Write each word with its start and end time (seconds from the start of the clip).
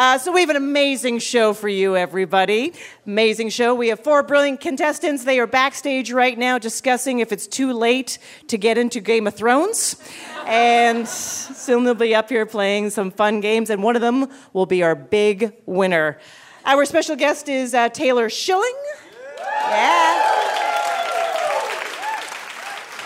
Uh, 0.00 0.16
so, 0.16 0.32
we 0.32 0.40
have 0.40 0.48
an 0.48 0.56
amazing 0.56 1.18
show 1.18 1.52
for 1.52 1.68
you, 1.68 1.94
everybody. 1.94 2.72
Amazing 3.04 3.50
show. 3.50 3.74
We 3.74 3.88
have 3.88 4.00
four 4.00 4.22
brilliant 4.22 4.58
contestants. 4.58 5.24
They 5.24 5.38
are 5.38 5.46
backstage 5.46 6.10
right 6.10 6.38
now 6.38 6.56
discussing 6.56 7.18
if 7.18 7.32
it's 7.32 7.46
too 7.46 7.74
late 7.74 8.16
to 8.48 8.56
get 8.56 8.78
into 8.78 9.00
Game 9.00 9.26
of 9.26 9.34
Thrones. 9.34 9.96
And 10.46 11.06
soon 11.06 11.84
they'll 11.84 11.92
be 11.92 12.14
up 12.14 12.30
here 12.30 12.46
playing 12.46 12.88
some 12.88 13.10
fun 13.10 13.42
games, 13.42 13.68
and 13.68 13.82
one 13.82 13.94
of 13.94 14.00
them 14.00 14.30
will 14.54 14.64
be 14.64 14.82
our 14.82 14.94
big 14.94 15.52
winner. 15.66 16.18
Our 16.64 16.86
special 16.86 17.14
guest 17.14 17.50
is 17.50 17.74
uh, 17.74 17.90
Taylor 17.90 18.30
Schilling. 18.30 18.80
Yeah. 19.68 20.40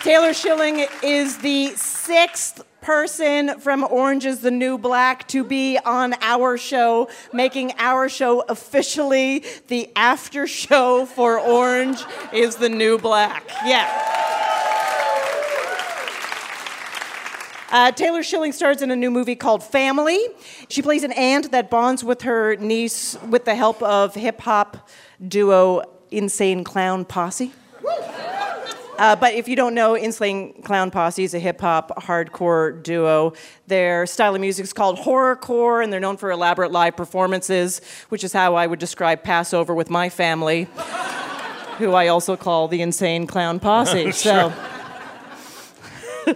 Taylor 0.05 0.33
Schilling 0.33 0.87
is 1.03 1.39
the 1.39 1.71
sixth 1.71 2.63
person 2.85 3.59
from 3.61 3.83
Orange 3.83 4.27
is 4.27 4.41
the 4.41 4.51
New 4.51 4.77
Black 4.77 5.27
to 5.29 5.43
be 5.43 5.79
on 5.79 6.15
our 6.21 6.59
show, 6.59 7.09
making 7.33 7.73
our 7.79 8.11
show 8.11 8.43
officially 8.43 9.43
the 9.69 9.91
after 9.97 10.47
show 10.47 11.07
for 11.07 11.41
Orange 11.41 12.05
is 12.31 12.57
the 12.57 12.69
New 12.69 12.99
Black. 12.99 13.51
Yeah. 13.65 13.89
Uh, 17.73 17.91
Taylor 17.93 18.23
Schilling 18.23 18.53
stars 18.53 18.83
in 18.83 18.91
a 18.91 18.97
new 18.97 19.11
movie 19.11 19.35
called 19.35 19.65
Family. 19.65 20.21
She 20.69 20.83
plays 20.83 21.05
an 21.05 21.13
aunt 21.13 21.53
that 21.53 21.71
bonds 21.71 22.05
with 22.05 22.21
her 22.23 22.55
niece 22.57 23.17
with 23.31 23.47
the 23.47 23.55
help 23.55 23.83
of 23.83 24.15
hip 24.15 24.43
hop 24.43 24.91
duo 25.27 25.83
Insane 26.11 26.63
Clown 26.63 27.07
Posse. 27.07 27.51
Uh, 28.99 29.17
but 29.17 29.35
if 29.35 29.49
you 29.49 29.57
don't 29.57 29.75
know, 29.75 29.97
Insane 29.97 30.63
Clown 30.63 30.91
Posse 30.91 31.25
is 31.25 31.35
a 31.35 31.39
hip 31.39 31.61
hop 31.61 31.91
hardcore 32.05 32.81
duo. 32.83 33.33
Their 33.67 34.07
style 34.07 34.35
of 34.35 34.41
music 34.41 34.65
is 34.65 34.73
called 34.73 34.99
horrorcore, 34.99 35.83
and 35.83 35.93
they're 35.93 36.01
known 36.01 36.17
for 36.17 36.31
elaborate 36.31 36.71
live 36.71 36.97
performances, 36.97 37.81
which 38.09 38.23
is 38.23 38.33
how 38.33 38.55
I 38.55 38.67
would 38.67 38.79
describe 38.79 39.23
Passover 39.25 39.75
with 39.75 39.91
my 39.91 40.09
family, 40.09 40.69
who 41.79 41.93
I 41.93 42.09
also 42.09 42.37
call 42.37 42.69
the 42.69 42.83
Insane 42.83 43.27
Clown 43.27 43.59
Posse. 43.61 44.13
So. 44.25 44.53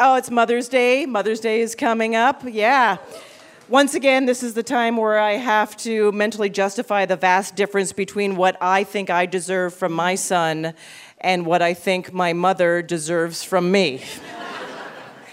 oh, 0.00 0.16
it's 0.16 0.30
Mother's 0.30 0.68
Day. 0.68 1.06
Mother's 1.06 1.40
Day 1.40 1.60
is 1.60 1.74
coming 1.74 2.16
up. 2.16 2.42
Yeah. 2.44 2.96
Once 3.68 3.92
again, 3.94 4.24
this 4.24 4.42
is 4.42 4.54
the 4.54 4.62
time 4.62 4.96
where 4.96 5.18
I 5.18 5.32
have 5.32 5.76
to 5.78 6.10
mentally 6.12 6.48
justify 6.48 7.04
the 7.04 7.16
vast 7.16 7.54
difference 7.54 7.92
between 7.92 8.36
what 8.36 8.56
I 8.62 8.82
think 8.82 9.10
I 9.10 9.26
deserve 9.26 9.74
from 9.74 9.92
my 9.92 10.14
son 10.14 10.72
and 11.20 11.46
what 11.46 11.62
I 11.62 11.74
think 11.74 12.12
my 12.12 12.32
mother 12.32 12.82
deserves 12.82 13.42
from 13.42 13.70
me. 13.70 14.02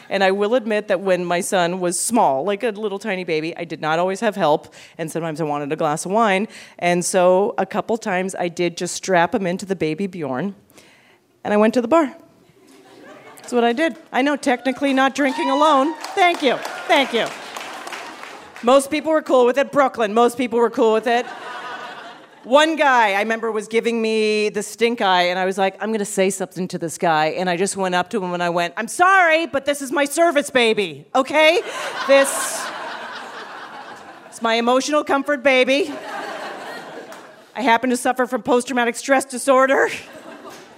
and 0.10 0.24
I 0.24 0.32
will 0.32 0.56
admit 0.56 0.88
that 0.88 1.02
when 1.02 1.26
my 1.26 1.42
son 1.42 1.80
was 1.80 2.00
small, 2.00 2.44
like 2.44 2.64
a 2.64 2.70
little 2.70 3.00
tiny 3.00 3.24
baby, 3.24 3.56
I 3.56 3.66
did 3.66 3.82
not 3.82 4.00
always 4.00 4.20
have 4.20 4.36
help, 4.36 4.74
and 4.98 5.12
sometimes 5.12 5.40
I 5.42 5.44
wanted 5.44 5.72
a 5.72 5.76
glass 5.76 6.06
of 6.06 6.12
wine. 6.12 6.48
And 6.80 7.04
so 7.04 7.54
a 7.58 7.66
couple 7.66 7.98
times 7.98 8.36
I 8.36 8.48
did 8.48 8.78
just 8.78 8.96
strap 8.96 9.34
him 9.34 9.46
into 9.46 9.66
the 9.66 9.76
baby 9.76 10.08
Bjorn, 10.08 10.56
and 11.44 11.54
I 11.54 11.58
went 11.58 11.74
to 11.76 11.82
the 11.82 11.88
bar. 11.88 12.16
That's 13.38 13.54
what 13.54 13.64
I 13.64 13.74
did. 13.74 13.96
I 14.12 14.24
know, 14.24 14.36
technically 14.36 14.92
not 14.92 15.14
drinking 15.14 15.52
alone. 15.52 15.94
Thank 16.16 16.42
you. 16.42 16.58
Thank 16.88 17.14
you. 17.14 17.28
Most 18.64 18.90
people 18.90 19.12
were 19.12 19.22
cool 19.22 19.46
with 19.46 19.60
it. 19.60 19.72
Brooklyn, 19.72 20.16
most 20.16 20.36
people 20.36 20.58
were 20.58 20.72
cool 20.72 20.94
with 20.94 21.06
it. 21.06 21.28
One 22.46 22.76
guy 22.76 23.14
I 23.14 23.20
remember 23.22 23.52
was 23.52 23.68
giving 23.68 24.04
me 24.04 24.50
the 24.50 24.62
stink 24.62 25.02
eye, 25.02 25.24
and 25.24 25.40
I 25.40 25.46
was 25.46 25.58
like, 25.58 25.82
I'm 25.82 25.92
gonna 25.92 26.06
say 26.06 26.30
something 26.30 26.68
to 26.68 26.78
this 26.78 27.00
guy. 27.00 27.30
And 27.30 27.50
I 27.50 27.58
just 27.58 27.76
went 27.76 27.96
up 27.96 28.12
to 28.12 28.24
him 28.24 28.36
and 28.36 28.44
I 28.44 28.52
went, 28.52 28.76
I'm 28.78 28.88
sorry, 28.88 29.48
but 29.48 29.66
this 29.66 29.82
is 29.82 29.92
my 29.92 30.06
service 30.06 30.52
baby, 30.52 31.08
okay? 31.16 31.62
This 32.06 32.64
is 34.32 34.44
my 34.44 34.54
emotional 34.56 35.04
comfort 35.04 35.42
baby. 35.42 35.92
I 37.56 37.62
happen 37.62 37.90
to 37.90 37.98
suffer 37.98 38.28
from 38.28 38.44
post 38.44 38.68
traumatic 38.68 38.96
stress 38.96 39.26
disorder 39.26 39.90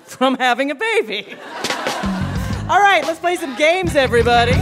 from 0.06 0.38
having 0.38 0.72
a 0.72 0.76
baby. 0.76 1.36
All 2.70 2.80
right, 2.80 3.04
let's 3.06 3.20
play 3.20 3.36
some 3.36 3.58
games, 3.58 3.94
everybody. 3.98 4.54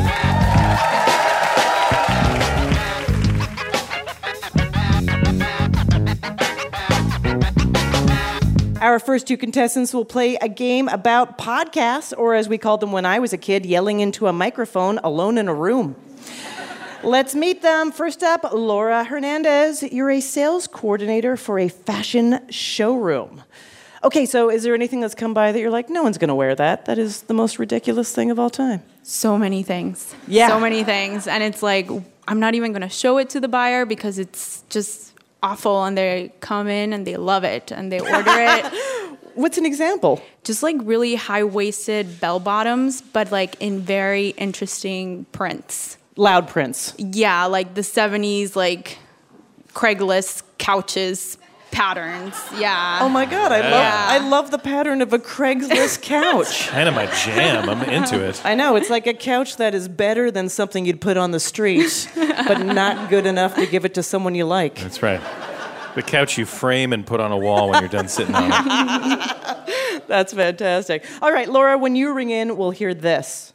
Our 8.82 9.00
first 9.00 9.26
two 9.26 9.38
contestants 9.38 9.94
will 9.94 10.06
play 10.06 10.36
a 10.36 10.50
game 10.50 10.90
about 10.90 11.38
podcasts, 11.38 12.14
or 12.18 12.36
as 12.36 12.50
we 12.50 12.58
called 12.58 12.82
them 12.82 12.92
when 12.92 13.06
I 13.06 13.20
was 13.20 13.32
a 13.32 13.38
kid, 13.38 13.66
yelling 13.66 14.02
into 14.02 14.28
a 14.28 14.34
microphone 14.34 14.98
alone 15.00 15.38
in 15.38 15.48
a 15.48 15.54
room. 15.54 15.96
Let's 17.02 17.34
meet 17.36 17.62
them. 17.62 17.92
First 17.92 18.22
up, 18.22 18.52
Laura 18.52 19.06
Hernandez. 19.06 19.82
You're 19.82 20.12
a 20.12 20.20
sales 20.20 20.68
coordinator 20.68 21.38
for 21.38 21.58
a 21.58 21.70
fashion 21.70 22.40
showroom. 22.50 23.44
Okay, 24.04 24.26
so 24.26 24.52
is 24.52 24.64
there 24.64 24.76
anything 24.76 25.00
that's 25.00 25.16
come 25.16 25.34
by 25.34 25.52
that 25.52 25.60
you're 25.60 25.72
like, 25.72 25.90
no 25.90 26.04
one's 26.04 26.18
going 26.18 26.28
to 26.28 26.36
wear 26.36 26.54
that? 26.54 26.86
That 26.86 27.00
is 27.00 27.24
the 27.24 27.34
most 27.34 27.58
ridiculous 27.58 28.14
thing 28.14 28.30
of 28.30 28.38
all 28.38 28.50
time. 28.50 28.84
So 29.04 29.38
many 29.38 29.64
things. 29.64 30.14
Yeah. 30.28 30.50
So 30.50 30.60
many 30.60 30.84
things. 30.84 31.28
And 31.28 31.44
it's 31.44 31.64
like, 31.64 31.90
I'm 32.28 32.40
not 32.40 32.56
even 32.56 32.72
going 32.72 32.82
to 32.82 32.90
show 32.90 33.18
it 33.20 33.30
to 33.30 33.40
the 33.40 33.48
buyer 33.48 33.86
because 33.86 34.20
it's 34.20 34.64
just 34.70 35.14
awful 35.46 35.84
and 35.86 35.96
they 35.96 36.34
come 36.40 36.68
in 36.68 36.92
and 36.92 37.06
they 37.06 37.18
love 37.18 37.44
it 37.44 37.72
and 37.72 37.92
they 37.92 38.00
order 38.00 38.24
it. 38.26 38.66
What's 39.36 39.58
an 39.58 39.66
example? 39.66 40.22
Just 40.44 40.64
like 40.64 40.76
really 40.80 41.14
high 41.16 41.44
waisted 41.44 42.20
bell 42.20 42.40
bottoms, 42.40 43.02
but 43.02 43.32
like 43.32 43.56
in 43.60 43.80
very 43.82 44.30
interesting 44.30 45.26
prints. 45.32 45.98
Loud 46.16 46.48
prints. 46.48 46.96
Yeah, 46.98 47.46
like 47.46 47.76
the 47.76 47.82
70s, 47.82 48.56
like 48.56 48.98
Craigslist 49.74 50.44
couches 50.58 51.38
patterns. 51.76 52.34
Yeah. 52.58 53.00
Oh 53.02 53.10
my 53.10 53.26
god, 53.26 53.52
I 53.52 53.60
love 53.60 54.24
I 54.24 54.30
love 54.30 54.52
the 54.52 54.58
pattern 54.58 55.02
of 55.02 55.12
a 55.12 55.20
Craigslist 55.20 56.02
couch. 56.02 56.70
Kind 56.70 56.88
of 56.88 56.96
my 56.96 57.06
jam. 57.08 57.70
I'm 57.70 57.82
into 57.90 58.24
it. 58.24 58.42
I 58.46 58.56
know, 58.56 58.78
it's 58.78 58.90
like 58.90 59.08
a 59.08 59.14
couch 59.14 59.58
that 59.58 59.76
is 59.76 59.90
better 59.90 60.32
than 60.32 60.48
something 60.48 60.86
you'd 60.86 61.02
put 61.02 61.18
on 61.18 61.32
the 61.32 61.40
street, 61.40 62.10
but 62.16 62.64
not 62.64 63.10
good 63.10 63.26
enough 63.26 63.56
to 63.56 63.66
give 63.66 63.84
it 63.84 63.94
to 63.96 64.04
someone 64.04 64.36
you 64.36 64.46
like. 64.46 64.80
That's 64.80 65.04
right. 65.04 65.22
The 65.96 66.02
couch 66.02 66.38
you 66.38 66.46
frame 66.46 66.94
and 66.94 67.06
put 67.06 67.20
on 67.20 67.32
a 67.32 67.38
wall 67.38 67.70
when 67.70 67.82
you're 67.82 67.90
done 67.90 68.08
sitting 68.08 68.36
on 68.36 68.52
it. 68.52 70.04
That's 70.08 70.34
fantastic. 70.34 71.06
All 71.22 71.32
right, 71.32 71.50
Laura, 71.50 71.78
when 71.78 71.96
you 71.96 72.14
ring 72.14 72.30
in, 72.30 72.58
we'll 72.58 72.72
hear 72.72 72.94
this. 72.94 73.52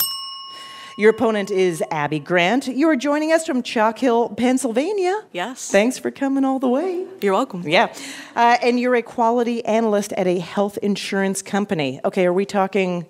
Your 0.96 1.10
opponent 1.10 1.50
is 1.50 1.82
Abby 1.90 2.18
Grant. 2.18 2.66
You 2.66 2.88
are 2.88 2.96
joining 2.96 3.32
us 3.32 3.46
from 3.46 3.62
Chalk 3.62 3.98
Hill, 3.98 4.30
Pennsylvania. 4.30 5.22
Yes. 5.32 5.70
Thanks 5.70 5.98
for 5.98 6.10
coming 6.10 6.44
all 6.44 6.58
the 6.58 6.68
way. 6.68 7.06
You're 7.20 7.32
welcome. 7.32 7.66
Yeah. 7.66 7.94
Uh, 8.34 8.58
and 8.62 8.78
you're 8.78 8.94
a 8.96 9.02
quality 9.02 9.64
analyst 9.64 10.12
at 10.14 10.26
a 10.26 10.38
health 10.38 10.78
insurance 10.82 11.42
company. 11.42 12.00
Okay, 12.04 12.26
are 12.26 12.32
we 12.32 12.44
talking 12.44 13.06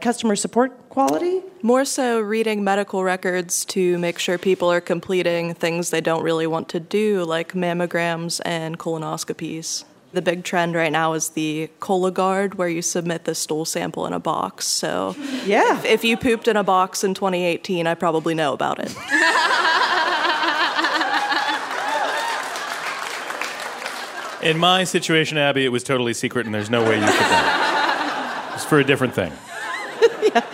customer 0.00 0.36
support 0.36 0.88
quality? 0.88 1.42
More 1.62 1.84
so 1.84 2.20
reading 2.20 2.64
medical 2.64 3.02
records 3.04 3.64
to 3.66 3.98
make 3.98 4.18
sure 4.18 4.36
people 4.36 4.70
are 4.70 4.80
completing 4.80 5.54
things 5.54 5.90
they 5.90 6.00
don't 6.00 6.22
really 6.22 6.46
want 6.46 6.68
to 6.70 6.80
do, 6.80 7.24
like 7.24 7.52
mammograms 7.52 8.40
and 8.44 8.78
colonoscopies. 8.78 9.84
The 10.12 10.20
big 10.22 10.44
trend 10.44 10.74
right 10.74 10.92
now 10.92 11.14
is 11.14 11.30
the 11.30 11.70
Cologuard, 11.80 12.54
where 12.56 12.68
you 12.68 12.82
submit 12.82 13.24
the 13.24 13.34
stool 13.34 13.64
sample 13.64 14.06
in 14.06 14.12
a 14.12 14.20
box. 14.20 14.66
So, 14.66 15.16
Yeah. 15.46 15.82
if 15.84 16.04
you 16.04 16.18
pooped 16.18 16.48
in 16.48 16.56
a 16.56 16.62
box 16.64 17.02
in 17.02 17.14
2018, 17.14 17.86
I 17.86 17.94
probably 17.94 18.34
know 18.34 18.52
about 18.52 18.78
it. 18.78 18.94
In 24.42 24.58
my 24.58 24.82
situation, 24.82 25.38
Abby, 25.38 25.64
it 25.64 25.68
was 25.68 25.84
totally 25.84 26.12
secret, 26.14 26.46
and 26.46 26.54
there's 26.54 26.68
no 26.68 26.82
way 26.82 26.96
you 26.98 27.06
could 27.06 27.20
know. 27.20 28.50
It's 28.54 28.64
for 28.64 28.80
a 28.80 28.84
different 28.84 29.14
thing. 29.14 29.32
yeah. 30.34 30.44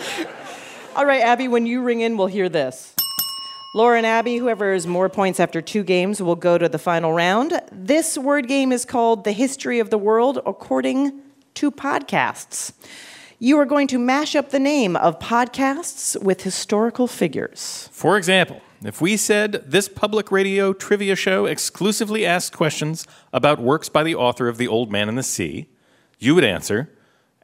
All 0.95 1.07
right, 1.07 1.23
Abby, 1.23 1.49
when 1.49 1.65
you 1.65 1.81
ring 1.81 2.03
in, 2.03 2.19
we'll 2.19 2.27
hear 2.27 2.51
this. 2.51 2.95
Laura 3.79 3.97
and 3.97 4.07
Abby, 4.07 4.39
whoever 4.39 4.73
has 4.73 4.89
more 4.89 5.09
points 5.09 5.39
after 5.39 5.63
two 5.63 5.85
games, 5.85 6.21
will 6.21 6.35
go 6.35 6.59
to 6.59 6.69
the 6.69 6.81
final 6.81 7.13
round. 7.13 7.63
This 7.71 8.19
word 8.19 8.49
game 8.49 8.73
is 8.73 8.85
called 8.85 9.23
The 9.23 9.31
History 9.31 9.79
of 9.79 9.91
the 9.91 9.97
World 9.97 10.41
According 10.45 11.13
to 11.55 11.71
Podcasts. 11.71 12.73
You 13.39 13.57
are 13.61 13.65
going 13.65 13.87
to 13.87 13.99
mash 14.01 14.35
up 14.35 14.51
the 14.51 14.59
name 14.59 14.97
of 14.97 15.21
podcasts 15.21 16.21
with 16.21 16.43
historical 16.43 17.07
figures. 17.07 17.89
For 17.93 18.17
example, 18.17 18.61
If 18.83 19.01
we 19.01 19.17
said 19.17 19.63
this 19.65 19.89
public 19.89 20.33
radio 20.33 20.73
trivia 20.73 21.15
show 21.15 21.47
exclusively 21.47 22.27
asks 22.27 22.57
questions 22.57 23.07
about 23.33 23.61
works 23.61 23.89
by 23.89 24.03
the 24.03 24.17
author 24.17 24.49
of 24.49 24.59
The 24.59 24.67
Old 24.67 24.91
Man 24.91 25.09
and 25.09 25.17
the 25.17 25.23
Sea, 25.23 25.69
you 26.19 26.35
would 26.35 26.43
answer, 26.43 26.91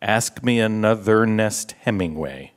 Ask 0.03 0.43
me 0.43 0.59
another 0.59 1.27
Nest 1.27 1.77
Hemingway. 1.83 2.54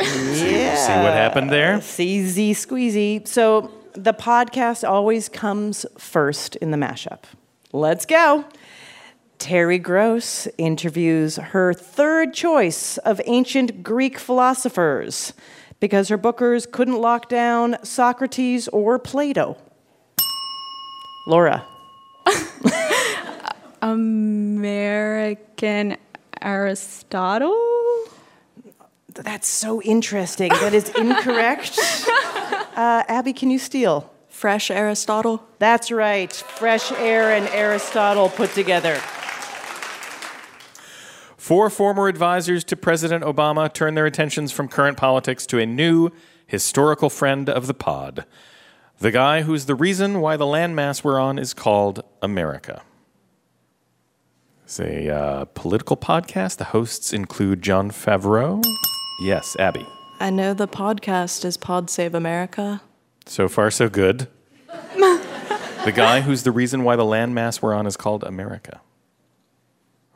Yeah. 0.00 0.76
See 0.76 0.92
what 0.92 1.12
happened 1.12 1.50
there? 1.50 1.78
Easy 1.98 2.54
squeezy. 2.54 3.26
So 3.26 3.72
the 3.94 4.14
podcast 4.14 4.88
always 4.88 5.28
comes 5.28 5.84
first 5.96 6.56
in 6.56 6.70
the 6.70 6.76
mashup. 6.76 7.20
Let's 7.72 8.06
go. 8.06 8.44
Terry 9.38 9.78
Gross 9.78 10.48
interviews 10.58 11.36
her 11.36 11.72
third 11.72 12.34
choice 12.34 12.98
of 12.98 13.20
ancient 13.26 13.82
Greek 13.82 14.18
philosophers 14.18 15.32
because 15.80 16.08
her 16.08 16.18
bookers 16.18 16.70
couldn't 16.70 17.00
lock 17.00 17.28
down 17.28 17.76
Socrates 17.84 18.68
or 18.68 18.98
Plato. 18.98 19.56
Laura. 21.28 21.64
American 23.82 25.96
Aristotle? 26.40 27.54
That's 29.22 29.48
so 29.48 29.82
interesting. 29.82 30.50
That 30.50 30.74
is 30.74 30.88
incorrect. 30.90 31.78
Uh, 32.78 33.02
Abby, 33.08 33.32
can 33.32 33.50
you 33.50 33.58
steal? 33.58 34.08
Fresh 34.28 34.70
Aristotle. 34.70 35.42
That's 35.58 35.90
right. 35.90 36.32
Fresh 36.32 36.92
air 36.92 37.32
and 37.32 37.48
Aristotle 37.48 38.28
put 38.28 38.52
together. 38.52 38.94
Four 41.36 41.70
former 41.70 42.06
advisors 42.06 42.62
to 42.64 42.76
President 42.76 43.24
Obama 43.24 43.72
turn 43.72 43.96
their 43.96 44.06
attentions 44.06 44.52
from 44.52 44.68
current 44.68 44.96
politics 44.96 45.44
to 45.46 45.58
a 45.58 45.66
new 45.66 46.10
historical 46.46 47.10
friend 47.10 47.50
of 47.50 47.66
the 47.66 47.74
pod. 47.74 48.26
The 49.00 49.10
guy 49.10 49.42
who's 49.42 49.66
the 49.66 49.74
reason 49.74 50.20
why 50.20 50.36
the 50.36 50.44
landmass 50.44 51.02
we're 51.02 51.18
on 51.18 51.36
is 51.36 51.54
called 51.54 52.04
America. 52.22 52.82
It's 54.62 54.78
a 54.78 55.08
uh, 55.12 55.44
political 55.46 55.96
podcast. 55.96 56.58
The 56.58 56.66
hosts 56.66 57.12
include 57.12 57.62
Jon 57.62 57.90
Favreau. 57.90 58.62
Yes, 59.18 59.56
Abby. 59.58 59.86
I 60.20 60.30
know 60.30 60.54
the 60.54 60.68
podcast 60.68 61.44
is 61.44 61.56
Pod 61.56 61.90
Save 61.90 62.14
America. 62.14 62.82
So 63.26 63.48
far, 63.48 63.70
so 63.70 63.88
good. 63.88 64.28
the 64.96 65.92
guy 65.94 66.20
who's 66.20 66.42
the 66.44 66.52
reason 66.52 66.84
why 66.84 66.96
the 66.96 67.04
landmass 67.04 67.60
we're 67.62 67.74
on 67.74 67.86
is 67.86 67.96
called 67.96 68.24
America. 68.24 68.80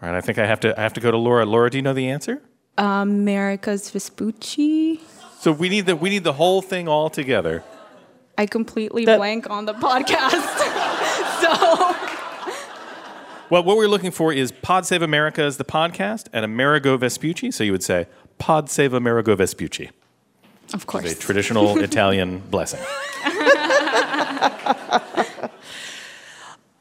All 0.00 0.08
right, 0.08 0.16
I 0.16 0.20
think 0.20 0.38
I 0.38 0.46
have 0.46 0.60
to. 0.60 0.78
I 0.78 0.82
have 0.82 0.92
to 0.94 1.00
go 1.00 1.10
to 1.10 1.16
Laura. 1.16 1.44
Laura, 1.46 1.70
do 1.70 1.78
you 1.78 1.82
know 1.82 1.92
the 1.94 2.08
answer? 2.08 2.42
America's 2.78 3.90
Vespucci? 3.90 5.00
So 5.38 5.52
we 5.52 5.68
need 5.68 5.86
the 5.86 5.94
we 5.96 6.10
need 6.10 6.24
the 6.24 6.32
whole 6.34 6.62
thing 6.62 6.88
all 6.88 7.10
together. 7.10 7.62
I 8.38 8.46
completely 8.46 9.04
The- 9.04 9.16
blank 9.16 9.48
on 9.50 9.66
the 9.66 9.74
podcast. 9.74 10.30
so 11.42 11.96
Well, 13.50 13.62
what 13.62 13.76
we're 13.76 13.86
looking 13.88 14.10
for 14.10 14.32
is 14.32 14.50
Pod 14.50 14.86
Save 14.86 15.02
America 15.02 15.44
is 15.44 15.58
the 15.58 15.64
podcast 15.64 16.26
and 16.32 16.44
Amerigo 16.44 16.96
Vespucci. 16.96 17.50
So 17.50 17.62
you 17.62 17.72
would 17.72 17.82
say 17.84 18.06
Pod 18.42 18.68
Save 18.68 18.92
Amerigo 18.92 19.36
Vespucci, 19.36 19.90
of 20.74 20.88
course. 20.88 21.12
a 21.12 21.14
traditional 21.14 21.78
Italian 21.88 22.40
blessing. 22.40 22.80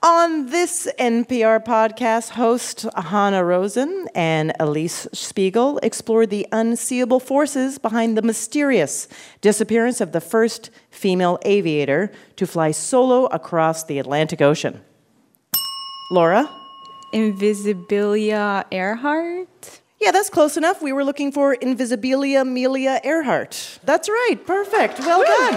On 0.04 0.48
this 0.48 0.88
NPR 0.98 1.64
podcast, 1.64 2.30
host 2.30 2.88
Hanna 2.98 3.46
Rosin 3.46 4.08
and 4.16 4.54
Elise 4.60 5.08
Spiegel 5.14 5.78
explored 5.84 6.32
the 6.32 6.48
unseeable 6.52 7.20
forces 7.20 7.78
behind 7.78 8.18
the 8.18 8.24
mysterious 8.24 9.08
disappearance 9.42 10.02
of 10.02 10.14
the 10.14 10.22
first 10.22 10.72
female 10.90 11.38
aviator 11.46 12.12
to 12.38 12.48
fly 12.48 12.72
solo 12.72 13.26
across 13.28 13.84
the 13.84 14.00
Atlantic 14.00 14.42
Ocean. 14.42 14.82
Laura? 16.10 16.50
Invisibilia 17.14 18.66
Earhart? 18.72 19.81
Yeah, 20.02 20.10
that's 20.10 20.32
close 20.32 20.58
enough. 20.58 20.82
We 20.82 20.94
were 20.94 21.04
looking 21.04 21.32
for 21.32 21.56
Invisibilia 21.56 22.42
Amelia 22.42 23.00
Earhart. 23.04 23.80
That's 23.84 24.10
right. 24.10 24.38
Perfect. 24.48 25.00
Well 25.00 25.24
done. 25.24 25.54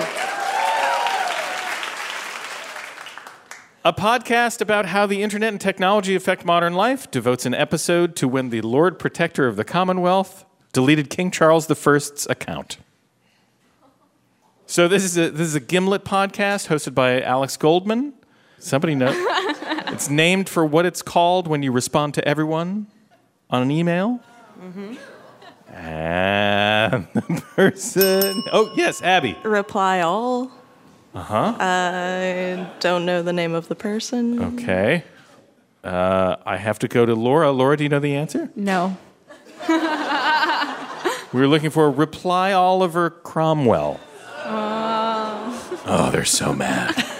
A 3.86 3.92
podcast 3.94 4.60
about 4.60 4.84
how 4.86 5.06
the 5.06 5.22
internet 5.22 5.54
and 5.54 5.60
technology 5.60 6.14
affect 6.14 6.44
modern 6.44 6.74
life 6.74 7.10
devotes 7.10 7.46
an 7.46 7.54
episode 7.54 8.16
to 8.16 8.28
when 8.28 8.50
the 8.50 8.60
Lord 8.60 8.98
Protector 8.98 9.46
of 9.46 9.56
the 9.56 9.64
Commonwealth 9.64 10.44
deleted 10.74 11.08
King 11.08 11.30
Charles 11.30 11.70
I's 11.70 12.26
account. 12.28 12.76
So 14.66 14.88
this 14.88 15.04
is 15.04 15.16
a 15.16 15.30
this 15.30 15.46
is 15.46 15.54
a 15.54 15.60
Gimlet 15.60 16.04
podcast 16.04 16.68
hosted 16.68 16.94
by 16.94 17.22
Alex 17.22 17.56
Goldman. 17.56 18.12
Somebody 18.58 18.94
know 18.94 19.10
it's 19.88 20.10
named 20.10 20.50
for 20.50 20.66
what 20.66 20.84
it's 20.84 21.00
called 21.00 21.48
when 21.48 21.62
you 21.62 21.72
respond 21.72 22.12
to 22.14 22.28
everyone 22.28 22.88
on 23.48 23.62
an 23.62 23.70
email. 23.70 24.20
And 25.72 27.08
the 27.14 27.42
person. 27.56 28.44
Oh 28.52 28.72
yes, 28.76 29.02
Abby. 29.02 29.36
Reply 29.42 30.00
all. 30.00 30.50
Uh 31.14 31.22
huh. 31.22 31.56
I 31.58 32.70
don't 32.80 33.04
know 33.06 33.22
the 33.22 33.32
name 33.32 33.54
of 33.54 33.66
the 33.68 33.74
person. 33.74 34.40
Okay. 34.54 35.04
Uh, 35.82 36.36
I 36.46 36.58
have 36.58 36.78
to 36.80 36.88
go 36.88 37.06
to 37.06 37.14
Laura. 37.14 37.50
Laura, 37.50 37.76
do 37.76 37.82
you 37.82 37.88
know 37.88 37.98
the 37.98 38.14
answer? 38.14 38.50
No. 38.54 38.96
We 41.34 41.40
were 41.40 41.48
looking 41.48 41.70
for 41.70 41.90
reply 41.90 42.52
Oliver 42.52 43.10
Cromwell. 43.10 43.98
Oh, 44.46 46.08
they're 46.12 46.24
so 46.24 46.54
mad. 46.54 46.94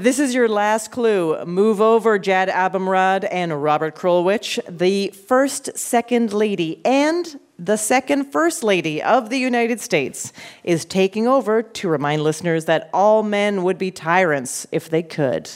This 0.00 0.18
is 0.18 0.34
your 0.34 0.48
last 0.48 0.90
clue. 0.92 1.44
Move 1.44 1.78
over, 1.78 2.18
Jad 2.18 2.48
Abumrad 2.48 3.28
and 3.30 3.62
Robert 3.62 3.94
Krulwich, 3.94 4.58
the 4.66 5.08
first 5.08 5.76
second 5.76 6.32
lady 6.32 6.80
and 6.86 7.38
the 7.58 7.76
second 7.76 8.32
first 8.32 8.62
lady 8.64 9.02
of 9.02 9.28
the 9.28 9.36
United 9.36 9.78
States, 9.78 10.32
is 10.64 10.86
taking 10.86 11.28
over 11.28 11.62
to 11.62 11.86
remind 11.86 12.22
listeners 12.22 12.64
that 12.64 12.88
all 12.94 13.22
men 13.22 13.62
would 13.62 13.76
be 13.76 13.90
tyrants 13.90 14.66
if 14.72 14.88
they 14.88 15.02
could. 15.02 15.50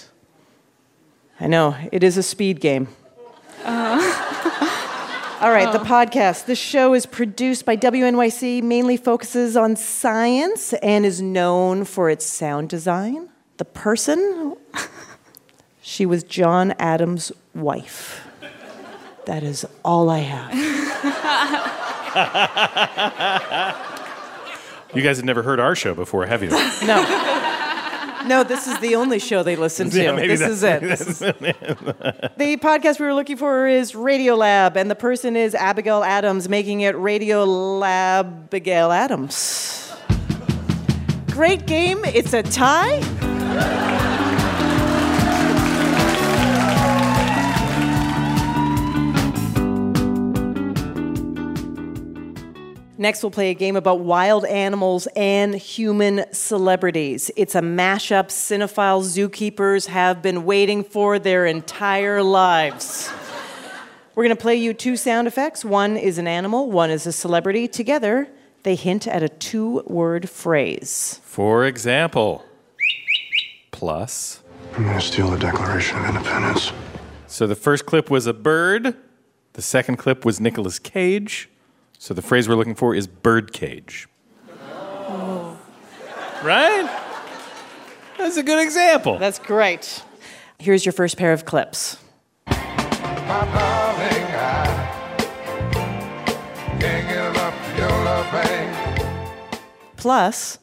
I 1.41 1.47
know, 1.47 1.75
it 1.91 2.05
is 2.05 2.19
a 2.19 2.23
speed 2.23 2.61
game. 2.61 2.89
Uh-huh. 3.65 5.41
All 5.41 5.53
right, 5.53 5.73
the 5.73 5.81
oh. 5.81 5.85
podcast. 5.85 6.45
This 6.45 6.59
show 6.59 6.93
is 6.93 7.07
produced 7.07 7.65
by 7.65 7.79
WNYC, 7.79 8.63
mainly 8.63 8.99
focuses 8.99 9.57
on 9.57 9.75
science, 9.75 10.75
and 10.75 11.07
is 11.07 11.23
known 11.23 11.87
for 11.87 12.11
its 12.11 12.27
sound 12.27 12.69
design. 12.69 13.31
The 13.57 13.65
person, 13.65 14.57
she 15.81 16.07
was 16.07 16.25
John 16.25 16.73
Adams' 16.79 17.31
wife. 17.55 18.27
That 19.27 19.43
is 19.43 19.65
all 19.85 20.11
I 20.11 20.19
have. 20.21 20.55
You 24.95 25.03
guys 25.03 25.17
have 25.17 25.25
never 25.25 25.43
heard 25.43 25.59
our 25.61 25.75
show 25.75 25.95
before, 25.95 26.27
have 26.27 26.43
you? 26.43 26.51
No. 26.87 27.31
No, 28.27 28.43
this 28.43 28.67
is 28.67 28.79
the 28.79 28.95
only 28.97 29.19
show 29.19 29.43
they 29.43 29.55
listen 29.57 29.91
to. 29.91 30.03
Yeah, 30.03 30.13
maybe 30.13 30.37
this 30.37 30.41
is 30.63 30.63
it. 30.63 30.81
The 30.81 32.57
podcast 32.57 32.99
we 32.99 33.05
were 33.07 33.13
looking 33.15 33.37
for 33.37 33.69
is 33.69 33.93
Radiolab, 33.93 34.77
and 34.77 34.91
the 34.91 34.95
person 34.95 35.37
is 35.37 35.55
Abigail 35.55 36.03
Adams, 36.03 36.49
making 36.49 36.81
it 36.81 36.95
Radiolab 36.95 38.45
Abigail 38.45 38.93
Adams. 38.93 39.93
Great 41.33 41.67
game. 41.67 42.05
It's 42.05 42.33
a 42.33 42.43
tie. 42.43 43.01
Next, 52.97 53.23
we'll 53.23 53.31
play 53.31 53.51
a 53.51 53.55
game 53.55 53.77
about 53.77 54.01
wild 54.01 54.47
animals 54.47 55.07
and 55.15 55.55
human 55.55 56.25
celebrities. 56.33 57.31
It's 57.37 57.55
a 57.55 57.61
mashup 57.61 58.29
cinephile 58.29 59.03
zookeepers 59.03 59.89
have 59.89 60.23
been 60.23 60.47
waiting 60.47 60.83
for 60.83 61.19
their 61.19 61.45
entire 61.45 62.23
lives. 62.23 63.11
We're 64.15 64.25
going 64.25 64.35
to 64.35 64.41
play 64.41 64.55
you 64.55 64.73
two 64.73 64.97
sound 64.97 65.29
effects. 65.29 65.67
One 65.67 65.99
is 65.99 66.17
an 66.17 66.27
animal, 66.27 66.71
one 66.71 66.89
is 66.89 67.07
a 67.07 67.13
celebrity. 67.13 67.69
Together, 67.69 68.27
they 68.63 68.75
hint 68.75 69.07
at 69.07 69.23
a 69.23 69.29
two 69.29 69.83
word 69.87 70.31
phrase. 70.31 71.21
For 71.25 71.67
example, 71.67 72.43
plus. 73.75 74.41
I'm 74.77 74.85
going 74.85 74.99
to 74.99 75.05
steal 75.05 75.29
the 75.29 75.37
Declaration 75.37 75.99
of 75.99 76.07
Independence. 76.07 76.73
So 77.27 77.47
the 77.47 77.57
first 77.57 77.87
clip 77.87 78.09
was 78.09 78.27
a 78.27 78.33
bird. 78.33 78.97
The 79.55 79.63
second 79.63 79.97
clip 79.97 80.25
was 80.25 80.41
Nicolas 80.41 80.79
Cage. 80.79 81.51
So 81.99 82.15
the 82.15 82.23
phrase 82.23 82.49
we're 82.49 82.55
looking 82.55 82.77
for 82.77 82.95
is 82.95 83.07
birdcage. 83.09 84.09
Oh. 84.61 85.59
Right? 86.45 86.89
That's 88.17 88.37
a 88.37 88.43
good 88.45 88.63
example. 88.63 89.19
That's 89.19 89.41
great. 89.41 90.03
Here's 90.61 90.87
your 90.87 90.93
first 90.93 91.17
pair 91.17 91.33
of 91.33 91.45
clips. 91.45 91.99
My 92.47 92.55
darling, 92.55 94.27
I 94.37 94.87
can't 96.79 97.09
get 97.09 97.31
enough 97.31 97.71
of 97.71 97.79
your 97.79 97.89
love, 97.89 98.31
babe. 98.31 99.97
plus. 99.97 100.59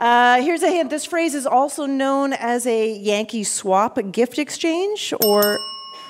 Uh, 0.00 0.40
here's 0.42 0.62
a 0.62 0.70
hint 0.70 0.90
this 0.90 1.04
phrase 1.04 1.34
is 1.34 1.46
also 1.46 1.86
known 1.86 2.32
as 2.32 2.66
a 2.66 2.92
Yankee 2.92 3.44
swap 3.44 3.98
gift 4.10 4.38
exchange 4.38 5.12
or 5.24 5.58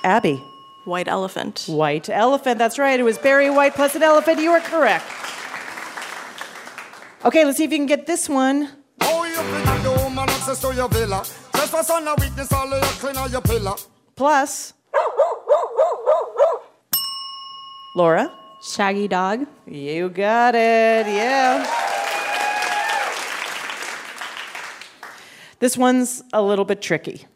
Abby. 0.03 0.41
White 0.85 1.07
elephant. 1.07 1.65
White 1.67 2.09
elephant, 2.09 2.57
that's 2.57 2.79
right. 2.79 2.99
It 2.99 3.03
was 3.03 3.17
Barry 3.17 3.49
White 3.51 3.75
plus 3.75 3.93
an 3.95 4.01
elephant. 4.01 4.39
You 4.39 4.51
are 4.51 4.61
correct. 4.61 5.05
Okay, 7.23 7.45
let's 7.45 7.57
see 7.57 7.65
if 7.65 7.71
you 7.71 7.77
can 7.77 7.85
get 7.85 8.07
this 8.07 8.27
one. 8.27 8.67
Oh, 9.01 9.25
you 9.25 9.35
bring 9.35 9.83
the 9.83 9.91
woman 10.03 10.27
access 10.27 10.59
to 10.61 10.73
your 10.73 10.89
villa. 10.89 11.23
Trespass 11.53 11.89
on 11.91 12.07
a 12.07 12.15
weakness, 12.15 12.51
all 12.51 12.73
of 12.73 12.81
your 12.81 12.91
clean 12.99 13.17
on 13.17 13.31
your 13.31 13.41
pillar. 13.41 13.75
Plus. 14.15 14.73
Laura? 17.95 18.31
Shaggy 18.63 19.07
dog. 19.07 19.45
You 19.67 20.09
got 20.09 20.55
it, 20.55 21.05
yeah. 21.07 21.80
This 25.61 25.77
one's 25.77 26.23
a 26.33 26.41
little 26.41 26.65
bit 26.65 26.81
tricky. 26.81 27.27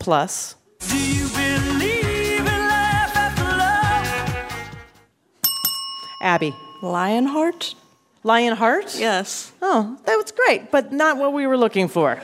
Plus. 0.00 0.56
Do 0.80 0.98
you 0.98 1.28
believe 1.28 2.40
in 2.40 2.44
life 2.44 3.16
after 3.16 3.44
love? 3.44 4.76
Abby. 6.20 6.52
Lionheart? 6.82 7.76
Lionheart? 8.24 8.98
Yes. 8.98 9.52
Oh, 9.62 9.96
that 10.06 10.16
was 10.16 10.32
great, 10.32 10.72
but 10.72 10.92
not 10.92 11.18
what 11.18 11.32
we 11.32 11.46
were 11.46 11.56
looking 11.56 11.86
for. 11.86 12.20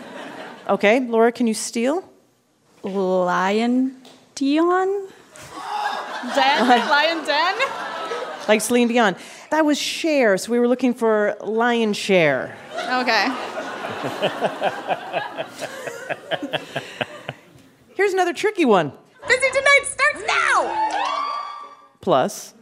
Okay, 0.69 0.99
Laura, 0.99 1.31
can 1.31 1.47
you 1.47 1.55
steal? 1.55 2.03
Lion 2.83 3.95
Dion? 4.35 4.89
Den? 6.35 6.69
Lion 6.69 7.25
Den? 7.25 7.55
Like 8.49 8.61
Celine 8.61 8.89
Dion. 8.89 9.15
That 9.53 9.65
was 9.67 9.79
Cher, 9.79 10.39
so 10.39 10.51
we 10.51 10.59
were 10.59 10.67
looking 10.67 10.95
for 10.95 11.37
lion 11.43 11.93
share. 11.93 12.57
Okay. 12.75 13.27
Here's 17.95 18.15
another 18.15 18.33
tricky 18.33 18.65
one. 18.65 18.93
Busy 19.29 19.51
tonight 19.51 19.83
starts 19.85 20.23
now! 20.27 20.75
Plus. 22.01 22.55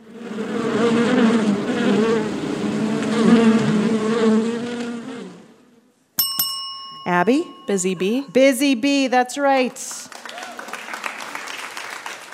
Abby? 7.07 7.47
Busy 7.69 7.95
bee? 7.95 8.23
Busy 8.33 8.75
Bee, 8.75 9.07
that's 9.07 9.39
right. 9.39 9.77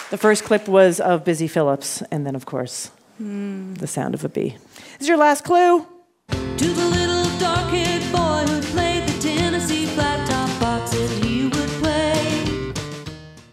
The 0.08 0.16
first 0.16 0.44
clip 0.44 0.66
was 0.66 0.98
of 0.98 1.26
Busy 1.26 1.46
Phillips, 1.46 2.00
and 2.10 2.26
then, 2.26 2.34
of 2.34 2.46
course, 2.46 2.90
the 3.18 3.86
sound 3.86 4.14
of 4.14 4.24
a 4.24 4.28
bee. 4.28 4.56
This 4.76 5.02
is 5.02 5.08
your 5.08 5.16
last 5.16 5.44
clue. 5.44 5.86
To 6.28 6.36
the 6.68 6.86
little 6.86 7.38
dark-haired 7.38 8.12
boy 8.12 8.44
who 8.52 8.60
played 8.72 9.08
the 9.08 9.20
Tennessee 9.20 9.86
flat 9.86 10.28
top 10.28 10.60
box 10.60 10.90
that 10.92 11.10
he 11.22 11.44
would 11.44 11.68
play. 11.80 12.72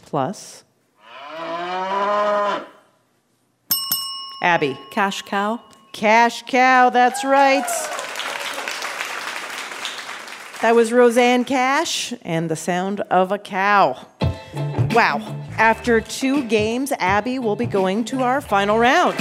Plus. 0.03 0.63
Abby. 4.41 4.77
Cash 4.91 5.21
cow? 5.23 5.61
Cash 5.93 6.43
Cow, 6.43 6.89
that's 6.89 7.23
right. 7.23 7.67
That 10.61 10.75
was 10.75 10.91
Rosanne 10.91 11.45
Cash 11.45 12.13
and 12.23 12.49
the 12.49 12.55
sound 12.55 13.01
of 13.01 13.31
a 13.31 13.37
cow. 13.37 14.07
Wow. 14.91 15.42
After 15.57 16.01
two 16.01 16.43
games, 16.45 16.91
Abby 16.99 17.39
will 17.39 17.55
be 17.55 17.65
going 17.65 18.05
to 18.05 18.23
our 18.23 18.41
final 18.41 18.79
round. 18.79 19.17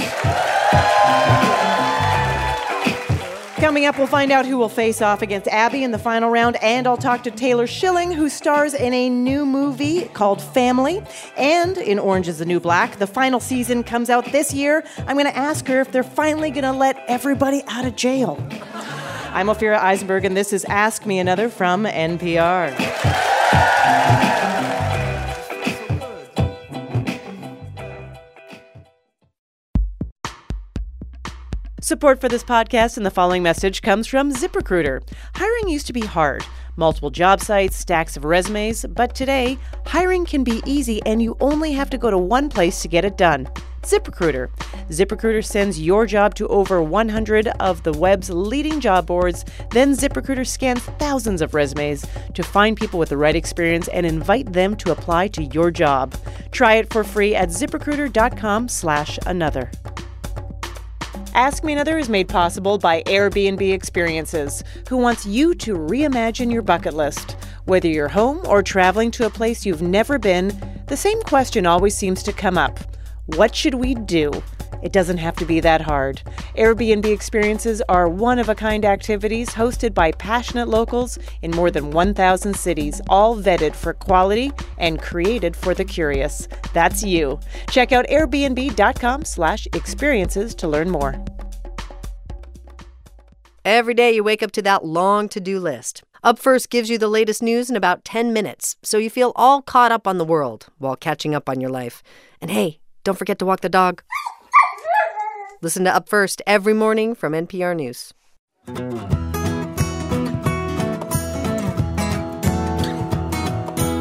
Coming 3.63 3.85
up, 3.85 3.97
we'll 3.97 4.07
find 4.07 4.29
out 4.31 4.45
who 4.45 4.57
will 4.57 4.67
face 4.67 5.01
off 5.01 5.21
against 5.21 5.47
Abby 5.47 5.83
in 5.83 5.91
the 5.91 5.97
final 5.97 6.29
round, 6.29 6.57
and 6.61 6.85
I'll 6.85 6.97
talk 6.97 7.23
to 7.23 7.31
Taylor 7.31 7.65
Schilling, 7.65 8.11
who 8.11 8.27
stars 8.27 8.73
in 8.73 8.93
a 8.93 9.09
new 9.09 9.45
movie 9.45 10.05
called 10.09 10.41
Family 10.41 11.01
and 11.37 11.77
in 11.77 11.97
Orange 11.97 12.27
is 12.27 12.39
the 12.39 12.45
New 12.45 12.59
Black. 12.59 12.97
The 12.97 13.07
final 13.07 13.39
season 13.39 13.83
comes 13.83 14.09
out 14.09 14.25
this 14.33 14.53
year. 14.53 14.83
I'm 15.07 15.15
going 15.15 15.31
to 15.31 15.37
ask 15.37 15.65
her 15.67 15.79
if 15.79 15.93
they're 15.93 16.03
finally 16.03 16.51
going 16.51 16.65
to 16.65 16.73
let 16.73 17.01
everybody 17.07 17.63
out 17.69 17.85
of 17.85 17.95
jail. 17.95 18.37
I'm 19.31 19.47
Ophira 19.47 19.77
Eisenberg, 19.77 20.25
and 20.25 20.35
this 20.35 20.51
is 20.51 20.65
Ask 20.65 21.05
Me 21.05 21.19
Another 21.19 21.47
from 21.47 21.85
NPR. 21.85 22.77
Support 31.83 32.19
for 32.21 32.29
this 32.29 32.45
podcast 32.45 32.95
and 32.95 33.05
the 33.05 33.11
following 33.11 33.43
message 33.43 33.81
comes 33.81 34.07
from 34.07 34.31
ZipRecruiter. 34.31 35.01
Hiring 35.35 35.67
used 35.67 35.85
to 35.87 35.93
be 35.93 36.05
hard. 36.05 36.45
Multiple 36.77 37.09
job 37.09 37.41
sites, 37.41 37.75
stacks 37.75 38.15
of 38.15 38.23
resumes, 38.23 38.85
but 38.85 39.13
today, 39.13 39.57
hiring 39.85 40.23
can 40.23 40.45
be 40.45 40.63
easy 40.65 41.01
and 41.05 41.21
you 41.21 41.35
only 41.41 41.73
have 41.73 41.89
to 41.89 41.97
go 41.97 42.09
to 42.09 42.17
one 42.17 42.47
place 42.47 42.81
to 42.83 42.87
get 42.87 43.03
it 43.03 43.17
done. 43.17 43.49
ZipRecruiter. 43.81 44.47
ZipRecruiter 44.91 45.43
sends 45.43 45.77
your 45.77 46.05
job 46.05 46.35
to 46.35 46.47
over 46.47 46.81
100 46.81 47.49
of 47.59 47.83
the 47.83 47.91
web's 47.91 48.29
leading 48.29 48.79
job 48.79 49.05
boards. 49.05 49.43
Then 49.71 49.91
ZipRecruiter 49.91 50.47
scans 50.47 50.83
thousands 50.83 51.41
of 51.41 51.53
resumes 51.53 52.05
to 52.33 52.43
find 52.43 52.77
people 52.77 52.97
with 52.97 53.09
the 53.09 53.17
right 53.17 53.35
experience 53.35 53.89
and 53.89 54.05
invite 54.05 54.53
them 54.53 54.77
to 54.77 54.93
apply 54.93 55.27
to 55.27 55.43
your 55.43 55.69
job. 55.69 56.15
Try 56.51 56.75
it 56.75 56.93
for 56.93 57.03
free 57.03 57.35
at 57.35 57.49
ziprecruiter.com/another. 57.49 59.71
Ask 61.35 61.63
Me 61.63 61.73
Another 61.73 61.97
is 61.97 62.09
made 62.09 62.29
possible 62.29 62.77
by 62.77 63.01
Airbnb 63.03 63.73
Experiences, 63.73 64.63
who 64.87 64.97
wants 64.97 65.25
you 65.25 65.55
to 65.55 65.73
reimagine 65.73 66.51
your 66.51 66.61
bucket 66.61 66.93
list. 66.93 67.37
Whether 67.65 67.87
you're 67.87 68.07
home 68.07 68.41
or 68.45 68.61
traveling 68.61 69.09
to 69.11 69.25
a 69.25 69.31
place 69.31 69.65
you've 69.65 69.81
never 69.81 70.19
been, 70.19 70.51
the 70.87 70.95
same 70.95 71.19
question 71.23 71.65
always 71.65 71.97
seems 71.97 72.21
to 72.23 72.33
come 72.33 72.55
up 72.55 72.79
What 73.25 73.55
should 73.55 73.73
we 73.73 73.95
do? 73.95 74.31
It 74.83 74.91
doesn't 74.91 75.17
have 75.17 75.37
to 75.37 75.45
be 75.45 75.61
that 75.61 75.79
hard. 75.81 76.21
Airbnb 76.57 77.05
experiences 77.05 77.81
are 77.87 78.09
one 78.09 78.37
of 78.37 78.49
a 78.49 78.55
kind 78.55 78.83
activities 78.83 79.49
hosted 79.49 79.93
by 79.93 80.11
passionate 80.11 80.67
locals 80.67 81.17
in 81.41 81.51
more 81.51 81.71
than 81.71 81.91
1,000 81.91 82.53
cities, 82.53 83.01
all 83.07 83.37
vetted 83.37 83.75
for 83.75 83.93
quality 83.93 84.51
and 84.77 85.01
created 85.01 85.55
for 85.55 85.73
the 85.73 85.85
curious. 85.85 86.49
That's 86.73 87.01
you. 87.01 87.39
Check 87.69 87.93
out 87.93 88.05
airbnb.com/slash 88.07 89.67
experiences 89.73 90.53
to 90.55 90.67
learn 90.67 90.89
more. 90.89 91.23
Every 93.63 93.93
day 93.93 94.11
you 94.11 94.23
wake 94.25 94.43
up 94.43 94.51
to 94.51 94.61
that 94.63 94.83
long 94.83 95.29
to 95.29 95.39
do 95.39 95.61
list. 95.61 96.03
Up 96.25 96.37
First 96.37 96.69
gives 96.69 96.89
you 96.89 96.97
the 96.97 97.07
latest 97.07 97.41
news 97.41 97.69
in 97.69 97.77
about 97.77 98.03
10 98.03 98.33
minutes, 98.33 98.75
so 98.83 98.97
you 98.97 99.09
feel 99.09 99.31
all 99.37 99.61
caught 99.61 99.93
up 99.93 100.05
on 100.07 100.17
the 100.17 100.25
world 100.25 100.67
while 100.77 100.97
catching 100.97 101.33
up 101.33 101.47
on 101.47 101.61
your 101.61 101.69
life. 101.69 102.03
And 102.41 102.51
hey, 102.51 102.79
don't 103.05 103.17
forget 103.17 103.39
to 103.39 103.45
walk 103.45 103.61
the 103.61 103.69
dog. 103.69 104.03
Listen 105.63 105.85
to 105.85 105.95
Up 105.95 106.09
First 106.09 106.41
every 106.45 106.73
morning 106.73 107.15
from 107.15 107.31
NPR 107.31 107.73
News. 107.73 108.13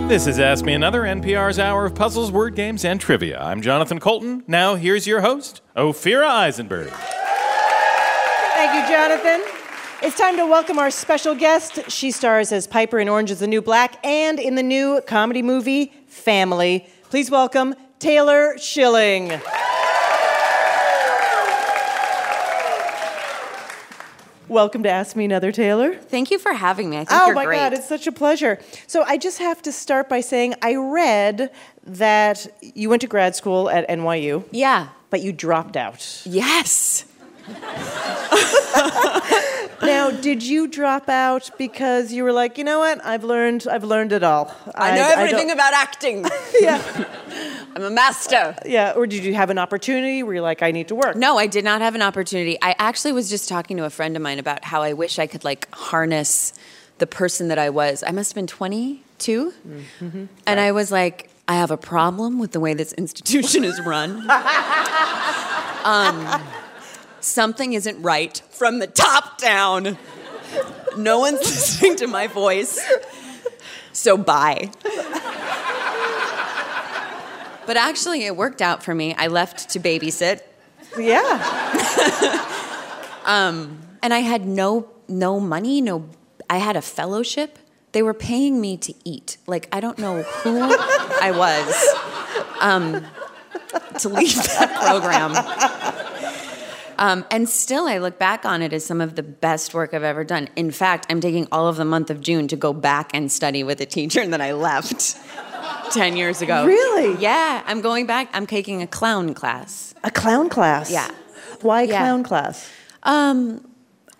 This 0.09 0.27
is 0.27 0.41
Ask 0.41 0.65
Me 0.65 0.73
Another, 0.73 1.03
NPR's 1.03 1.61
hour 1.61 1.87
of 1.87 1.95
puzzles, 1.95 2.33
word 2.33 2.57
games, 2.57 2.85
and 2.85 3.01
trivia. 3.01 3.41
I'm 3.41 3.63
Jonathan 3.63 4.01
Coulton. 4.01 4.43
Now, 4.49 4.75
here's 4.75 5.07
your 5.07 5.21
host, 5.21 5.63
Ophira 5.77 6.27
Eisenberg. 6.27 6.91
Thank 8.57 8.75
you, 8.75 8.93
Jonathan. 8.93 9.41
It's 10.03 10.19
time 10.19 10.37
to 10.39 10.47
welcome 10.47 10.81
our 10.81 10.91
special 10.91 11.37
guest. 11.37 11.89
She 11.89 12.11
stars 12.11 12.51
as 12.51 12.67
Piper 12.67 12.99
in 12.99 13.09
Orange 13.09 13.31
is 13.31 13.39
the 13.39 13.47
New 13.47 13.63
Black 13.63 14.05
and 14.05 14.41
in 14.41 14.57
the 14.57 14.65
new 14.65 15.01
comedy 15.07 15.43
movie 15.43 15.93
Family. 16.09 16.89
Please 17.09 17.31
welcome 17.31 17.77
Taylor 18.01 18.59
Schilling. 18.59 19.41
Welcome 24.53 24.83
to 24.83 24.91
Ask 24.91 25.17
Me 25.17 25.25
Another, 25.25 25.51
Taylor. 25.51 25.95
Thank 25.95 26.31
you 26.31 26.39
for 26.39 26.53
having 26.53 26.91
me. 26.91 26.99
I 26.99 27.07
think 27.07 27.23
Oh 27.23 27.33
my 27.33 27.47
great. 27.47 27.57
God, 27.57 27.73
it's 27.73 27.89
such 27.89 28.07
a 28.07 28.13
pleasure. 28.13 28.59
So 28.87 29.03
I 29.03 29.17
just 29.17 29.39
have 29.39 29.63
to 29.63 29.73
start 29.73 30.11
by 30.11 30.21
saying 30.21 30.57
I 30.61 30.75
read 30.75 31.51
that 31.85 32.47
you 32.61 32.91
went 32.91 33.01
to 33.01 33.09
grad 33.09 33.35
school 33.35 33.71
at 33.71 33.89
NYU, 33.89 34.45
yeah. 34.51 34.89
but 35.09 35.23
you 35.23 35.33
dropped 35.33 35.79
out. 35.79 36.21
Yes. 36.27 37.07
Now, 39.83 40.11
did 40.13 40.45
you 40.45 40.69
drop 40.69 41.09
out 41.09 41.51
because 41.59 42.13
you 42.13 42.23
were 42.23 42.33
like, 42.33 42.57
you 42.57 42.63
know 42.63 42.79
what? 42.79 43.05
I've 43.05 43.25
learned. 43.25 43.67
I've 43.69 43.83
learned 43.83 44.13
it 44.13 44.23
all. 44.23 44.55
I 44.77 44.91
know 44.95 45.09
don't- 45.09 45.19
everything 45.19 45.51
about 45.51 45.75
acting. 45.75 46.25
Yeah, 46.61 46.81
I'm 47.75 47.83
a 47.83 47.91
master. 47.91 48.55
yeah. 48.65 48.93
Or 48.95 49.07
did 49.09 49.25
you 49.25 49.35
have 49.35 49.51
an 49.51 49.59
opportunity 49.59 50.23
where 50.23 50.35
you're 50.35 50.43
like, 50.43 50.63
I 50.63 50.71
need 50.71 50.87
to 50.89 50.95
work? 50.95 51.17
No, 51.17 51.37
I 51.39 51.49
did 51.49 51.65
not 51.65 51.81
have 51.81 51.97
an 51.97 52.03
opportunity. 52.03 52.57
I 52.63 52.77
actually 52.79 53.11
was 53.13 53.29
just 53.29 53.49
talking 53.49 53.77
to 53.79 53.85
a 53.85 53.91
friend 53.91 54.15
of 54.15 54.23
mine 54.23 54.39
about 54.39 54.65
how 54.65 54.83
I 54.83 54.93
wish 54.93 55.19
I 55.19 55.27
could 55.27 55.43
like 55.43 55.69
harness 55.75 56.53
the 56.99 57.07
person 57.09 57.49
that 57.49 57.59
I 57.59 57.71
was. 57.71 58.05
I 58.07 58.13
must 58.13 58.31
have 58.31 58.35
been 58.37 58.47
22. 58.47 59.53
Mm-hmm. 60.01 60.25
And 60.47 60.61
I 60.61 60.71
was 60.73 60.93
like, 60.93 61.29
I 61.49 61.55
have 61.55 61.73
a 61.73 61.77
problem 61.77 62.39
with 62.39 62.53
the 62.53 62.61
way 62.61 62.75
this 62.75 62.93
institution 62.93 63.65
is 63.65 63.81
run. 63.81 64.31
um, 65.85 66.41
something 67.23 67.73
isn't 67.73 68.03
right 68.03 68.41
from 68.51 68.79
the 68.79 68.87
top 68.87 69.39
down. 69.39 69.97
No 70.97 71.21
one's 71.21 71.41
listening 71.41 71.97
to 71.97 72.07
my 72.07 72.27
voice. 72.27 72.81
So 73.93 74.17
bye. 74.17 74.71
But 77.65 77.77
actually, 77.77 78.25
it 78.25 78.37
worked 78.37 78.61
out 78.61 78.83
for 78.83 78.95
me. 78.95 79.15
I 79.15 79.29
left 79.29 79.71
to 79.71 79.81
babysit. 79.81 80.41
Yeah. 80.99 82.49
Um, 83.25 83.79
and 84.03 84.13
I 84.13 84.19
had 84.19 84.47
no 84.47 84.91
no 85.09 85.39
money, 85.39 85.81
no 85.81 86.09
I 86.51 86.59
had 86.59 86.77
a 86.77 86.83
fellowship. 86.83 87.59
They 87.93 88.03
were 88.03 88.15
paying 88.15 88.61
me 88.61 88.77
to 88.79 88.95
eat. 89.05 89.37
Like 89.47 89.69
I 89.73 89.81
don't 89.81 89.99
know 89.99 90.23
who 90.23 90.61
I 90.61 91.31
was 91.31 91.89
um, 92.61 93.05
to 94.01 94.09
leave 94.09 94.35
that 94.35 94.75
program. 94.83 96.02
Um, 97.03 97.25
and 97.33 97.49
still, 97.49 97.89
I 97.89 97.99
look 97.99 98.17
back 98.21 98.45
on 98.45 98.63
it 98.63 98.73
as 98.73 98.87
some 98.87 99.01
of 99.01 99.17
the 99.17 99.25
best 99.25 99.75
work 99.75 99.93
I've 99.93 100.05
ever 100.05 100.23
done. 100.23 100.49
In 100.55 100.71
fact, 100.71 101.05
I'm 101.11 101.21
taking 101.21 101.49
all 101.51 101.67
of 101.67 101.75
the 101.75 101.85
month 101.85 102.11
of 102.11 102.21
June 102.21 102.47
to 102.47 102.55
go 102.55 102.73
back 102.73 103.11
and 103.13 103.31
study 103.31 103.65
with 103.65 103.81
a 103.81 103.87
teacher 103.87 104.25
that 104.25 104.41
I 104.41 104.53
left 104.53 105.17
10 105.91 106.17
years 106.17 106.43
ago. 106.43 106.65
Really? 106.65 107.21
Yeah, 107.21 107.65
I'm 107.67 107.81
going 107.81 108.07
back. 108.07 108.29
I'm 108.33 108.47
taking 108.47 108.83
a 108.83 108.87
clown 108.87 109.35
class. 109.35 109.97
A 110.05 110.13
clown 110.13 110.49
class. 110.49 110.93
Yeah. 110.93 111.11
Why 111.61 111.83
Yeah. 111.83 111.99
clown 111.99 112.23
class? 112.23 112.71
Um, 113.03 113.67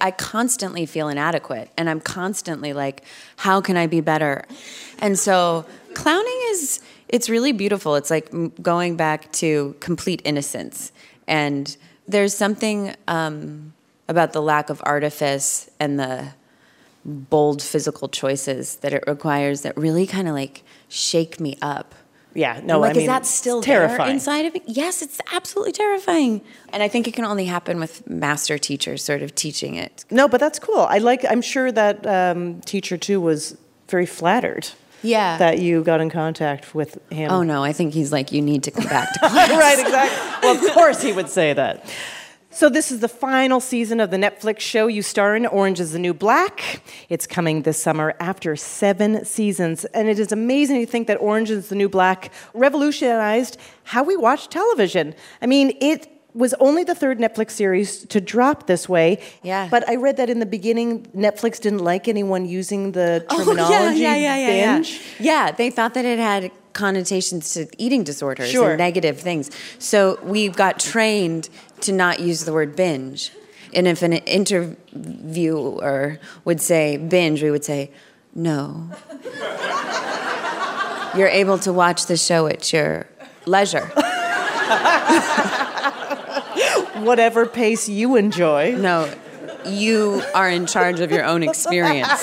I 0.01 0.11
constantly 0.11 0.85
feel 0.85 1.09
inadequate, 1.09 1.71
and 1.79 1.89
I'm 1.89 2.01
constantly 2.01 2.73
like, 2.73 3.05
how 3.37 3.61
can 3.61 3.77
I 3.77 3.87
be 3.87 4.01
better? 4.01 4.43
And 4.99 5.17
so, 5.17 5.65
clowning 5.95 6.41
is 6.51 6.81
it's 7.09 7.29
really 7.29 7.53
beautiful. 7.53 7.95
It's 7.95 8.11
like 8.11 8.29
going 8.61 8.97
back 8.97 9.31
to 9.35 9.77
complete 9.79 10.21
innocence, 10.25 10.91
and 11.29 11.77
there's 12.07 12.35
something 12.35 12.95
um, 13.09 13.73
about 14.09 14.33
the 14.33 14.43
lack 14.43 14.71
of 14.71 14.81
artifice 14.85 15.71
and 15.79 15.99
the 15.99 16.35
bold 17.05 17.63
physical 17.63 18.09
choices 18.09 18.77
that 18.77 18.93
it 18.93 19.05
requires 19.07 19.63
that 19.63 19.77
really 19.77 20.07
kind 20.07 20.29
of 20.29 20.35
like 20.35 20.63
shake 20.89 21.41
me 21.41 21.59
up. 21.61 21.95
Yeah, 22.35 22.61
no, 22.65 22.77
I'm 22.77 22.81
like, 22.81 22.91
I 22.91 22.95
mean, 22.95 23.03
is 23.03 23.09
that 23.09 23.27
still 23.27 23.61
terrifying. 23.61 24.13
inside 24.13 24.47
of 24.47 24.55
me? 24.55 24.63
Yes, 24.67 25.03
it's 25.03 25.21
absolutely 25.33 25.73
terrifying. 25.73 26.41
And 26.73 26.83
I 26.83 26.89
think 26.89 27.07
it 27.07 27.13
can 27.13 27.27
only 27.27 27.45
happen 27.45 27.79
with 27.79 28.09
master 28.09 28.57
teachers 28.57 29.05
sort 29.05 29.23
of 29.23 29.35
teaching 29.35 29.75
it. 29.75 30.07
No, 30.11 30.29
but 30.29 30.41
that's 30.41 30.59
cool. 30.59 30.81
I 30.81 30.99
like. 30.99 31.27
I'm 31.29 31.43
sure 31.43 31.71
that 31.73 32.07
um, 32.07 32.63
teacher 32.63 32.97
too 32.97 33.21
was 33.21 33.59
very 33.89 34.07
flattered. 34.07 34.69
Yeah. 35.03 35.37
That 35.39 35.59
you 35.59 35.83
got 35.83 36.01
in 36.01 36.11
contact 36.11 36.75
with 36.75 36.99
him. 37.11 37.31
Oh 37.31 37.43
no, 37.43 37.63
I 37.65 37.73
think 37.73 37.95
he's 37.95 38.13
like, 38.13 38.33
you 38.33 38.41
need 38.43 38.63
to 38.65 38.71
come 38.71 38.85
back 38.85 39.13
to 39.15 39.19
class. 39.29 39.51
right, 39.51 39.79
exactly. 39.79 40.49
Well, 40.49 40.65
of 40.67 40.73
course 40.75 41.03
he 41.03 41.13
would 41.13 41.29
say 41.29 41.53
that. 41.53 41.85
So, 42.55 42.69
this 42.69 42.93
is 42.93 43.01
the 43.01 43.09
final 43.09 43.61
season 43.61 43.99
of 43.99 44.11
the 44.11 44.19
Netflix 44.19 44.61
show 44.61 44.87
you 44.87 45.01
star 45.01 45.35
in, 45.35 45.47
Orange 45.47 45.81
is 45.81 45.93
the 45.93 45.99
New 45.99 46.13
Black. 46.13 46.83
It's 47.09 47.27
coming 47.27 47.63
this 47.63 47.83
summer 47.83 48.15
after 48.21 48.57
seven 48.57 49.25
seasons. 49.25 49.87
And 49.87 50.07
it 50.07 50.19
is 50.19 50.33
amazing 50.33 50.85
to 50.85 50.87
think 50.87 51.07
that 51.07 51.17
Orange 51.17 51.49
is 51.51 51.71
the 51.71 51.77
New 51.77 51.89
Black 51.89 52.31
revolutionized 52.53 53.57
how 53.85 54.03
we 54.03 54.19
watch 54.19 54.49
television. 54.51 55.15
I 55.41 55.47
mean, 55.47 55.75
it 55.81 56.09
was 56.35 56.55
only 56.61 56.83
the 56.85 56.95
third 56.95 57.19
Netflix 57.19 57.51
series 57.51 58.07
to 58.07 58.19
drop 58.21 58.67
this 58.67 58.89
way. 58.89 59.19
Yeah. 59.43 59.69
But 59.71 59.87
I 59.89 59.97
read 59.97 60.17
that 60.17 60.31
in 60.31 60.39
the 60.41 60.47
beginning, 60.47 61.05
Netflix 61.15 61.61
didn't 61.61 61.81
like 61.81 62.09
anyone 62.09 62.47
using 62.47 62.93
the 62.93 63.25
Oh, 63.29 63.39
terminology 63.45 64.01
yeah, 64.01 64.15
yeah, 64.17 64.37
yeah, 64.37 64.49
yeah, 64.49 64.75
binge. 64.77 65.01
Yeah. 65.19 65.47
yeah, 65.47 65.51
they 65.53 65.69
thought 65.71 65.93
that 65.95 66.05
it 66.07 66.19
had 66.19 66.51
connotations 66.73 67.53
to 67.53 67.67
eating 67.77 68.03
disorders 68.03 68.49
Sure. 68.51 68.71
and 68.71 68.79
negative 68.79 69.21
things. 69.21 69.51
So 69.79 70.19
we 70.23 70.49
got 70.49 70.79
trained 70.81 71.51
to 71.83 71.93
not 71.93 72.19
use 72.21 72.45
the 72.45 72.53
word 72.55 72.75
binge. 72.77 73.31
And 73.75 73.87
if 73.87 74.01
an 74.03 74.15
interviewer 74.15 76.19
would 76.47 76.61
say 76.63 76.97
binge, 76.97 77.43
we 77.43 77.51
would 77.51 77.65
say, 77.65 77.91
no. 78.35 78.89
You're 81.15 81.29
able 81.29 81.59
to 81.59 81.75
watch 81.75 82.07
the 82.07 82.17
show 82.17 82.47
at 82.47 82.73
your 82.73 83.07
leisure. 83.45 83.93
Whatever 87.05 87.47
pace 87.47 87.89
you 87.89 88.17
enjoy. 88.17 88.77
No, 88.77 89.13
you 89.67 90.23
are 90.35 90.49
in 90.49 90.67
charge 90.67 91.01
of 91.01 91.11
your 91.11 91.25
own 91.25 91.43
experience. 91.43 92.09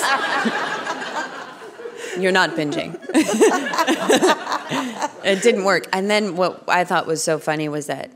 You're 2.18 2.32
not 2.32 2.50
binging. 2.50 2.98
it 5.24 5.42
didn't 5.42 5.64
work. 5.64 5.86
And 5.92 6.10
then 6.10 6.36
what 6.36 6.64
I 6.68 6.84
thought 6.84 7.06
was 7.06 7.22
so 7.22 7.38
funny 7.38 7.68
was 7.68 7.86
that 7.86 8.10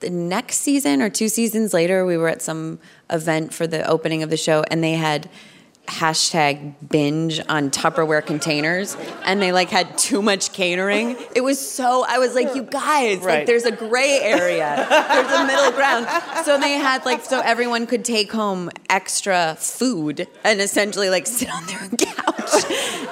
the 0.00 0.10
next 0.10 0.58
season 0.58 1.00
or 1.00 1.08
two 1.08 1.28
seasons 1.28 1.72
later, 1.72 2.04
we 2.04 2.16
were 2.16 2.28
at 2.28 2.42
some 2.42 2.78
event 3.10 3.54
for 3.54 3.66
the 3.66 3.86
opening 3.88 4.22
of 4.22 4.30
the 4.30 4.36
show, 4.36 4.64
and 4.70 4.84
they 4.84 4.92
had 4.92 5.28
hashtag 5.86 6.74
binge 6.88 7.40
on 7.48 7.70
Tupperware 7.70 8.24
containers, 8.24 8.96
and 9.24 9.40
they 9.40 9.52
like 9.52 9.70
had 9.70 9.96
too 9.98 10.22
much 10.22 10.52
catering. 10.52 11.16
It 11.34 11.42
was 11.42 11.58
so 11.60 12.04
I 12.06 12.18
was 12.18 12.34
like, 12.34 12.54
you 12.54 12.62
guys, 12.62 13.18
Right. 13.18 13.38
like 13.38 13.46
there's 13.46 13.64
a 13.64 13.72
gray 13.72 14.18
area, 14.22 14.86
there's 14.88 15.32
a 15.32 15.46
middle 15.46 15.72
ground. 15.72 16.06
So 16.44 16.58
they 16.58 16.72
had 16.72 17.04
like 17.04 17.24
so 17.24 17.40
everyone 17.40 17.86
could 17.86 18.04
take 18.04 18.32
home 18.32 18.70
extra 18.88 19.56
food 19.58 20.26
and 20.42 20.60
essentially 20.60 21.10
like 21.10 21.26
sit 21.26 21.50
on 21.52 21.66
their 21.66 21.88
couch 21.98 22.64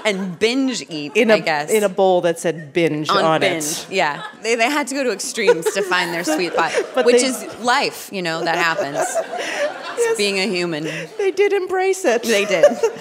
and 0.05 0.39
binge 0.39 0.83
eat. 0.89 1.17
In 1.17 1.31
a 1.31 1.41
guess 1.41 1.71
in 1.71 1.85
a 1.85 1.89
bowl 1.89 2.23
that 2.23 2.39
said 2.39 2.73
binge 2.73 3.09
on, 3.11 3.25
on, 3.25 3.41
binge. 3.41 3.65
it. 3.65 3.87
Yeah, 3.91 4.23
they, 4.43 4.55
they 4.55 4.71
had 4.71 4.87
to 4.89 4.95
go 4.95 5.05
to 5.05 5.13
extremes 5.13 5.67
to 5.75 5.83
find 5.83 6.13
their 6.13 6.25
sweet 6.25 6.53
spot, 6.53 6.73
But 6.95 7.05
which 7.07 7.21
they- 7.21 7.29
is 7.29 7.59
life. 7.61 8.09
You 8.13 8.23
know 8.23 8.43
that 8.45 8.57
happens. 8.57 8.99
It's 10.05 10.19
being 10.19 10.39
a 10.41 10.47
human. 10.49 10.85
They 11.33 11.49
did 11.49 11.53
embrace 11.55 12.05
it. 12.05 12.23
They 12.23 12.45
did. 12.45 12.65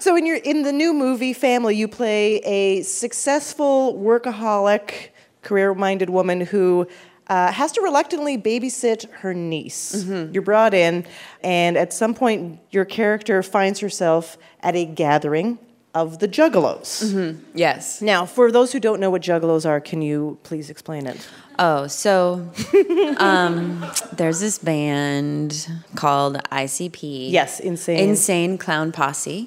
So 0.00 0.14
in 0.14 0.26
your 0.26 0.36
in 0.36 0.62
the 0.62 0.70
new 0.70 0.94
movie 0.94 1.32
Family, 1.32 1.74
you 1.74 1.88
play 1.88 2.36
a 2.44 2.82
successful 2.82 3.94
workaholic, 3.94 5.08
career-minded 5.42 6.08
woman 6.08 6.40
who 6.40 6.86
uh, 7.26 7.50
has 7.50 7.72
to 7.72 7.80
reluctantly 7.80 8.38
babysit 8.38 9.10
her 9.10 9.34
niece. 9.34 10.04
Mm-hmm. 10.04 10.32
You're 10.32 10.44
brought 10.44 10.72
in, 10.72 11.04
and 11.42 11.76
at 11.76 11.92
some 11.92 12.14
point, 12.14 12.60
your 12.70 12.84
character 12.84 13.42
finds 13.42 13.80
herself 13.80 14.38
at 14.62 14.76
a 14.76 14.84
gathering 14.84 15.58
of 16.02 16.18
the 16.20 16.28
Juggalos. 16.28 17.04
Mm-hmm. 17.04 17.40
Yes. 17.54 18.00
Now, 18.00 18.24
for 18.24 18.50
those 18.52 18.72
who 18.72 18.80
don't 18.80 19.00
know 19.00 19.10
what 19.10 19.22
Juggalos 19.22 19.66
are, 19.66 19.80
can 19.80 20.02
you 20.02 20.38
please 20.42 20.70
explain 20.70 21.06
it? 21.06 21.28
Oh, 21.58 21.86
so 21.88 22.48
um, 23.18 23.84
there's 24.12 24.40
this 24.40 24.58
band 24.58 25.68
called 25.96 26.36
ICP. 26.52 27.30
Yes, 27.30 27.60
Insane. 27.60 27.98
Insane 28.10 28.58
Clown 28.58 28.92
Posse. 28.92 29.46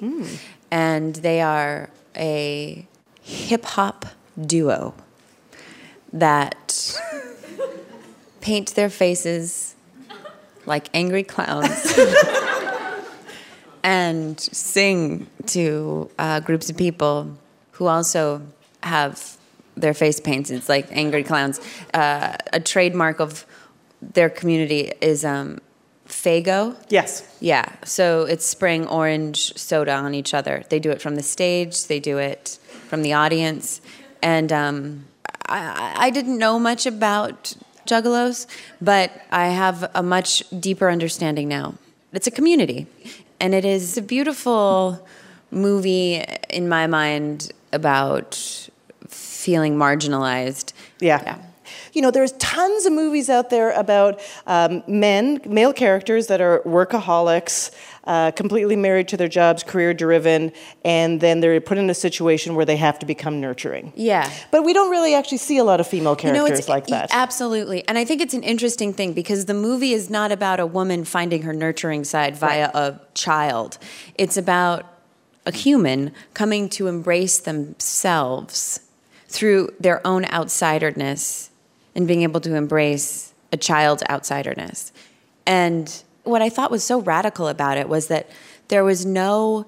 And 0.70 1.14
they 1.16 1.40
are 1.40 1.90
a 2.16 2.86
hip 3.22 3.64
hop 3.64 4.06
duo 4.40 4.94
that 6.12 6.98
paint 8.40 8.74
their 8.74 8.90
faces 8.90 9.74
like 10.66 10.88
angry 10.94 11.22
clowns 11.22 11.92
and 13.82 14.38
sing 14.40 15.26
to 15.46 16.10
uh, 16.18 16.40
groups 16.40 16.70
of 16.70 16.76
people 16.76 17.36
who 17.72 17.86
also 17.86 18.42
have 18.82 19.36
their 19.76 19.94
face 19.94 20.20
painted 20.20 20.68
like 20.68 20.86
angry 20.92 21.22
clowns. 21.22 21.60
Uh, 21.94 22.36
a 22.52 22.60
trademark 22.60 23.20
of 23.20 23.46
their 24.00 24.28
community 24.28 24.92
is 25.00 25.24
um, 25.24 25.58
Faygo. 26.06 26.76
Yes. 26.88 27.26
Yeah, 27.40 27.64
so 27.84 28.22
it's 28.24 28.44
spraying 28.44 28.86
orange 28.88 29.56
soda 29.56 29.92
on 29.92 30.14
each 30.14 30.34
other. 30.34 30.64
They 30.68 30.78
do 30.78 30.90
it 30.90 31.00
from 31.00 31.14
the 31.16 31.22
stage, 31.22 31.86
they 31.86 32.00
do 32.00 32.18
it 32.18 32.58
from 32.88 33.02
the 33.02 33.12
audience. 33.14 33.80
And 34.22 34.52
um, 34.52 35.06
I, 35.46 35.58
I- 35.96 36.06
I 36.06 36.10
didn't 36.10 36.38
know 36.38 36.58
much 36.58 36.84
about 36.86 37.54
juggalos, 37.86 38.46
but 38.80 39.10
I 39.30 39.48
have 39.48 39.90
a 39.94 40.02
much 40.02 40.44
deeper 40.60 40.88
understanding 40.90 41.48
now. 41.48 41.74
It's 42.12 42.26
a 42.26 42.30
community, 42.30 42.86
and 43.42 43.54
it 43.54 43.64
is 43.64 43.98
a 43.98 44.02
beautiful 44.02 45.04
movie 45.50 46.24
in 46.48 46.68
my 46.68 46.86
mind 46.86 47.50
about 47.72 48.68
feeling 49.08 49.76
marginalized. 49.76 50.72
Yeah. 51.00 51.20
yeah. 51.24 51.38
You 51.92 52.02
know, 52.02 52.12
there's 52.12 52.32
tons 52.32 52.86
of 52.86 52.92
movies 52.92 53.28
out 53.28 53.50
there 53.50 53.72
about 53.72 54.20
um, 54.46 54.84
men, 54.86 55.40
male 55.44 55.72
characters 55.72 56.28
that 56.28 56.40
are 56.40 56.60
workaholics, 56.60 57.72
uh, 58.04 58.30
completely 58.32 58.76
married 58.76 59.08
to 59.08 59.16
their 59.16 59.28
jobs, 59.28 59.62
career 59.62 59.94
driven, 59.94 60.52
and 60.84 61.20
then 61.20 61.40
they're 61.40 61.60
put 61.60 61.78
in 61.78 61.88
a 61.88 61.94
situation 61.94 62.54
where 62.54 62.64
they 62.64 62.76
have 62.76 62.98
to 62.98 63.06
become 63.06 63.40
nurturing. 63.40 63.92
Yeah. 63.94 64.30
But 64.50 64.64
we 64.64 64.72
don't 64.72 64.90
really 64.90 65.14
actually 65.14 65.38
see 65.38 65.58
a 65.58 65.64
lot 65.64 65.80
of 65.80 65.86
female 65.86 66.16
You 66.20 66.32
know, 66.32 66.44
characters 66.44 66.60
it's 66.60 66.68
like 66.68 66.88
that. 66.88 67.10
Absolutely. 67.12 67.86
And 67.86 67.96
I 67.98 68.04
think 68.04 68.20
it's 68.20 68.34
an 68.34 68.42
interesting 68.42 68.92
thing 68.92 69.12
because 69.12 69.44
the 69.44 69.54
movie 69.54 69.92
is 69.92 70.10
not 70.10 70.32
about 70.32 70.58
a 70.58 70.66
woman 70.66 71.04
finding 71.04 71.42
her 71.42 71.52
nurturing 71.52 72.04
side 72.04 72.36
via 72.36 72.70
a 72.74 73.00
child. 73.14 73.78
It's 74.16 74.36
about 74.36 74.86
a 75.46 75.52
human 75.52 76.12
coming 76.34 76.68
to 76.70 76.86
embrace 76.86 77.38
themselves 77.38 78.80
through 79.28 79.70
their 79.80 80.04
own 80.06 80.24
outsiderness 80.24 81.50
and 81.94 82.06
being 82.06 82.22
able 82.22 82.40
to 82.40 82.54
embrace 82.54 83.32
a 83.52 83.56
child's 83.56 84.02
outsiderness. 84.04 84.92
And 85.46 86.02
what 86.24 86.42
I 86.42 86.48
thought 86.48 86.70
was 86.70 86.84
so 86.84 87.00
radical 87.00 87.48
about 87.48 87.76
it 87.76 87.88
was 87.88 88.08
that 88.08 88.28
there 88.68 88.84
was 88.84 89.04
no 89.04 89.66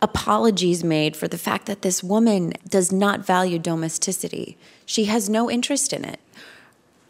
apologies 0.00 0.84
made 0.84 1.16
for 1.16 1.26
the 1.26 1.38
fact 1.38 1.66
that 1.66 1.82
this 1.82 2.04
woman 2.04 2.52
does 2.68 2.92
not 2.92 3.24
value 3.24 3.58
domesticity. 3.58 4.56
She 4.86 5.06
has 5.06 5.28
no 5.28 5.50
interest 5.50 5.92
in 5.92 6.04
it. 6.04 6.20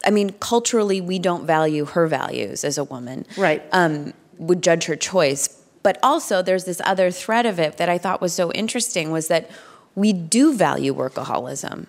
I 0.06 0.10
mean, 0.10 0.30
culturally, 0.40 1.00
we 1.00 1.18
don't 1.18 1.44
value 1.44 1.84
her 1.84 2.06
values 2.06 2.64
as 2.64 2.78
a 2.78 2.84
woman. 2.84 3.26
Right. 3.36 3.62
Um, 3.72 4.14
would 4.38 4.62
judge 4.62 4.84
her 4.84 4.96
choice. 4.96 5.48
But 5.82 5.98
also, 6.02 6.40
there's 6.40 6.64
this 6.64 6.80
other 6.84 7.10
thread 7.10 7.46
of 7.46 7.58
it 7.58 7.76
that 7.76 7.88
I 7.88 7.98
thought 7.98 8.20
was 8.20 8.32
so 8.32 8.52
interesting 8.52 9.10
was 9.10 9.28
that 9.28 9.50
we 9.94 10.12
do 10.12 10.54
value 10.54 10.94
workaholism. 10.94 11.86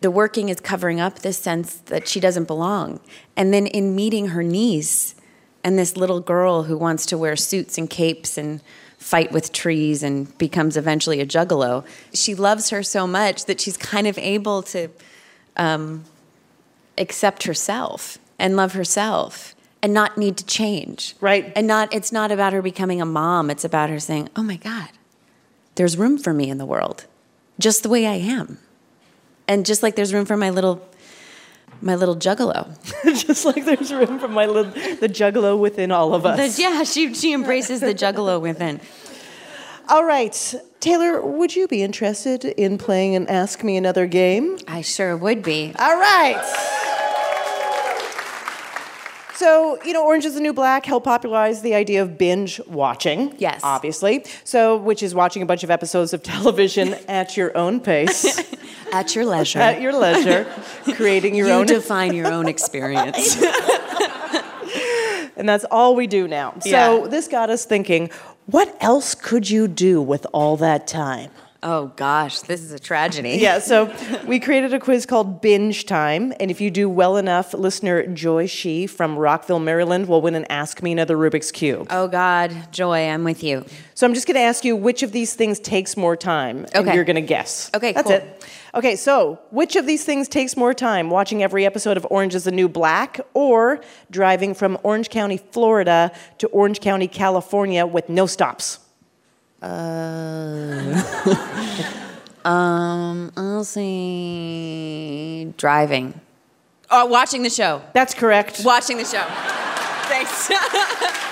The 0.00 0.10
working 0.10 0.48
is 0.48 0.60
covering 0.60 1.00
up 1.00 1.20
this 1.20 1.38
sense 1.38 1.74
that 1.86 2.06
she 2.06 2.20
doesn't 2.20 2.44
belong. 2.44 3.00
And 3.36 3.52
then 3.52 3.66
in 3.66 3.96
meeting 3.96 4.28
her 4.28 4.42
niece 4.42 5.14
and 5.62 5.78
this 5.78 5.96
little 5.96 6.20
girl 6.20 6.64
who 6.64 6.76
wants 6.76 7.06
to 7.06 7.18
wear 7.18 7.36
suits 7.36 7.76
and 7.78 7.88
capes 7.88 8.38
and 8.38 8.60
fight 8.98 9.32
with 9.32 9.52
trees 9.52 10.02
and 10.02 10.36
becomes 10.38 10.76
eventually 10.76 11.20
a 11.20 11.26
juggalo, 11.26 11.84
she 12.12 12.34
loves 12.34 12.70
her 12.70 12.82
so 12.82 13.06
much 13.06 13.46
that 13.46 13.60
she's 13.60 13.76
kind 13.76 14.06
of 14.06 14.18
able 14.18 14.62
to 14.62 14.88
um, 15.56 16.04
accept 16.98 17.44
herself 17.44 18.18
and 18.38 18.56
love 18.56 18.74
herself 18.74 19.54
and 19.82 19.94
not 19.94 20.18
need 20.18 20.36
to 20.36 20.44
change. 20.44 21.14
Right. 21.20 21.52
And 21.56 21.66
not 21.66 21.92
it's 21.94 22.12
not 22.12 22.30
about 22.30 22.52
her 22.52 22.62
becoming 22.62 23.00
a 23.00 23.06
mom, 23.06 23.50
it's 23.50 23.64
about 23.64 23.90
her 23.90 23.98
saying, 23.98 24.28
"Oh 24.36 24.42
my 24.42 24.56
god. 24.56 24.90
There's 25.76 25.96
room 25.96 26.18
for 26.18 26.34
me 26.34 26.50
in 26.50 26.58
the 26.58 26.66
world 26.66 27.06
just 27.58 27.82
the 27.82 27.88
way 27.88 28.06
I 28.06 28.14
am." 28.14 28.58
And 29.48 29.64
just 29.66 29.82
like 29.82 29.96
there's 29.96 30.12
room 30.12 30.26
for 30.26 30.36
my 30.36 30.50
little 30.50 30.86
my 31.80 31.94
little 31.94 32.16
juggalo. 32.16 32.68
Just 33.26 33.44
like 33.44 33.64
there's 33.64 33.92
room 33.92 34.18
for 34.18 34.28
my 34.28 34.46
little 34.46 34.64
the 34.64 35.08
juggalo 35.08 35.58
within 35.58 35.90
all 35.90 36.14
of 36.14 36.26
us. 36.26 36.56
The- 36.56 36.62
yeah, 36.62 36.82
she 36.84 37.14
she 37.14 37.32
embraces 37.32 37.80
the 37.80 37.94
juggalo 37.94 38.40
within. 38.40 38.80
All 39.88 40.04
right, 40.04 40.54
Taylor, 40.78 41.20
would 41.20 41.56
you 41.56 41.66
be 41.66 41.82
interested 41.82 42.44
in 42.44 42.78
playing 42.78 43.16
an 43.16 43.26
Ask 43.28 43.64
Me 43.64 43.76
Another 43.76 44.06
game? 44.06 44.56
I 44.68 44.82
sure 44.82 45.16
would 45.16 45.42
be. 45.42 45.72
All 45.78 45.96
right. 45.98 46.40
So, 49.34 49.78
you 49.84 49.94
know, 49.94 50.04
Orange 50.04 50.26
is 50.26 50.34
the 50.34 50.40
New 50.40 50.52
Black 50.52 50.84
helped 50.84 51.06
popularize 51.06 51.62
the 51.62 51.74
idea 51.74 52.02
of 52.02 52.18
binge 52.18 52.60
watching. 52.66 53.34
Yes. 53.38 53.62
Obviously. 53.64 54.22
So, 54.44 54.76
which 54.76 55.02
is 55.02 55.14
watching 55.14 55.42
a 55.42 55.46
bunch 55.46 55.64
of 55.64 55.70
episodes 55.70 56.12
of 56.12 56.22
television 56.22 56.92
at 57.08 57.38
your 57.38 57.56
own 57.56 57.80
pace, 57.80 58.38
At 58.92 59.14
your 59.14 59.24
leisure. 59.24 59.58
at 59.58 59.80
your 59.80 59.92
leisure, 59.92 60.46
creating 60.94 61.34
your 61.34 61.48
you 61.48 61.52
own. 61.52 61.68
You 61.68 61.74
define 61.74 62.14
your 62.14 62.32
own 62.32 62.48
experience. 62.48 63.36
and 65.36 65.48
that's 65.48 65.64
all 65.70 65.94
we 65.94 66.06
do 66.06 66.28
now. 66.28 66.54
Yeah. 66.64 66.86
So, 66.86 67.06
this 67.06 67.28
got 67.28 67.50
us 67.50 67.64
thinking 67.64 68.10
what 68.46 68.76
else 68.80 69.14
could 69.14 69.48
you 69.48 69.68
do 69.68 70.02
with 70.02 70.26
all 70.32 70.56
that 70.58 70.86
time? 70.86 71.30
oh 71.62 71.88
gosh, 71.96 72.40
this 72.40 72.62
is 72.62 72.72
a 72.72 72.78
tragedy. 72.78 73.38
Yeah, 73.40 73.58
so 73.58 73.94
we 74.26 74.40
created 74.40 74.72
a 74.72 74.80
quiz 74.80 75.06
called 75.06 75.40
Binge 75.40 75.84
Time, 75.86 76.32
and 76.40 76.50
if 76.50 76.60
you 76.60 76.70
do 76.70 76.88
well 76.88 77.16
enough, 77.16 77.52
listener 77.54 78.06
Joy 78.06 78.46
Shee 78.46 78.86
from 78.86 79.18
Rockville, 79.18 79.60
Maryland 79.60 80.08
will 80.08 80.22
win 80.22 80.34
an 80.34 80.46
Ask 80.46 80.82
Me 80.82 80.92
Another 80.92 81.16
Rubik's 81.16 81.52
Cube. 81.52 81.86
Oh 81.90 82.08
God, 82.08 82.72
Joy, 82.72 83.08
I'm 83.08 83.24
with 83.24 83.42
you. 83.42 83.64
So 83.94 84.06
I'm 84.06 84.14
just 84.14 84.26
going 84.26 84.36
to 84.36 84.40
ask 84.40 84.64
you 84.64 84.74
which 84.76 85.02
of 85.02 85.12
these 85.12 85.34
things 85.34 85.60
takes 85.60 85.96
more 85.96 86.16
time, 86.16 86.64
Okay. 86.74 86.78
and 86.78 86.94
you're 86.94 87.04
going 87.04 87.16
to 87.16 87.20
guess. 87.20 87.70
Okay, 87.74 87.92
That's 87.92 88.06
cool. 88.06 88.16
it. 88.16 88.44
Okay, 88.74 88.96
so 88.96 89.40
which 89.50 89.76
of 89.76 89.86
these 89.86 90.04
things 90.04 90.28
takes 90.28 90.56
more 90.56 90.72
time? 90.72 91.10
Watching 91.10 91.42
every 91.42 91.66
episode 91.66 91.96
of 91.96 92.06
Orange 92.10 92.34
is 92.34 92.44
the 92.44 92.52
New 92.52 92.68
Black 92.68 93.20
or 93.34 93.80
driving 94.10 94.54
from 94.54 94.78
Orange 94.84 95.10
County, 95.10 95.36
Florida 95.38 96.12
to 96.38 96.46
Orange 96.48 96.80
County, 96.80 97.08
California 97.08 97.84
with 97.84 98.08
no 98.08 98.26
stops? 98.26 98.78
Uh, 99.60 101.02
Um, 102.44 103.32
I'll 103.36 103.64
say 103.64 105.44
driving. 105.58 106.18
Oh, 106.90 107.04
watching 107.06 107.42
the 107.42 107.50
show. 107.50 107.82
That's 107.92 108.14
correct. 108.14 108.62
Watching 108.64 108.96
the 108.96 109.04
show. 109.04 109.22
Thanks. 110.08 110.50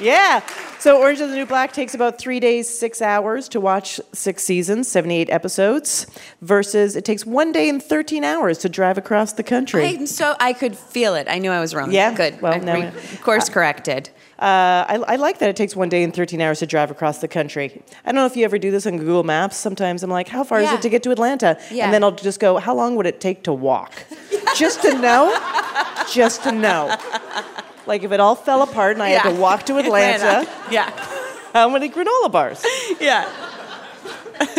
Yeah. 0.00 0.40
So 0.80 1.00
Orange 1.00 1.20
is 1.20 1.30
the 1.30 1.34
New 1.36 1.44
Black 1.46 1.72
takes 1.72 1.92
about 1.94 2.18
three 2.18 2.38
days, 2.38 2.68
six 2.78 3.02
hours 3.02 3.48
to 3.48 3.60
watch 3.60 4.00
six 4.12 4.44
seasons, 4.44 4.86
78 4.86 5.28
episodes, 5.28 6.06
versus 6.40 6.94
it 6.94 7.04
takes 7.04 7.26
one 7.26 7.50
day 7.50 7.68
and 7.68 7.82
13 7.82 8.22
hours 8.22 8.58
to 8.58 8.68
drive 8.68 8.96
across 8.96 9.32
the 9.32 9.42
country. 9.42 9.84
I'm 9.84 10.06
so 10.06 10.36
I 10.38 10.52
could 10.52 10.76
feel 10.76 11.16
it. 11.16 11.26
I 11.28 11.38
knew 11.40 11.50
I 11.50 11.58
was 11.58 11.74
wrong. 11.74 11.90
Yeah? 11.90 12.14
Good. 12.14 12.40
Well, 12.40 12.54
I 12.54 12.58
now- 12.58 12.74
re- 12.74 12.92
course, 13.22 13.48
corrected. 13.48 14.10
Uh, 14.38 14.86
I, 14.88 15.02
I 15.08 15.16
like 15.16 15.38
that 15.40 15.48
it 15.48 15.56
takes 15.56 15.74
one 15.74 15.88
day 15.88 16.04
and 16.04 16.14
13 16.14 16.40
hours 16.40 16.60
to 16.60 16.66
drive 16.66 16.92
across 16.92 17.18
the 17.18 17.26
country. 17.26 17.82
I 18.04 18.12
don't 18.12 18.14
know 18.14 18.26
if 18.26 18.36
you 18.36 18.44
ever 18.44 18.56
do 18.56 18.70
this 18.70 18.86
on 18.86 18.98
Google 18.98 19.24
Maps. 19.24 19.56
Sometimes 19.56 20.04
I'm 20.04 20.10
like, 20.10 20.28
how 20.28 20.44
far 20.44 20.60
is 20.60 20.70
it 20.70 20.80
to 20.82 20.88
get 20.88 21.02
to 21.02 21.10
Atlanta? 21.10 21.58
Yeah. 21.72 21.86
And 21.86 21.92
then 21.94 22.04
I'll 22.04 22.12
just 22.12 22.38
go, 22.38 22.58
how 22.58 22.72
long 22.76 22.94
would 22.94 23.06
it 23.06 23.20
take 23.20 23.42
to 23.44 23.52
walk? 23.52 23.92
just 24.56 24.80
to 24.82 24.96
know, 25.00 25.34
just 26.12 26.44
to 26.44 26.52
know. 26.52 26.96
Like 27.88 28.04
if 28.04 28.12
it 28.12 28.20
all 28.20 28.34
fell 28.36 28.62
apart 28.62 28.92
and 28.96 29.02
I 29.02 29.08
had 29.08 29.22
to 29.34 29.40
walk 29.40 29.64
to 29.66 29.78
Atlanta, 29.82 30.46
Yeah. 30.70 30.90
how 31.52 31.68
many 31.68 31.88
granola 31.88 32.30
bars? 32.30 32.64
Yeah. 33.00 33.28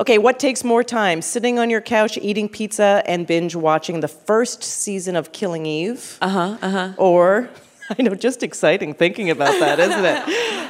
Okay, 0.00 0.16
what 0.16 0.38
takes 0.38 0.62
more 0.62 0.84
time? 0.84 1.20
Sitting 1.22 1.58
on 1.58 1.70
your 1.70 1.80
couch 1.80 2.16
eating 2.22 2.48
pizza 2.48 3.02
and 3.04 3.26
binge 3.26 3.56
watching 3.56 3.98
the 3.98 4.06
first 4.06 4.62
season 4.62 5.16
of 5.16 5.32
Killing 5.32 5.66
Eve? 5.66 6.18
Uh 6.22 6.28
huh, 6.28 6.56
uh 6.62 6.70
huh. 6.70 6.92
Or, 6.98 7.50
I 7.98 8.02
know, 8.02 8.14
just 8.14 8.44
exciting 8.44 8.94
thinking 8.94 9.28
about 9.28 9.58
that, 9.58 9.80
isn't 9.80 10.04
it? 10.04 10.22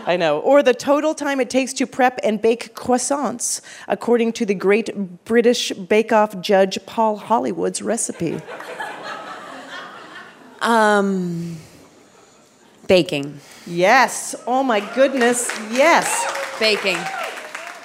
I 0.08 0.16
know. 0.16 0.38
Or 0.38 0.62
the 0.62 0.72
total 0.72 1.14
time 1.14 1.40
it 1.40 1.50
takes 1.50 1.74
to 1.74 1.86
prep 1.86 2.18
and 2.24 2.40
bake 2.40 2.74
croissants, 2.74 3.60
according 3.86 4.32
to 4.32 4.46
the 4.46 4.54
great 4.54 4.88
British 5.26 5.72
Bake 5.72 6.10
Off 6.10 6.40
judge 6.40 6.78
Paul 6.86 7.16
Hollywood's 7.18 7.82
recipe. 7.82 8.40
Baking. 12.88 13.38
Yes, 13.66 14.34
oh 14.46 14.62
my 14.62 14.80
goodness, 14.94 15.48
yes. 15.70 16.58
Baking. 16.58 16.96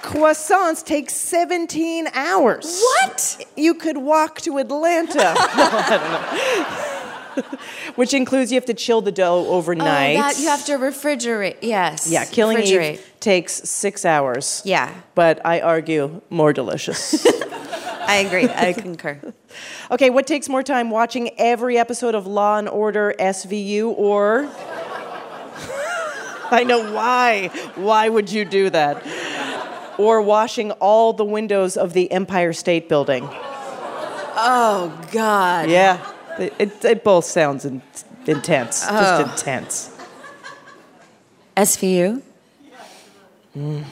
Croissants 0.01 0.83
take 0.83 1.09
17 1.09 2.07
hours. 2.13 2.81
What? 2.81 3.45
You 3.55 3.73
could 3.73 3.97
walk 3.97 4.39
to 4.41 4.57
Atlanta. 4.57 5.17
no, 5.17 5.33
I 5.35 7.33
don't 7.35 7.43
know. 7.43 7.59
Which 7.95 8.13
includes 8.13 8.51
you 8.51 8.55
have 8.55 8.65
to 8.65 8.73
chill 8.73 9.01
the 9.01 9.11
dough 9.11 9.45
overnight. 9.47 10.17
Oh, 10.17 10.21
that 10.21 10.39
you 10.39 10.47
have 10.47 10.65
to 10.65 10.73
refrigerate. 10.73 11.57
Yes. 11.61 12.09
yeah, 12.09 12.25
killing. 12.25 12.59
Eve 12.59 13.05
takes 13.19 13.53
six 13.53 14.05
hours. 14.05 14.61
Yeah. 14.65 14.93
But 15.15 15.45
I 15.45 15.61
argue 15.61 16.21
more 16.29 16.53
delicious. 16.53 17.25
I 18.05 18.17
agree. 18.25 18.49
I 18.49 18.73
concur. 18.73 19.19
okay, 19.91 20.09
what 20.09 20.27
takes 20.27 20.49
more 20.49 20.63
time? 20.63 20.89
Watching 20.91 21.31
every 21.37 21.77
episode 21.77 22.15
of 22.15 22.27
Law 22.27 22.57
and 22.57 22.69
Order 22.69 23.15
SVU 23.19 23.97
or. 23.97 24.49
I 26.53 26.63
know 26.63 26.93
why. 26.93 27.47
Why 27.75 28.09
would 28.09 28.31
you 28.31 28.45
do 28.45 28.69
that? 28.69 29.03
Or 29.97 30.21
washing 30.21 30.71
all 30.73 31.13
the 31.13 31.25
windows 31.25 31.77
of 31.77 31.93
the 31.93 32.11
Empire 32.11 32.53
State 32.53 32.87
Building. 32.89 33.27
Oh 34.35 35.07
God. 35.11 35.69
Yeah, 35.69 36.05
it, 36.39 36.53
it, 36.59 36.85
it 36.85 37.03
both 37.03 37.25
sounds 37.25 37.65
in, 37.65 37.81
intense. 38.25 38.85
Oh. 38.87 38.99
Just 38.99 39.41
intense. 39.41 39.97
SVU. 41.55 42.21
Mm. 43.55 43.85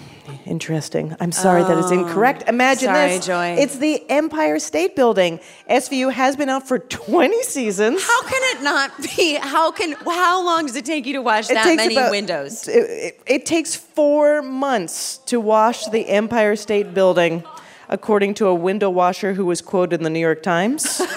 Interesting. 0.45 1.15
I'm 1.19 1.31
sorry 1.31 1.63
that 1.63 1.77
is 1.77 1.91
oh, 1.91 1.99
incorrect. 1.99 2.43
Imagine 2.47 2.89
Oh. 2.89 2.93
Sorry, 2.93 3.09
this. 3.17 3.25
Joy. 3.25 3.55
It's 3.59 3.77
the 3.77 4.03
Empire 4.09 4.59
State 4.59 4.95
Building. 4.95 5.39
SVU 5.69 6.11
has 6.11 6.35
been 6.35 6.49
out 6.49 6.67
for 6.67 6.79
20 6.79 7.43
seasons. 7.43 8.03
How 8.03 8.21
can 8.23 8.57
it 8.57 8.63
not 8.63 8.91
be? 9.15 9.35
How 9.35 9.71
can? 9.71 9.93
How 9.93 10.43
long 10.43 10.65
does 10.65 10.75
it 10.75 10.85
take 10.85 11.05
you 11.05 11.13
to 11.13 11.21
wash 11.21 11.49
It 11.49 11.53
that 11.55 11.75
many 11.75 11.95
about- 11.95 12.11
windows? 12.11 12.67
It, 12.67 12.71
it- 12.89 13.21
it 13.27 13.45
takes 13.45 13.75
four 13.75 14.41
months 14.41 15.17
to 15.27 15.39
wash 15.39 15.85
the 15.87 16.07
Empire 16.09 16.55
State 16.55 16.93
Building, 16.93 17.43
according 17.89 18.33
to 18.35 18.47
a 18.47 18.55
window 18.55 18.89
washer 18.89 19.33
who 19.33 19.45
was 19.45 19.61
quoted 19.61 19.99
in 19.99 20.03
the 20.03 20.09
New 20.09 20.19
York 20.19 20.43
Times. 20.43 21.01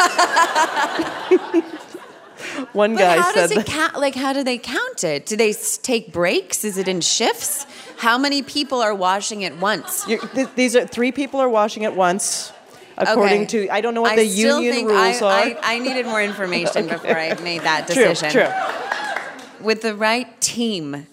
One 2.73 2.95
But 2.95 3.01
guy 3.01 3.17
how 3.17 3.33
said 3.33 3.49
does 3.49 3.51
it 3.59 3.67
count? 3.67 3.99
Like, 3.99 4.15
how 4.15 4.33
do 4.33 4.43
they 4.45 4.59
count 4.59 5.03
it? 5.05 5.27
Do 5.27 5.37
they 5.37 5.53
take 5.53 6.13
breaks? 6.13 6.65
Is 6.65 6.77
it 6.79 6.89
in 6.89 7.01
shifts? 7.01 7.67
How 8.05 8.19
many 8.19 8.43
people 8.43 8.83
are 8.83 8.95
washing 8.95 9.45
at 9.45 9.57
once? 9.57 10.05
Th- 10.05 10.21
these 10.55 10.77
are 10.77 10.87
three 10.87 11.11
people 11.11 11.41
are 11.41 11.49
washing 11.49 11.87
at 11.87 11.97
once, 11.97 12.53
according 12.99 13.43
Okay. 13.45 13.67
to 13.67 13.69
I 13.71 13.81
don't 13.81 13.95
know 13.95 14.03
what 14.03 14.13
I 14.13 14.17
the 14.17 14.27
union 14.27 14.85
rules 14.85 15.23
I, 15.23 15.25
are. 15.25 15.59
I, 15.63 15.75
I 15.77 15.79
needed 15.79 16.05
more 16.05 16.23
information 16.23 16.87
before 16.95 17.17
I 17.17 17.33
made 17.41 17.63
that 17.63 17.87
decision. 17.87 18.31
true. 18.31 18.43
true. 18.43 19.65
With 19.67 19.81
the 19.81 19.95
right 19.95 20.29
team. 20.43 20.93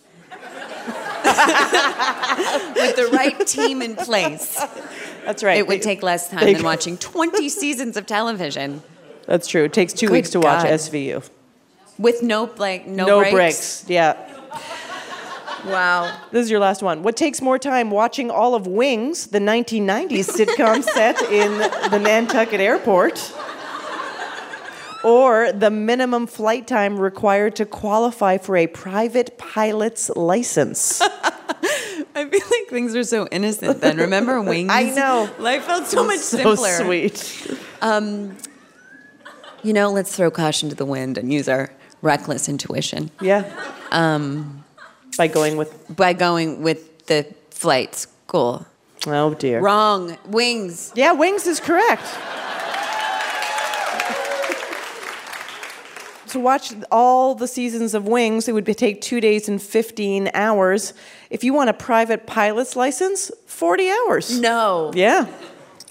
With 2.75 2.95
the 2.95 3.09
right 3.13 3.47
team 3.47 3.81
in 3.81 3.95
place. 3.95 4.59
That's 5.25 5.43
right. 5.43 5.57
It 5.59 5.67
would 5.67 5.81
take 5.81 6.03
less 6.03 6.29
time 6.29 6.43
they- 6.43 6.55
than 6.55 6.63
watching 6.63 6.97
20 6.97 7.47
seasons 7.47 7.95
of 7.95 8.05
television 8.05 8.81
That's 9.27 9.47
true. 9.47 9.63
It 9.63 9.71
takes 9.73 9.93
two 9.93 10.07
Good 10.07 10.13
weeks 10.13 10.29
to 10.31 10.39
watch 10.41 10.65
SVU. 10.65 11.23
with 11.97 12.21
no 12.21 12.49
like 12.57 12.85
no, 12.87 13.05
no 13.05 13.19
breaks. 13.19 13.33
breaks. 13.33 13.85
Yeah. 13.87 14.17
Wow. 15.65 16.11
This 16.31 16.45
is 16.45 16.51
your 16.51 16.59
last 16.59 16.81
one. 16.81 17.03
What 17.03 17.15
takes 17.15 17.41
more 17.41 17.59
time, 17.59 17.91
watching 17.91 18.31
all 18.31 18.55
of 18.55 18.67
Wings, 18.67 19.27
the 19.27 19.39
1990s 19.39 20.29
sitcom 20.29 20.83
set 20.93 21.21
in 21.23 21.57
the 21.91 21.99
Nantucket 21.99 22.59
airport, 22.59 23.33
or 25.03 25.51
the 25.51 25.69
minimum 25.71 26.27
flight 26.27 26.67
time 26.67 26.99
required 26.99 27.55
to 27.57 27.65
qualify 27.65 28.37
for 28.37 28.55
a 28.57 28.67
private 28.67 29.37
pilot's 29.37 30.09
license? 30.11 31.01
I 32.13 32.25
feel 32.29 32.41
like 32.51 32.69
things 32.69 32.95
are 32.95 33.03
so 33.03 33.27
innocent 33.31 33.81
then. 33.81 33.97
Remember 33.97 34.41
wings? 34.43 34.69
I 34.71 34.83
know. 34.89 35.29
Life 35.39 35.63
felt 35.63 35.87
so 35.87 36.03
much 36.03 36.19
so 36.19 36.55
simpler. 36.55 36.83
sweet. 36.83 37.57
You 39.63 39.73
know, 39.73 39.91
let's 39.91 40.15
throw 40.15 40.31
caution 40.31 40.69
to 40.69 40.75
the 40.75 40.85
wind 40.85 41.17
and 41.19 41.31
use 41.31 41.47
our 41.47 41.71
reckless 42.01 42.49
intuition 42.49 43.11
Yeah. 43.21 43.45
Um, 43.91 44.60
By 45.17 45.27
going 45.27 45.57
with, 45.57 45.95
by 45.95 46.13
going 46.13 46.61
with 46.61 47.05
the 47.07 47.25
flights. 47.49 48.07
Cool. 48.27 48.65
oh 49.07 49.33
dear. 49.33 49.59
Wrong. 49.59 50.17
Wings. 50.27 50.91
Yeah, 50.95 51.13
Wings 51.13 51.47
is 51.47 51.59
correct. 51.59 52.03
to 56.31 56.39
watch 56.39 56.73
all 56.89 57.35
the 57.35 57.47
seasons 57.47 57.93
of 57.93 58.07
Wings, 58.07 58.47
it 58.47 58.53
would 58.53 58.65
take 58.77 59.01
two 59.01 59.19
days 59.19 59.49
and 59.49 59.61
15 59.61 60.31
hours. 60.33 60.93
If 61.29 61.43
you 61.43 61.53
want 61.53 61.69
a 61.69 61.73
private 61.73 62.25
pilot's 62.25 62.75
license, 62.75 63.31
40 63.47 63.89
hours. 63.89 64.39
No. 64.39 64.91
Yeah. 64.95 65.27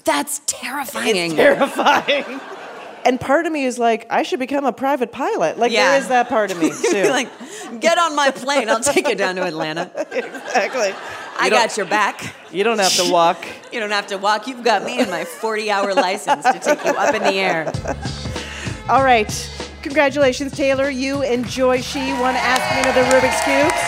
That's 0.03 0.41
terrifying. 0.47 1.15
It's 1.15 1.35
Terrifying. 1.35 2.41
And 3.05 3.19
part 3.19 3.45
of 3.45 3.51
me 3.51 3.65
is 3.65 3.77
like, 3.79 4.05
I 4.09 4.23
should 4.23 4.39
become 4.39 4.65
a 4.65 4.71
private 4.73 5.11
pilot. 5.11 5.57
Like, 5.57 5.71
Yeah. 5.71 5.91
there 5.91 5.99
is 6.01 6.07
that 6.09 6.29
part 6.29 6.51
of 6.51 6.57
me, 6.59 6.71
too. 6.91 7.03
like, 7.09 7.27
get 7.79 7.97
on 7.97 8.15
my 8.15 8.29
plane. 8.31 8.69
I'll 8.69 8.79
take 8.79 9.07
you 9.07 9.15
down 9.15 9.35
to 9.35 9.43
Atlanta. 9.43 9.89
exactly. 10.11 10.93
I 11.39 11.49
don't- 11.49 11.59
got 11.59 11.77
your 11.77 11.85
back. 11.87 12.33
You 12.51 12.63
don't 12.63 12.79
have 12.79 12.95
to 12.97 13.11
walk. 13.11 13.45
You 13.71 13.79
don't 13.79 13.91
have 13.91 14.07
to 14.07 14.17
walk. 14.17 14.47
You've 14.47 14.65
got 14.65 14.83
me 14.83 14.99
and 14.99 15.09
my 15.09 15.23
40 15.23 15.71
hour 15.71 15.93
license 15.93 16.43
to 16.43 16.59
take 16.59 16.83
you 16.83 16.91
up 16.91 17.15
in 17.15 17.23
the 17.23 17.35
air. 17.35 17.71
All 18.89 19.01
right. 19.01 19.31
Congratulations, 19.81 20.51
Taylor. 20.51 20.89
You 20.89 21.21
and 21.23 21.47
Joy 21.47 21.79
She 21.81 22.11
won 22.11 22.35
Ask 22.35 22.61
Me 22.75 22.81
Another 22.81 23.05
Rubik's 23.15 23.41
Cubes. 23.45 23.81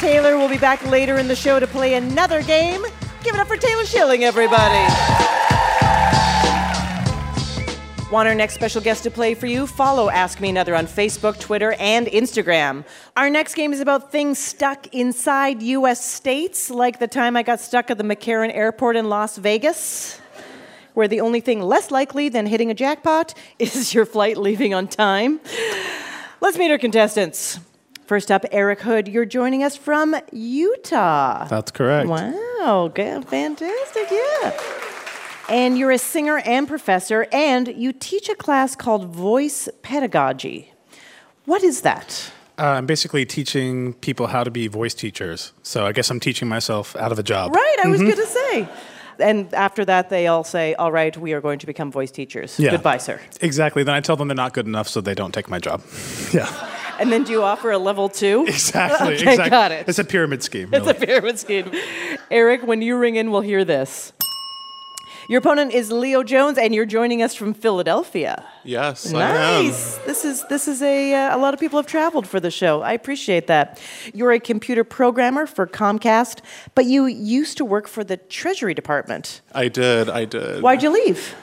Taylor 0.00 0.36
will 0.38 0.48
be 0.48 0.58
back 0.58 0.80
later 0.86 1.16
in 1.18 1.26
the 1.26 1.34
show 1.34 1.58
to 1.58 1.66
play 1.66 1.94
another 1.94 2.40
game. 2.42 2.82
Give 3.24 3.34
it 3.34 3.40
up 3.40 3.48
for 3.48 3.56
Taylor 3.56 3.84
Schilling, 3.84 4.22
everybody. 4.22 5.23
Want 8.14 8.28
our 8.28 8.34
next 8.36 8.54
special 8.54 8.80
guest 8.80 9.02
to 9.02 9.10
play 9.10 9.34
for 9.34 9.46
you? 9.46 9.66
Follow 9.66 10.08
Ask 10.08 10.40
Me 10.40 10.48
Another 10.48 10.76
on 10.76 10.86
Facebook, 10.86 11.36
Twitter, 11.40 11.72
and 11.80 12.06
Instagram. 12.06 12.84
Our 13.16 13.28
next 13.28 13.56
game 13.56 13.72
is 13.72 13.80
about 13.80 14.12
things 14.12 14.38
stuck 14.38 14.86
inside 14.94 15.60
U.S. 15.64 16.04
states, 16.04 16.70
like 16.70 17.00
the 17.00 17.08
time 17.08 17.36
I 17.36 17.42
got 17.42 17.58
stuck 17.58 17.90
at 17.90 17.98
the 17.98 18.04
McCarran 18.04 18.54
Airport 18.54 18.94
in 18.94 19.08
Las 19.08 19.36
Vegas 19.36 20.20
where 20.92 21.08
the 21.08 21.20
only 21.20 21.40
thing 21.40 21.60
less 21.60 21.90
likely 21.90 22.28
than 22.28 22.46
hitting 22.46 22.70
a 22.70 22.74
jackpot 22.74 23.34
is 23.58 23.92
your 23.92 24.06
flight 24.06 24.36
leaving 24.36 24.74
on 24.74 24.86
time. 24.86 25.40
Let's 26.40 26.56
meet 26.56 26.70
our 26.70 26.78
contestants. 26.78 27.58
First 28.06 28.30
up, 28.30 28.44
Eric 28.52 28.82
Hood, 28.82 29.08
you're 29.08 29.24
joining 29.24 29.64
us 29.64 29.76
from 29.76 30.14
Utah. 30.30 31.48
That's 31.48 31.72
correct. 31.72 32.08
Wow, 32.08 32.92
good, 32.94 33.24
fantastic, 33.24 34.08
yeah. 34.12 34.83
And 35.48 35.76
you're 35.78 35.90
a 35.90 35.98
singer 35.98 36.38
and 36.38 36.66
professor, 36.66 37.26
and 37.30 37.68
you 37.68 37.92
teach 37.92 38.28
a 38.28 38.34
class 38.34 38.74
called 38.74 39.06
Voice 39.14 39.68
Pedagogy. 39.82 40.72
What 41.44 41.62
is 41.62 41.82
that? 41.82 42.30
Uh, 42.58 42.62
I'm 42.62 42.86
basically 42.86 43.26
teaching 43.26 43.92
people 43.94 44.28
how 44.28 44.42
to 44.44 44.50
be 44.50 44.68
voice 44.68 44.94
teachers. 44.94 45.52
So 45.62 45.84
I 45.84 45.92
guess 45.92 46.08
I'm 46.10 46.20
teaching 46.20 46.48
myself 46.48 46.96
out 46.96 47.12
of 47.12 47.18
a 47.18 47.22
job. 47.22 47.54
Right, 47.54 47.76
I 47.84 47.88
was 47.88 48.00
Mhm. 48.00 48.04
going 48.04 48.16
to 48.16 48.26
say. 48.26 48.68
And 49.20 49.52
after 49.54 49.84
that, 49.84 50.08
they 50.08 50.26
all 50.28 50.44
say, 50.44 50.74
All 50.74 50.90
right, 50.90 51.14
we 51.16 51.34
are 51.34 51.40
going 51.40 51.58
to 51.58 51.66
become 51.66 51.92
voice 51.92 52.10
teachers. 52.10 52.58
Yeah. 52.58 52.70
Goodbye, 52.70 52.98
sir. 52.98 53.20
Exactly. 53.40 53.82
Then 53.84 53.94
I 53.94 54.00
tell 54.00 54.16
them 54.16 54.28
they're 54.28 54.34
not 54.34 54.54
good 54.54 54.66
enough, 54.66 54.88
so 54.88 55.00
they 55.00 55.14
don't 55.14 55.32
take 55.34 55.48
my 55.50 55.58
job. 55.58 55.82
Yeah. 56.32 56.48
And 57.00 57.10
then 57.12 57.24
do 57.24 57.32
you 57.32 57.42
offer 57.42 57.70
a 57.72 57.78
level 57.78 58.08
two? 58.08 58.44
Exactly. 58.48 59.14
okay, 59.14 59.32
exactly. 59.32 59.50
got 59.50 59.72
it. 59.72 59.88
It's 59.88 59.98
a 59.98 60.04
pyramid 60.04 60.42
scheme. 60.44 60.70
It's 60.72 60.86
a 60.86 60.94
pyramid 60.94 61.38
scheme. 61.40 61.70
Eric, 62.30 62.62
when 62.66 62.82
you 62.82 62.96
ring 62.96 63.16
in, 63.16 63.30
we'll 63.32 63.40
hear 63.42 63.64
this. 63.64 64.12
Your 65.26 65.38
opponent 65.38 65.72
is 65.72 65.90
Leo 65.90 66.22
Jones, 66.22 66.58
and 66.58 66.74
you're 66.74 66.84
joining 66.84 67.22
us 67.22 67.34
from 67.34 67.54
Philadelphia. 67.54 68.44
Yes. 68.62 69.10
Nice. 69.10 69.96
This 69.98 70.24
is 70.24 70.44
this 70.48 70.68
is 70.68 70.82
a 70.82 71.14
uh, 71.14 71.36
a 71.36 71.38
lot 71.38 71.54
of 71.54 71.60
people 71.60 71.78
have 71.78 71.86
traveled 71.86 72.26
for 72.26 72.40
the 72.40 72.50
show. 72.50 72.82
I 72.82 72.92
appreciate 72.92 73.46
that. 73.46 73.80
You're 74.12 74.32
a 74.32 74.40
computer 74.40 74.84
programmer 74.84 75.46
for 75.46 75.66
Comcast, 75.66 76.40
but 76.74 76.84
you 76.84 77.06
used 77.06 77.56
to 77.56 77.64
work 77.64 77.88
for 77.88 78.04
the 78.04 78.18
Treasury 78.18 78.74
Department. 78.74 79.40
I 79.54 79.68
did. 79.68 80.10
I 80.10 80.26
did. 80.26 80.62
Why'd 80.62 80.82
you 80.82 80.90
leave? 80.90 81.34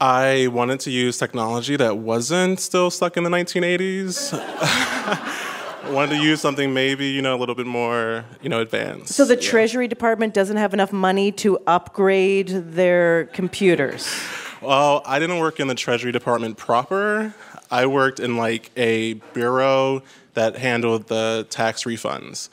I 0.00 0.48
wanted 0.48 0.80
to 0.80 0.90
use 0.90 1.18
technology 1.18 1.76
that 1.76 1.98
wasn't 1.98 2.58
still 2.58 2.90
stuck 2.90 3.16
in 3.16 3.24
the 3.24 3.30
1980s. 3.30 4.32
Wanted 5.90 6.16
to 6.18 6.22
use 6.22 6.40
something 6.40 6.72
maybe 6.74 7.06
you 7.06 7.22
know 7.22 7.34
a 7.36 7.38
little 7.38 7.54
bit 7.54 7.66
more 7.66 8.24
you 8.42 8.48
know 8.48 8.60
advanced. 8.60 9.14
So 9.14 9.24
the 9.24 9.36
Treasury 9.36 9.86
Department 9.86 10.34
doesn't 10.34 10.56
have 10.56 10.72
enough 10.74 10.92
money 10.92 11.30
to 11.32 11.58
upgrade 11.66 12.48
their 12.48 13.26
computers. 13.26 14.08
Well, 14.60 15.02
I 15.04 15.18
didn't 15.18 15.38
work 15.38 15.60
in 15.60 15.68
the 15.68 15.74
Treasury 15.74 16.10
Department 16.10 16.56
proper. 16.56 17.34
I 17.70 17.86
worked 17.86 18.18
in 18.18 18.36
like 18.36 18.70
a 18.76 19.14
bureau 19.34 20.02
that 20.34 20.56
handled 20.56 21.06
the 21.08 21.46
tax 21.50 21.84
refunds, 21.84 22.48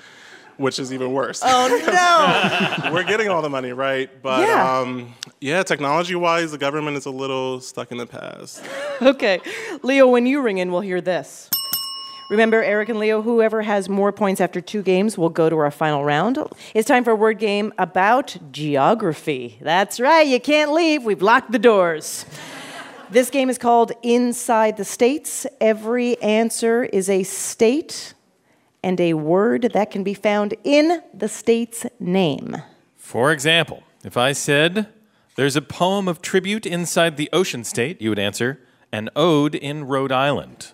which 0.57 0.77
is 0.77 0.93
even 0.93 1.13
worse. 1.13 1.41
Oh 1.43 2.81
no! 2.83 2.91
We're 2.93 3.03
getting 3.03 3.29
all 3.29 3.41
the 3.41 3.49
money, 3.49 3.71
right? 3.71 4.09
But 4.21 4.47
Yeah. 4.47 4.79
um, 4.79 5.15
yeah, 5.39 5.63
technology-wise, 5.63 6.51
the 6.51 6.57
government 6.57 6.97
is 6.97 7.05
a 7.05 7.11
little 7.11 7.61
stuck 7.61 7.91
in 7.91 7.97
the 7.97 8.05
past. 8.05 8.63
okay. 9.01 9.39
Leo, 9.83 10.07
when 10.07 10.25
you 10.27 10.41
ring 10.41 10.57
in, 10.59 10.71
we'll 10.71 10.81
hear 10.81 11.01
this. 11.01 11.49
Remember, 12.31 12.63
Eric 12.63 12.87
and 12.87 12.97
Leo, 12.97 13.21
whoever 13.21 13.61
has 13.61 13.89
more 13.89 14.13
points 14.13 14.39
after 14.39 14.61
two 14.61 14.81
games 14.81 15.17
will 15.17 15.27
go 15.27 15.49
to 15.49 15.57
our 15.57 15.69
final 15.69 16.05
round. 16.05 16.39
It's 16.73 16.87
time 16.87 17.03
for 17.03 17.11
a 17.11 17.15
word 17.15 17.39
game 17.39 17.73
about 17.77 18.37
geography. 18.53 19.57
That's 19.59 19.99
right, 19.99 20.25
you 20.25 20.39
can't 20.39 20.71
leave. 20.71 21.03
We've 21.03 21.21
locked 21.21 21.51
the 21.51 21.59
doors. 21.59 22.25
This 23.09 23.29
game 23.29 23.49
is 23.49 23.57
called 23.57 23.91
Inside 24.03 24.77
the 24.77 24.85
States. 24.85 25.45
Every 25.59 26.17
answer 26.21 26.85
is 26.85 27.09
a 27.09 27.23
state 27.23 28.13
and 28.81 29.01
a 29.01 29.15
word 29.15 29.71
that 29.73 29.91
can 29.91 30.01
be 30.01 30.13
found 30.13 30.53
in 30.63 31.01
the 31.13 31.27
state's 31.27 31.85
name. 31.99 32.55
For 32.95 33.33
example, 33.33 33.83
if 34.05 34.15
I 34.15 34.31
said, 34.31 34.87
There's 35.35 35.57
a 35.57 35.61
poem 35.61 36.07
of 36.07 36.21
tribute 36.21 36.65
inside 36.65 37.17
the 37.17 37.29
ocean 37.33 37.65
state, 37.65 38.01
you 38.01 38.07
would 38.07 38.17
answer, 38.17 38.61
An 38.93 39.09
ode 39.13 39.55
in 39.55 39.87
Rhode 39.87 40.13
Island. 40.13 40.71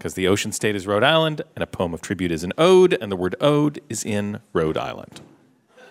Because 0.00 0.14
the 0.14 0.28
ocean 0.28 0.50
state 0.50 0.74
is 0.74 0.86
Rhode 0.86 1.04
Island, 1.04 1.42
and 1.54 1.62
a 1.62 1.66
poem 1.66 1.92
of 1.92 2.00
tribute 2.00 2.32
is 2.32 2.42
an 2.42 2.54
ode, 2.56 2.94
and 2.94 3.12
the 3.12 3.16
word 3.16 3.36
ode 3.38 3.82
is 3.90 4.02
in 4.02 4.40
Rhode 4.54 4.78
Island. 4.78 5.20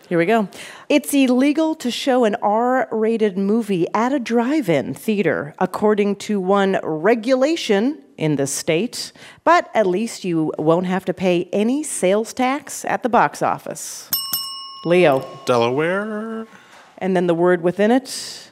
Here 0.08 0.18
we 0.18 0.26
go. 0.26 0.50
It's 0.90 1.14
illegal 1.14 1.76
to 1.76 1.92
show 1.92 2.24
an 2.24 2.36
R 2.42 2.88
rated 2.92 3.38
movie 3.38 3.86
at 3.94 4.12
a 4.12 4.18
drive 4.18 4.68
in 4.68 4.96
theater, 4.96 5.54
according 5.60 6.16
to 6.26 6.42
one 6.42 6.80
regulation 6.82 8.02
in 8.18 8.36
the 8.38 8.48
state, 8.48 9.12
but 9.44 9.70
at 9.76 9.86
least 9.86 10.26
you 10.26 10.54
won't 10.58 10.88
have 10.88 11.06
to 11.06 11.14
pay 11.14 11.48
any 11.54 11.84
sales 11.84 12.34
tax 12.34 12.84
at 12.86 13.04
the 13.04 13.10
box 13.10 13.44
office. 13.44 14.10
Leo. 14.86 15.24
Delaware. 15.46 16.48
And 16.98 17.16
then 17.16 17.28
the 17.28 17.36
word 17.36 17.62
within 17.62 17.92
it. 17.92 18.52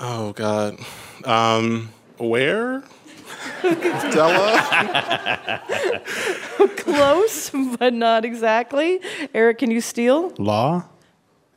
Oh 0.00 0.32
God. 0.32 0.78
Um, 1.26 1.90
where? 2.16 2.84
Della. 3.62 5.60
Close, 6.76 7.50
but 7.78 7.92
not 7.92 8.24
exactly. 8.24 9.00
Eric, 9.32 9.58
can 9.58 9.70
you 9.70 9.80
steal? 9.80 10.32
Law 10.38 10.84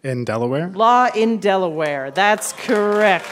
in 0.03 0.25
Delaware. 0.25 0.69
Law 0.69 1.09
in 1.15 1.39
Delaware. 1.39 2.11
That's 2.11 2.53
correct. 2.53 3.25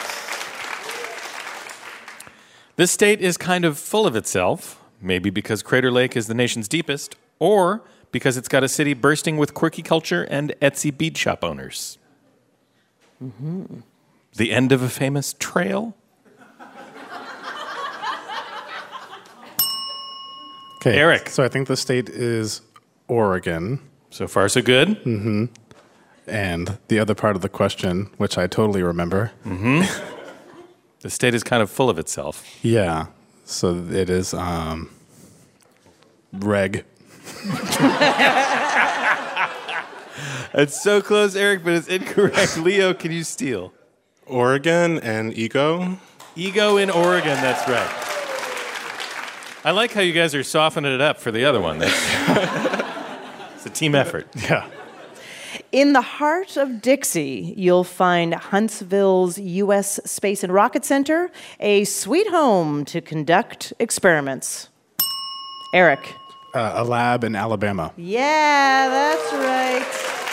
This 2.76 2.92
state 2.92 3.22
is 3.22 3.38
kind 3.38 3.64
of 3.64 3.80
full 3.80 4.06
of 4.06 4.16
itself, 4.16 4.82
maybe 5.02 5.30
because 5.30 5.64
Crater 5.64 5.92
Lake 5.92 6.18
is 6.18 6.28
the 6.28 6.34
nation's 6.34 6.68
deepest, 6.68 7.16
or 7.40 7.84
because 8.12 8.38
it's 8.38 8.50
got 8.50 8.64
a 8.64 8.68
city 8.68 8.94
bursting 8.94 9.38
with 9.38 9.54
quirky 9.54 9.82
culture 9.82 10.24
and 10.24 10.54
Etsy 10.62 10.96
bead 10.96 11.18
shop 11.18 11.44
owners. 11.44 11.98
Mm-hmm. 13.24 13.80
The 14.34 14.52
end 14.52 14.74
of 14.74 14.82
a 14.82 14.90
famous 14.90 15.34
trail? 15.40 15.96
Okay. 20.86 20.98
Eric. 20.98 21.30
So 21.30 21.44
I 21.44 21.48
think 21.48 21.68
the 21.68 21.78
state 21.78 22.10
is 22.10 22.62
Oregon. 23.08 23.80
So 24.10 24.28
far, 24.28 24.48
so 24.50 24.62
good. 24.62 24.90
Mm-hmm. 25.04 25.46
And 26.28 26.78
the 26.88 27.00
other 27.00 27.16
part 27.16 27.36
of 27.36 27.42
the 27.42 27.50
question, 27.50 28.10
which 28.18 28.38
I 28.38 28.48
totally 28.48 28.84
remember. 28.84 29.32
Mm-hmm. 29.46 29.82
the 31.02 31.10
state 31.10 31.34
is 31.34 31.44
kind 31.44 31.64
of 31.64 31.70
full 31.70 31.90
of 31.90 31.98
itself. 31.98 32.46
Yeah. 32.64 33.08
So 33.46 33.76
it 33.92 34.10
is 34.10 34.34
um, 34.34 34.90
reg. 36.34 36.86
It's 40.58 40.82
so 40.82 41.02
close, 41.02 41.36
Eric, 41.36 41.66
but 41.66 41.74
it's 41.74 41.90
incorrect. 41.90 42.58
Leo, 42.62 42.94
can 42.94 43.12
you 43.12 43.26
steal? 43.26 43.74
Oregon 44.26 45.00
and 45.00 45.38
ego. 45.38 45.98
Ego 46.38 46.78
in 46.78 46.90
Oregon, 46.90 47.36
that's 47.42 47.68
right. 47.68 48.05
I 49.66 49.72
like 49.72 49.94
how 49.94 50.02
you 50.02 50.14
guys 50.14 50.36
are 50.36 50.44
softening 50.44 50.94
it 50.94 51.02
up 51.02 51.20
for 51.20 51.32
the 51.32 51.46
other 51.46 51.60
one. 51.60 51.82
It's 53.56 53.66
a 53.66 53.80
team 53.80 53.96
effort. 53.96 54.28
Yeah. 54.36 54.70
In 55.72 55.94
the 55.94 56.02
heart 56.02 56.56
of 56.56 56.84
Dixie, 56.84 57.56
you'll 57.58 57.84
find 57.84 58.36
Huntsville's 58.36 59.40
U.S. 59.40 60.00
Space 60.06 60.44
and 60.44 60.54
Rocket 60.54 60.86
Center, 60.86 61.32
a 61.60 61.84
sweet 61.86 62.28
home 62.28 62.86
to 62.86 63.02
conduct 63.02 63.74
experiments. 63.80 64.70
Eric. 65.74 66.14
Uh, 66.54 66.74
a 66.76 66.84
lab 66.84 67.24
in 67.24 67.36
Alabama. 67.36 67.92
Yeah, 67.98 68.88
that's 68.88 69.34
right. 69.34 70.25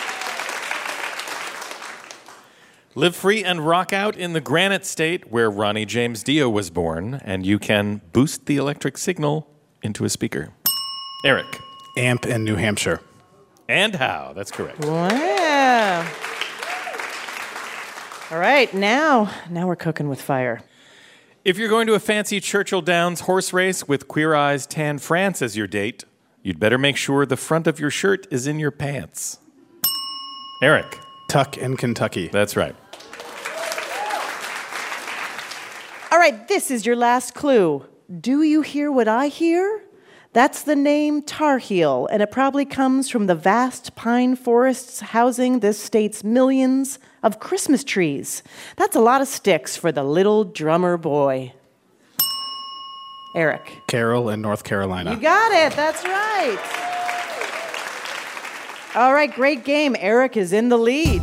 Live 2.95 3.17
free 3.17 3.43
and 3.43 3.67
rock 3.67 3.95
out 3.95 4.17
in 4.17 4.35
the 4.35 4.41
Granite 4.41 4.85
State, 4.85 5.33
where 5.33 5.51
Ronnie 5.51 5.87
James 5.87 6.23
Dio 6.23 6.51
was 6.51 6.69
born, 6.69 7.15
and 7.25 7.47
you 7.47 7.59
can 7.59 8.03
boost 8.13 8.45
the 8.45 8.59
electric 8.59 8.99
signal 8.99 9.49
into 9.83 10.05
a 10.05 10.11
speaker. 10.11 10.51
Eric. 11.25 11.47
Amp 11.97 12.27
in 12.27 12.45
New 12.45 12.57
Hampshire. 12.57 13.01
And 13.67 13.95
how? 13.95 14.35
That's 14.35 14.51
correct. 14.51 14.85
Wow. 14.85 16.07
All 18.31 18.39
right, 18.39 18.73
now, 18.75 19.31
now 19.49 19.67
we're 19.67 19.75
cooking 19.75 20.11
with 20.11 20.21
fire. 20.21 20.61
If 21.47 21.57
you're 21.57 21.71
going 21.71 21.87
to 21.87 21.95
a 21.95 21.99
fancy 21.99 22.41
Churchill 22.41 22.83
Downs 22.83 23.21
horse 23.21 23.55
race 23.55 23.89
with 23.89 24.07
Queer 24.07 24.35
Eyes 24.35 24.67
Tan 24.67 24.99
France 24.99 25.41
as 25.41 25.57
your 25.57 25.67
date, 25.67 26.05
you'd 26.43 26.61
better 26.61 26.77
make 26.77 26.99
sure 26.99 27.25
the 27.25 27.39
front 27.39 27.67
of 27.67 27.81
your 27.81 27.91
shirt 27.91 28.27
is 28.31 28.47
in 28.47 28.59
your 28.59 28.71
pants. 28.71 29.39
Eric. 30.63 30.99
Tuck 31.29 31.57
in 31.57 31.79
Kentucky. 31.79 32.29
That's 32.29 32.55
right. 32.55 32.77
All 36.13 36.19
right, 36.19 36.47
this 36.47 36.71
is 36.71 36.85
your 36.85 36.95
last 36.95 37.33
clue. 37.33 37.87
Do 38.21 38.43
you 38.43 38.61
hear 38.61 38.93
what 38.93 39.09
I 39.09 39.29
hear? 39.29 39.83
That's 40.35 40.63
the 40.63 40.77
name 40.77 41.23
Tar 41.23 41.57
Heel, 41.57 42.07
and 42.13 42.21
it 42.21 42.31
probably 42.31 42.67
comes 42.67 43.09
from 43.09 43.29
the 43.29 43.35
vast 43.35 43.95
pine 43.95 44.37
forests 44.37 45.01
housing 45.01 45.61
this 45.61 45.79
state's 45.79 46.23
millions 46.23 46.99
of 47.23 47.41
Christmas 47.41 47.83
trees. 47.83 48.43
That's 48.77 48.95
a 48.95 49.01
lot 49.01 49.23
of 49.23 49.27
sticks 49.27 49.79
for 49.79 49.91
the 49.91 50.05
little 50.05 50.45
drummer 50.45 50.99
boy. 50.99 51.55
Eric. 53.35 53.81
Carol 53.87 54.29
in 54.29 54.43
North 54.43 54.65
Carolina. 54.65 55.15
You 55.15 55.21
got 55.21 55.51
it. 55.53 55.75
That's 55.75 56.05
right. 56.05 56.59
All 58.95 59.15
right, 59.15 59.35
great 59.35 59.65
game. 59.65 59.97
Eric 59.99 60.37
is 60.37 60.53
in 60.53 60.69
the 60.69 60.77
lead. 60.77 61.23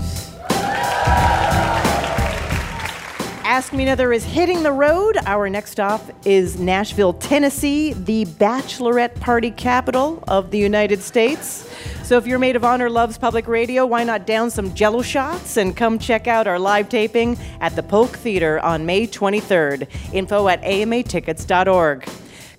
Ask 3.49 3.73
Me 3.73 3.81
Another 3.81 4.13
is 4.13 4.23
hitting 4.23 4.61
the 4.61 4.71
road. 4.71 5.17
Our 5.25 5.49
next 5.49 5.71
stop 5.71 6.03
is 6.23 6.59
Nashville, 6.59 7.13
Tennessee, 7.13 7.93
the 7.93 8.25
bachelorette 8.25 9.19
party 9.19 9.49
capital 9.49 10.23
of 10.27 10.51
the 10.51 10.59
United 10.59 11.01
States. 11.01 11.67
So 12.03 12.15
if 12.19 12.27
your 12.27 12.37
maid 12.37 12.55
of 12.55 12.63
honor 12.63 12.91
loves 12.91 13.17
public 13.17 13.47
radio, 13.47 13.87
why 13.87 14.03
not 14.03 14.27
down 14.27 14.51
some 14.51 14.75
jello 14.75 15.01
shots 15.01 15.57
and 15.57 15.75
come 15.75 15.97
check 15.97 16.27
out 16.27 16.45
our 16.45 16.59
live 16.59 16.89
taping 16.89 17.39
at 17.59 17.75
the 17.75 17.81
Polk 17.81 18.11
Theater 18.11 18.59
on 18.59 18.85
May 18.85 19.07
23rd. 19.07 19.87
Info 20.13 20.47
at 20.47 20.61
amatickets.org. 20.61 22.07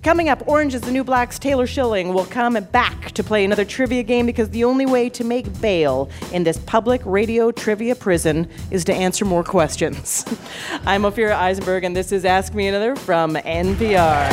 Coming 0.02 0.30
up, 0.30 0.48
Orange 0.48 0.72
is 0.74 0.80
the 0.80 0.90
New 0.90 1.04
Black's 1.04 1.38
Taylor 1.38 1.66
Schilling 1.66 2.14
will 2.14 2.24
come 2.24 2.54
back 2.72 3.10
to 3.12 3.22
play 3.22 3.44
another 3.44 3.66
trivia 3.66 4.02
game 4.02 4.24
because 4.24 4.48
the 4.48 4.64
only 4.64 4.86
way 4.86 5.10
to 5.10 5.24
make 5.24 5.60
bail 5.60 6.08
in 6.32 6.42
this 6.42 6.56
public 6.56 7.02
radio 7.04 7.50
trivia 7.50 7.94
prison 7.94 8.48
is 8.70 8.82
to 8.84 8.94
answer 8.94 9.26
more 9.26 9.44
questions. 9.44 10.24
I'm 10.86 11.02
Ophira 11.02 11.32
Eisenberg, 11.32 11.84
and 11.84 11.94
this 11.94 12.12
is 12.12 12.24
Ask 12.24 12.54
Me 12.54 12.66
Another 12.66 12.96
from 12.96 13.34
NPR. 13.34 14.30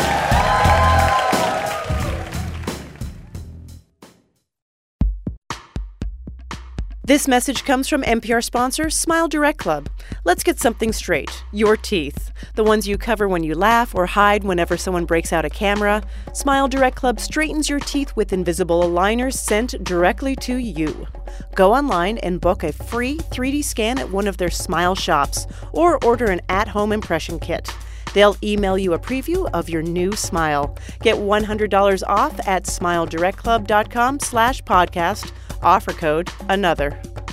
This 7.08 7.26
message 7.26 7.63
comes 7.63 7.88
from 7.88 8.04
NPR 8.04 8.43
sponsor 8.43 8.89
Smile 8.89 9.30
Direct 9.30 9.58
Club. 9.58 9.88
Let's 10.26 10.43
get 10.43 10.60
something 10.60 10.91
straight. 10.91 11.46
Your 11.54 11.78
teeth, 11.78 12.34
the 12.56 12.65
ones 12.65 12.86
you 12.86 12.98
cover 12.98 13.30
when 13.30 13.46
you 13.46 13.56
laugh 13.56 13.96
or 13.96 14.06
hide 14.06 14.43
whenever 14.43 14.76
someone 14.76 15.06
breaks 15.06 15.32
out 15.32 15.46
a 15.46 15.50
camera. 15.50 16.04
Smile 16.34 16.67
Direct 16.67 16.98
Club 16.98 17.22
straightens 17.22 17.70
your 17.70 17.80
teeth 17.80 18.13
with 18.17 18.34
invisible 18.34 18.84
aligners 18.84 19.36
sent 19.36 19.82
directly 19.86 20.36
to 20.36 20.58
you. 20.58 21.08
Go 21.56 21.74
online 21.74 22.17
and 22.17 22.41
book 22.41 22.65
a 22.65 22.74
free 22.74 23.20
3D 23.20 23.63
scan 23.63 24.00
at 24.00 24.12
one 24.12 24.28
of 24.28 24.36
their 24.36 24.50
Smile 24.50 24.93
shops 24.93 25.48
or 25.72 26.04
order 26.04 26.26
an 26.26 26.41
at 26.50 26.67
home 26.67 26.91
impression 26.91 27.39
kit. 27.39 27.72
They'll 28.13 28.36
email 28.43 28.78
you 28.78 28.91
a 28.91 29.00
preview 29.00 29.50
of 29.54 29.70
your 29.70 29.82
new 29.82 30.12
smile. 30.12 30.76
Get 31.04 31.15
$100 31.15 32.04
off 32.06 32.46
at 32.46 32.63
smiledirectclub.com 32.63 34.20
slash 34.20 34.62
podcast. 34.63 35.32
Offer 35.62 35.93
code 35.93 36.30
ANOTHER. 36.50 37.26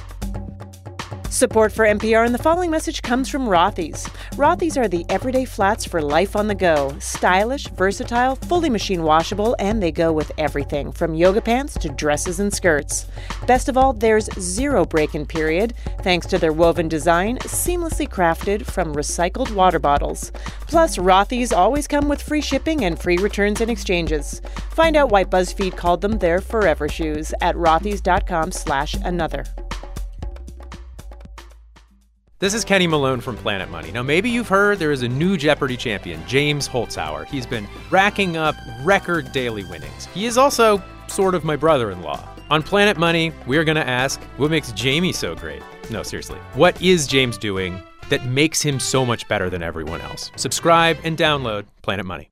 Support 1.35 1.73
for 1.73 1.85
NPR 1.85 2.25
and 2.25 2.33
the 2.33 2.38
following 2.40 2.70
message 2.70 3.03
comes 3.03 3.29
from 3.29 3.49
Rothy's. 3.49 4.07
Rothy's 4.37 4.77
are 4.77 4.87
the 4.87 5.05
everyday 5.09 5.44
flats 5.44 5.85
for 5.85 6.01
life 6.01 6.37
on 6.37 6.47
the 6.47 6.55
go. 6.55 6.97
Stylish, 7.01 7.66
versatile, 7.70 8.37
fully 8.37 8.70
machine 8.70 9.03
washable, 9.03 9.57
and 9.59 9.83
they 9.83 9.90
go 9.90 10.12
with 10.12 10.31
everything 10.38 10.92
from 10.92 11.12
yoga 11.12 11.40
pants 11.40 11.75
to 11.79 11.88
dresses 11.88 12.38
and 12.38 12.55
skirts. 12.55 13.09
Best 13.49 13.68
of 13.68 13.77
all, 13.77 13.92
there's 13.92 14.33
zero 14.38 14.85
break 14.85 15.16
in 15.16 15.27
period 15.27 15.75
thanks 16.03 16.25
to 16.27 16.38
their 16.38 16.53
woven 16.53 16.87
design, 16.87 17.38
seamlessly 17.38 18.09
crafted 18.09 18.64
from 18.64 18.94
recycled 18.94 19.53
water 19.57 19.81
bottles. 19.81 20.31
Plus, 20.68 20.99
Rothy's 20.99 21.53
always 21.53 21.88
come 21.88 22.09
with 22.09 22.23
free 22.23 22.42
shipping 22.42 22.85
and 22.85 22.97
free 22.97 23.16
returns 23.16 23.61
and 23.61 23.73
exchanges. 23.73 24.40
Find 24.70 24.94
out 24.94 25.11
why 25.11 25.25
BuzzFeed 25.25 25.77
called 25.77 26.01
them 26.01 26.18
their 26.18 26.40
forever 26.40 26.88
shoes 26.88 27.35
at 27.40 27.57
rothys.com 27.57 28.53
slash 28.53 28.94
another. 29.03 29.44
This 32.44 32.52
is 32.52 32.62
Kenny 32.62 32.87
Malone 32.87 33.22
from 33.22 33.38
Planet 33.38 33.70
Money. 33.70 33.90
Now, 33.90 34.02
maybe 34.02 34.28
you've 34.28 34.48
heard 34.48 34.78
there 34.78 34.92
is 34.92 35.00
a 35.00 35.09
new 35.09 35.38
Jeopardy 35.38 35.78
champion, 35.78 36.20
James 36.26 36.68
Holzhauer. 36.68 37.24
He's 37.24 37.46
been 37.46 37.66
racking 37.88 38.37
up 38.37 38.54
record 38.83 39.33
daily 39.33 39.64
winnings. 39.64 40.04
He 40.12 40.26
is 40.26 40.37
also 40.37 40.83
sort 41.07 41.35
of 41.35 41.42
my 41.42 41.57
brother 41.57 41.90
in 41.90 42.02
law. 42.02 42.22
On 42.50 42.62
Planet 42.62 42.98
Money, 42.98 43.33
we 43.46 43.57
are 43.57 43.64
going 43.64 43.76
to 43.76 43.88
ask 43.88 44.22
what 44.37 44.50
makes 44.50 44.72
Jamie 44.72 45.11
so 45.11 45.35
great? 45.35 45.62
No, 45.88 46.02
seriously. 46.02 46.38
What 46.52 46.78
is 46.83 47.07
James 47.07 47.38
doing 47.38 47.83
that 48.11 48.26
makes 48.26 48.61
him 48.61 48.78
so 48.78 49.07
much 49.07 49.26
better 49.26 49.48
than 49.48 49.62
everyone 49.62 50.02
else? 50.02 50.30
Subscribe 50.37 50.98
and 51.02 51.16
download 51.16 51.64
Planet 51.80 52.04
Money. 52.04 52.28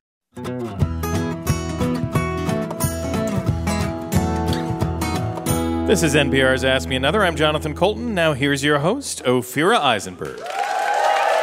This 5.87 6.01
is 6.01 6.15
NPR's 6.15 6.63
Ask 6.63 6.87
Me 6.87 6.95
Another. 6.95 7.23
I'm 7.23 7.35
Jonathan 7.35 7.75
Coulton. 7.75 8.15
Now 8.15 8.33
here's 8.33 8.63
your 8.63 8.79
host, 8.79 9.21
Ophira 9.25 9.77
Eisenberg. 9.79 10.39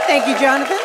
Thank 0.07 0.27
you, 0.27 0.37
Jonathan. 0.39 0.79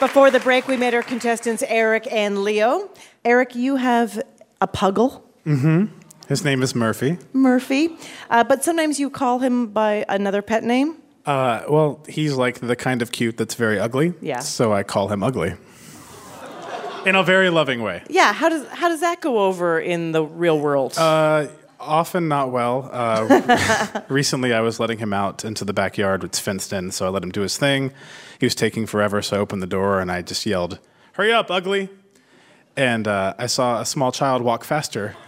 Before 0.00 0.30
the 0.30 0.40
break, 0.40 0.66
we 0.66 0.76
met 0.76 0.94
our 0.94 1.02
contestants, 1.02 1.62
Eric 1.68 2.08
and 2.10 2.42
Leo. 2.42 2.88
Eric, 3.24 3.54
you 3.54 3.76
have 3.76 4.20
a 4.60 4.66
puggle, 4.66 5.22
Mm-hmm. 5.46 5.86
His 6.28 6.44
name 6.44 6.62
is 6.62 6.74
Murphy. 6.74 7.18
Murphy, 7.32 7.96
uh, 8.30 8.44
but 8.44 8.62
sometimes 8.64 8.98
you 9.00 9.08
call 9.10 9.38
him 9.38 9.68
by 9.68 10.04
another 10.08 10.42
pet 10.42 10.62
name. 10.64 10.96
Uh, 11.24 11.62
well, 11.68 12.04
he's 12.08 12.34
like 12.34 12.60
the 12.60 12.76
kind 12.76 13.00
of 13.00 13.12
cute 13.12 13.36
that's 13.36 13.54
very 13.54 13.78
ugly. 13.78 14.12
Yeah. 14.20 14.40
So 14.40 14.72
I 14.72 14.82
call 14.82 15.08
him 15.08 15.22
ugly. 15.22 15.54
In 17.06 17.14
a 17.14 17.22
very 17.22 17.48
loving 17.48 17.82
way. 17.82 18.02
Yeah, 18.10 18.32
how 18.32 18.48
does 18.48 18.66
how 18.68 18.88
does 18.88 19.00
that 19.00 19.20
go 19.20 19.38
over 19.40 19.78
in 19.80 20.12
the 20.12 20.22
real 20.24 20.58
world? 20.58 20.98
Uh, 20.98 21.46
often 21.80 22.28
not 22.28 22.50
well. 22.50 22.88
Uh, 22.92 24.00
recently, 24.08 24.52
I 24.52 24.60
was 24.60 24.80
letting 24.80 24.98
him 24.98 25.12
out 25.12 25.44
into 25.44 25.64
the 25.64 25.72
backyard. 25.72 26.24
It's 26.24 26.38
fenced 26.38 26.72
in, 26.72 26.90
so 26.90 27.06
I 27.06 27.08
let 27.08 27.22
him 27.22 27.30
do 27.30 27.42
his 27.42 27.56
thing. 27.56 27.92
He 28.38 28.46
was 28.46 28.54
taking 28.54 28.86
forever, 28.86 29.22
so 29.22 29.36
I 29.36 29.40
opened 29.40 29.62
the 29.62 29.66
door 29.66 30.00
and 30.00 30.10
I 30.10 30.22
just 30.22 30.44
yelled, 30.46 30.78
"Hurry 31.12 31.32
up, 31.32 31.50
ugly!" 31.50 31.88
And 32.76 33.08
uh, 33.08 33.34
I 33.38 33.46
saw 33.46 33.80
a 33.80 33.86
small 33.86 34.12
child 34.12 34.42
walk 34.42 34.64
faster. 34.64 35.16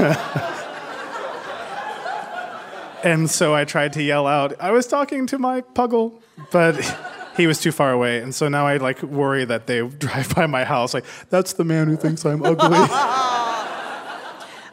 and 3.04 3.30
so 3.30 3.54
I 3.54 3.64
tried 3.64 3.92
to 3.94 4.02
yell 4.02 4.26
out, 4.26 4.58
"I 4.60 4.70
was 4.70 4.86
talking 4.86 5.26
to 5.26 5.38
my 5.38 5.60
puggle," 5.60 6.20
but. 6.50 6.76
He 7.40 7.46
was 7.46 7.58
too 7.58 7.72
far 7.72 7.90
away, 7.90 8.18
and 8.20 8.34
so 8.34 8.48
now 8.48 8.66
I 8.66 8.76
like 8.76 9.02
worry 9.02 9.46
that 9.46 9.66
they 9.66 9.80
drive 10.06 10.34
by 10.34 10.46
my 10.46 10.64
house. 10.64 10.92
Like 10.92 11.06
that's 11.30 11.54
the 11.54 11.64
man 11.64 11.88
who 11.88 11.96
thinks 11.96 12.24
I'm 12.24 12.42
ugly. 12.44 12.78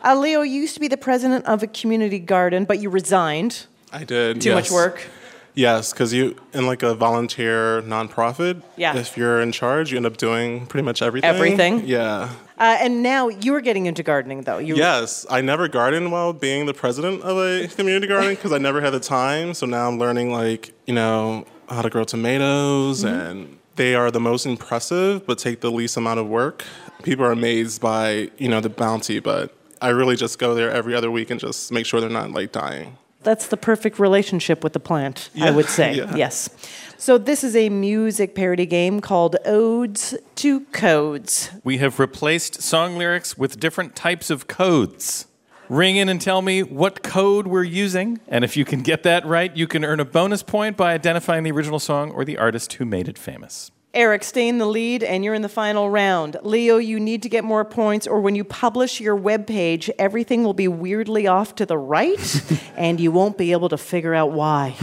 Uh, 0.03 0.15
Leo, 0.15 0.41
you 0.41 0.61
used 0.61 0.73
to 0.73 0.79
be 0.79 0.87
the 0.87 0.95
president 0.95 1.43
of 1.47 1.63
a 1.63 1.67
community 1.67 2.19
garden, 2.19 2.63
but 2.63 2.79
you 2.79 2.89
resigned. 2.89 3.65
I 3.91 4.05
did. 4.05 4.39
Too 4.39 4.53
much 4.53 4.71
work. 4.71 5.05
Yes, 5.53 5.91
because 5.91 6.13
you 6.13 6.35
in 6.53 6.67
like 6.67 6.83
a 6.83 6.93
volunteer 6.93 7.81
nonprofit. 7.81 8.61
Yeah. 8.77 8.95
If 8.95 9.17
you're 9.17 9.41
in 9.41 9.51
charge, 9.51 9.91
you 9.91 9.97
end 9.97 10.05
up 10.05 10.15
doing 10.15 10.67
pretty 10.67 10.85
much 10.85 11.01
everything. 11.01 11.29
Everything? 11.29 11.85
Yeah. 11.85 12.29
Uh, 12.59 12.77
and 12.79 13.01
now 13.01 13.27
you're 13.27 13.59
getting 13.59 13.87
into 13.87 14.03
gardening, 14.03 14.43
though. 14.43 14.59
You, 14.59 14.75
Yes, 14.75 15.25
I 15.31 15.41
never 15.41 15.67
gardened 15.67 16.11
while 16.11 16.31
being 16.31 16.67
the 16.67 16.75
president 16.75 17.23
of 17.23 17.37
a 17.37 17.67
community 17.67 18.05
garden 18.07 18.35
because 18.35 18.53
I 18.53 18.59
never 18.59 18.81
had 18.81 18.91
the 18.91 18.99
time. 18.99 19.55
So 19.55 19.65
now 19.65 19.87
I'm 19.87 19.97
learning 19.97 20.31
like 20.31 20.71
you 20.85 20.93
know 20.93 21.45
how 21.69 21.81
to 21.81 21.89
grow 21.89 22.03
tomatoes, 22.03 23.03
Mm-hmm. 23.03 23.07
and 23.29 23.57
they 23.75 23.93
are 23.95 24.09
the 24.11 24.19
most 24.19 24.45
impressive, 24.45 25.25
but 25.27 25.37
take 25.37 25.61
the 25.61 25.71
least 25.71 25.97
amount 25.97 26.19
of 26.19 26.27
work. 26.27 26.63
People 27.03 27.25
are 27.25 27.31
amazed 27.31 27.79
by 27.81 28.31
you 28.37 28.49
know 28.49 28.59
the 28.59 28.69
bounty, 28.69 29.19
but 29.19 29.55
I 29.81 29.89
really 29.89 30.15
just 30.15 30.39
go 30.39 30.55
there 30.55 30.71
every 30.71 30.95
other 30.95 31.11
week 31.11 31.29
and 31.29 31.39
just 31.39 31.71
make 31.71 31.85
sure 31.85 32.01
they're 32.01 32.09
not 32.09 32.31
like 32.31 32.51
dying. 32.51 32.97
That's 33.23 33.47
the 33.47 33.57
perfect 33.57 33.99
relationship 33.99 34.63
with 34.63 34.73
the 34.73 34.79
plant, 34.79 35.29
I 35.41 35.51
would 35.51 35.65
say. 35.67 35.93
yeah. 35.97 36.15
Yes. 36.15 36.49
So 36.97 37.17
this 37.17 37.43
is 37.43 37.55
a 37.55 37.67
music 37.69 38.33
parody 38.35 38.65
game 38.65 39.01
called 39.01 39.35
Odes 39.45 40.15
to 40.35 40.61
Codes. 40.71 41.51
We 41.63 41.77
have 41.79 41.99
replaced 41.99 42.61
song 42.61 42.97
lyrics 42.97 43.37
with 43.37 43.59
different 43.59 43.95
types 43.95 44.29
of 44.29 44.47
codes. 44.47 45.27
Ring 45.69 45.97
in 45.97 46.07
and 46.07 46.21
tell 46.21 46.41
me 46.41 46.63
what 46.63 47.03
code 47.03 47.45
we're 47.45 47.63
using, 47.63 48.21
and 48.29 48.45
if 48.45 48.55
you 48.55 48.63
can 48.63 48.81
get 48.81 49.03
that 49.03 49.25
right, 49.25 49.55
you 49.55 49.67
can 49.67 49.83
earn 49.83 49.99
a 49.99 50.05
bonus 50.05 50.41
point 50.41 50.77
by 50.77 50.93
identifying 50.93 51.43
the 51.43 51.51
original 51.51 51.79
song 51.79 52.11
or 52.11 52.23
the 52.23 52.37
artist 52.37 52.73
who 52.73 52.85
made 52.85 53.09
it 53.09 53.17
famous. 53.17 53.69
Eric, 53.93 54.23
stay 54.23 54.47
in 54.47 54.59
the 54.59 54.65
lead, 54.65 55.03
and 55.03 55.25
you're 55.25 55.33
in 55.33 55.41
the 55.41 55.49
final 55.49 55.89
round. 55.89 56.37
Leo, 56.43 56.77
you 56.77 57.01
need 57.01 57.21
to 57.23 57.29
get 57.29 57.43
more 57.43 57.65
points, 57.65 58.07
or 58.07 58.21
when 58.21 58.33
you 58.33 58.45
publish 58.45 59.01
your 59.01 59.17
webpage, 59.17 59.89
everything 59.99 60.45
will 60.45 60.53
be 60.53 60.69
weirdly 60.69 61.27
off 61.27 61.55
to 61.55 61.65
the 61.65 61.77
right, 61.77 62.41
and 62.77 63.01
you 63.01 63.11
won't 63.11 63.37
be 63.37 63.51
able 63.51 63.67
to 63.67 63.77
figure 63.77 64.13
out 64.13 64.31
why. 64.31 64.73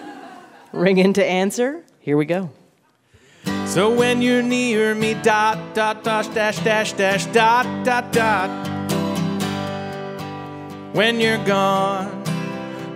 Ring 0.72 0.98
in 0.98 1.14
to 1.14 1.24
answer. 1.24 1.82
Here 1.98 2.18
we 2.18 2.26
go. 2.26 2.50
So 3.64 3.94
when 3.94 4.20
you're 4.20 4.42
near 4.42 4.94
me, 4.94 5.14
dot, 5.14 5.74
dot, 5.74 6.04
dash, 6.04 6.28
dash, 6.28 6.58
dash, 6.58 6.92
dash, 6.92 7.24
dot, 7.26 7.86
dot, 7.86 8.12
dot. 8.12 8.99
When 10.92 11.20
you're 11.20 11.42
gone, 11.44 12.24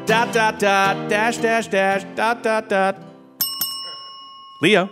dot, 0.04 0.34
dot, 0.34 0.58
dot, 0.58 1.08
dash, 1.08 1.38
dash, 1.38 1.68
dash, 1.68 2.02
dot, 2.16 2.42
dot, 2.42 2.68
dot. 2.68 3.00
Leo. 4.60 4.90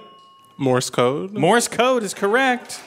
Morse 0.56 0.88
code. 0.88 1.32
Morse 1.32 1.66
code 1.66 2.04
is 2.04 2.14
correct. 2.14 2.80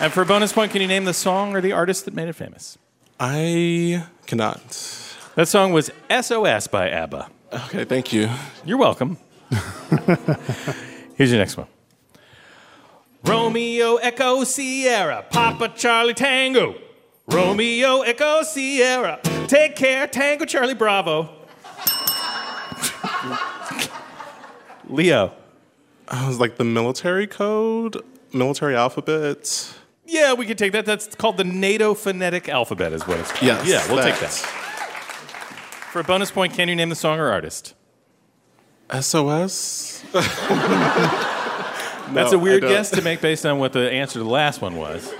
And 0.00 0.12
for 0.12 0.22
a 0.22 0.26
bonus 0.26 0.52
point, 0.52 0.72
can 0.72 0.82
you 0.82 0.88
name 0.88 1.04
the 1.04 1.14
song 1.14 1.54
or 1.54 1.60
the 1.60 1.70
artist 1.70 2.06
that 2.06 2.14
made 2.14 2.26
it 2.26 2.32
famous? 2.32 2.76
I 3.20 4.04
cannot. 4.26 4.60
That 5.36 5.46
song 5.46 5.72
was 5.72 5.92
SOS 6.10 6.66
by 6.66 6.90
ABBA. 6.90 7.30
Okay, 7.52 7.84
thank 7.84 8.12
you. 8.12 8.28
You're 8.64 8.78
welcome. 8.78 9.16
Here's 11.14 11.30
your 11.30 11.38
next 11.38 11.56
one. 11.56 11.68
Romeo 13.22 13.94
Echo 13.96 14.42
Sierra, 14.42 15.24
Papa 15.30 15.68
Charlie 15.76 16.14
Tango. 16.14 16.74
Romeo 17.28 18.02
Echo 18.02 18.42
Sierra, 18.42 19.18
take 19.46 19.76
care, 19.76 20.06
Tango 20.06 20.44
Charlie 20.44 20.74
Bravo. 20.74 21.30
Leo. 24.88 25.26
Uh, 25.26 25.30
I 26.08 26.28
was 26.28 26.38
like 26.38 26.56
the 26.56 26.64
military 26.64 27.26
code, 27.26 27.96
military 28.32 28.76
alphabet. 28.76 29.72
Yeah, 30.06 30.34
we 30.34 30.44
can 30.44 30.56
take 30.58 30.72
that. 30.72 30.84
That's 30.84 31.14
called 31.14 31.38
the 31.38 31.44
NATO 31.44 31.94
phonetic 31.94 32.48
alphabet, 32.50 32.92
is 32.92 33.06
what 33.06 33.18
it's 33.20 33.30
called. 33.32 33.42
Yes, 33.44 33.66
Yeah, 33.66 33.86
we'll 33.92 34.02
take 34.04 34.20
that. 34.20 34.30
that. 34.30 35.88
For 35.92 36.00
a 36.00 36.04
bonus 36.04 36.30
point, 36.30 36.52
can 36.52 36.68
you 36.68 36.76
name 36.76 36.90
the 36.90 36.94
song 36.94 37.18
or 37.18 37.30
artist? 37.30 37.74
SOS. 39.00 40.04
That's 40.12 40.46
No, 42.32 42.32
a 42.32 42.38
weird 42.38 42.62
I 42.64 42.68
don't. 42.68 42.76
guess 42.76 42.90
to 42.90 43.00
make 43.00 43.22
based 43.22 43.46
on 43.46 43.58
what 43.58 43.72
the 43.72 43.90
answer 43.90 44.14
to 44.14 44.18
the 44.18 44.26
last 44.30 44.60
one 44.60 44.76
was. 44.76 45.10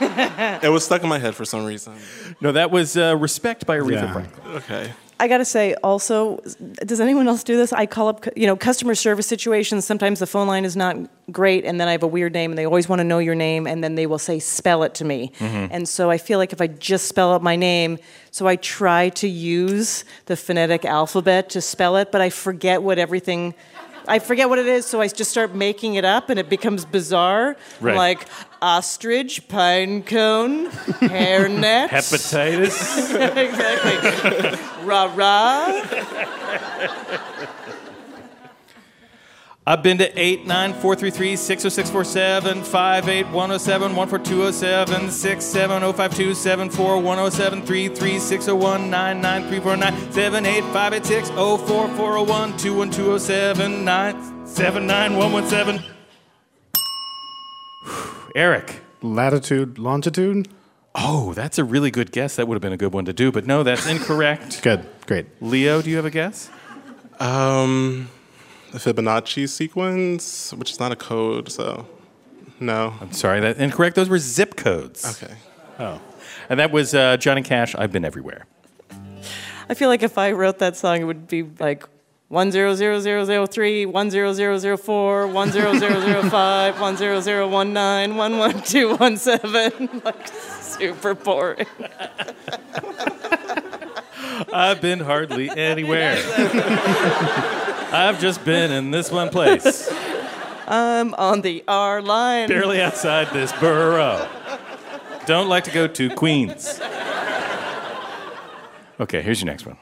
it 0.62 0.70
was 0.70 0.84
stuck 0.84 1.02
in 1.02 1.08
my 1.08 1.18
head 1.18 1.34
for 1.34 1.44
some 1.44 1.64
reason. 1.64 1.94
No, 2.40 2.52
that 2.52 2.70
was 2.70 2.96
uh, 2.96 3.16
Respect 3.16 3.66
by 3.66 3.78
Aretha 3.78 3.92
Yeah. 3.92 4.12
Franklin. 4.12 4.56
Okay. 4.56 4.92
I 5.20 5.28
got 5.28 5.38
to 5.38 5.44
say, 5.44 5.74
also, 5.74 6.38
does 6.84 7.00
anyone 7.00 7.28
else 7.28 7.44
do 7.44 7.56
this? 7.56 7.72
I 7.72 7.86
call 7.86 8.08
up, 8.08 8.26
you 8.36 8.48
know, 8.48 8.56
customer 8.56 8.96
service 8.96 9.28
situations. 9.28 9.84
Sometimes 9.84 10.18
the 10.18 10.26
phone 10.26 10.48
line 10.48 10.64
is 10.64 10.74
not 10.76 10.96
great, 11.30 11.64
and 11.64 11.80
then 11.80 11.86
I 11.86 11.92
have 11.92 12.02
a 12.02 12.06
weird 12.08 12.32
name, 12.32 12.50
and 12.50 12.58
they 12.58 12.64
always 12.66 12.88
want 12.88 12.98
to 12.98 13.04
know 13.04 13.20
your 13.20 13.36
name, 13.36 13.68
and 13.68 13.82
then 13.82 13.94
they 13.94 14.06
will 14.06 14.18
say, 14.18 14.40
spell 14.40 14.82
it 14.82 14.92
to 14.96 15.04
me. 15.04 15.30
Mhm. 15.38 15.68
And 15.70 15.88
so 15.88 16.10
I 16.10 16.18
feel 16.18 16.40
like 16.40 16.52
if 16.52 16.60
I 16.60 16.66
just 16.66 17.06
spell 17.06 17.32
out 17.32 17.44
my 17.44 17.54
name, 17.54 17.98
so 18.32 18.48
I 18.48 18.56
try 18.56 19.10
to 19.10 19.28
use 19.28 20.04
the 20.26 20.36
phonetic 20.36 20.84
alphabet 20.84 21.48
to 21.50 21.60
spell 21.60 21.96
it, 21.96 22.10
but 22.10 22.20
I 22.20 22.28
forget 22.28 22.82
what 22.82 22.98
everything. 22.98 23.54
I 24.06 24.18
forget 24.18 24.48
what 24.48 24.58
it 24.58 24.66
is, 24.66 24.86
so 24.86 25.00
I 25.00 25.08
just 25.08 25.30
start 25.30 25.54
making 25.54 25.94
it 25.94 26.04
up, 26.04 26.30
and 26.30 26.38
it 26.38 26.48
becomes 26.48 26.84
bizarre. 26.84 27.56
Right. 27.80 27.96
Like 27.96 28.26
ostrich, 28.60 29.48
pine 29.48 30.02
cone, 30.02 30.66
hairnet, 30.70 31.88
Hepatitis. 31.88 33.14
exactly. 33.36 34.58
Rah 34.84 35.12
rah. 35.14 35.82
I've 39.66 39.82
been 39.82 39.96
to 39.96 40.18
89433 40.18 41.36
60647 41.36 42.64
58107 42.64 43.94
14207 43.94 45.10
67052 45.10 46.34
74107 46.34 47.64
33601 47.64 48.90
99349 48.90 50.12
78586 50.12 51.30
04401 51.30 52.58
21207 52.58 53.84
979 53.84 55.82
Eric. 58.36 58.82
Latitude, 59.00 59.78
longitude? 59.78 60.48
Oh, 60.94 61.32
that's 61.32 61.58
a 61.58 61.64
really 61.64 61.90
good 61.90 62.12
guess. 62.12 62.36
That 62.36 62.48
would 62.48 62.54
have 62.54 62.62
been 62.62 62.74
a 62.74 62.76
good 62.76 62.92
one 62.92 63.06
to 63.06 63.14
do, 63.14 63.32
but 63.32 63.46
no, 63.46 63.62
that's 63.62 63.86
incorrect. 63.86 64.62
good, 64.62 64.84
great. 65.06 65.24
Leo, 65.40 65.80
do 65.80 65.88
you 65.88 65.96
have 65.96 66.04
a 66.04 66.10
guess? 66.10 66.50
Um, 67.18 68.08
the 68.08 68.13
Fibonacci 68.78 69.48
sequence, 69.48 70.52
which 70.54 70.70
is 70.70 70.80
not 70.80 70.92
a 70.92 70.96
code, 70.96 71.50
so 71.50 71.86
no. 72.60 72.94
I'm 73.00 73.12
sorry, 73.12 73.40
that 73.40 73.58
incorrect. 73.58 73.96
Those 73.96 74.08
were 74.08 74.18
zip 74.18 74.56
codes. 74.56 75.22
Okay. 75.22 75.34
Oh. 75.78 76.00
And 76.48 76.60
that 76.60 76.70
was 76.70 76.94
uh, 76.94 77.16
Johnny 77.16 77.42
Cash, 77.42 77.74
I've 77.74 77.92
Been 77.92 78.04
Everywhere. 78.04 78.46
I 79.68 79.74
feel 79.74 79.88
like 79.88 80.02
if 80.02 80.18
I 80.18 80.32
wrote 80.32 80.58
that 80.58 80.76
song, 80.76 81.00
it 81.00 81.04
would 81.04 81.26
be 81.26 81.42
like 81.58 81.84
one 82.28 82.50
zero 82.50 82.74
zero 82.74 83.00
zero 83.00 83.24
zero 83.24 83.46
three, 83.46 83.86
one 83.86 84.10
zero 84.10 84.32
zero 84.32 84.58
zero 84.58 84.76
four, 84.76 85.26
one 85.26 85.50
zero 85.52 85.78
zero 85.78 86.00
zero 86.00 86.22
five, 86.28 86.80
one 86.80 86.96
zero 86.96 87.20
zero 87.20 87.48
one 87.48 87.72
nine, 87.72 88.16
one 88.16 88.38
one 88.38 88.60
two 88.62 88.96
one 88.96 89.16
seven. 89.16 89.88
Like 90.04 90.28
super 90.60 91.14
boring. 91.14 91.66
I've 94.52 94.80
been 94.80 95.00
hardly 95.00 95.48
anywhere. 95.48 96.16
I've 97.94 98.20
just 98.20 98.44
been 98.44 98.72
in 98.72 98.90
this 98.90 99.12
one 99.12 99.28
place, 99.28 99.88
I'm 100.66 101.14
on 101.14 101.42
the 101.42 101.62
R 101.68 102.02
line. 102.02 102.48
barely 102.48 102.80
outside 102.80 103.28
this 103.32 103.52
borough. 103.52 104.28
Don't 105.26 105.48
like 105.48 105.62
to 105.64 105.70
go 105.70 105.86
to 105.86 106.10
Queens. 106.10 106.80
Okay, 108.98 109.22
here's 109.22 109.40
your 109.40 109.46
next 109.46 109.64
one. 109.64 109.76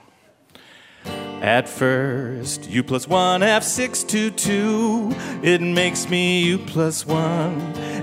At 1.41 1.69
first, 1.69 2.69
u 2.69 2.85
plus 2.85 3.09
one 3.09 3.41
F622. 3.41 5.43
It 5.43 5.63
makes 5.63 6.11
me 6.11 6.45
u 6.45 6.59
plus 6.59 7.07
one. 7.07 7.59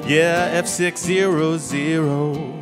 Yeah, 0.07 0.60
F600. 0.62 2.57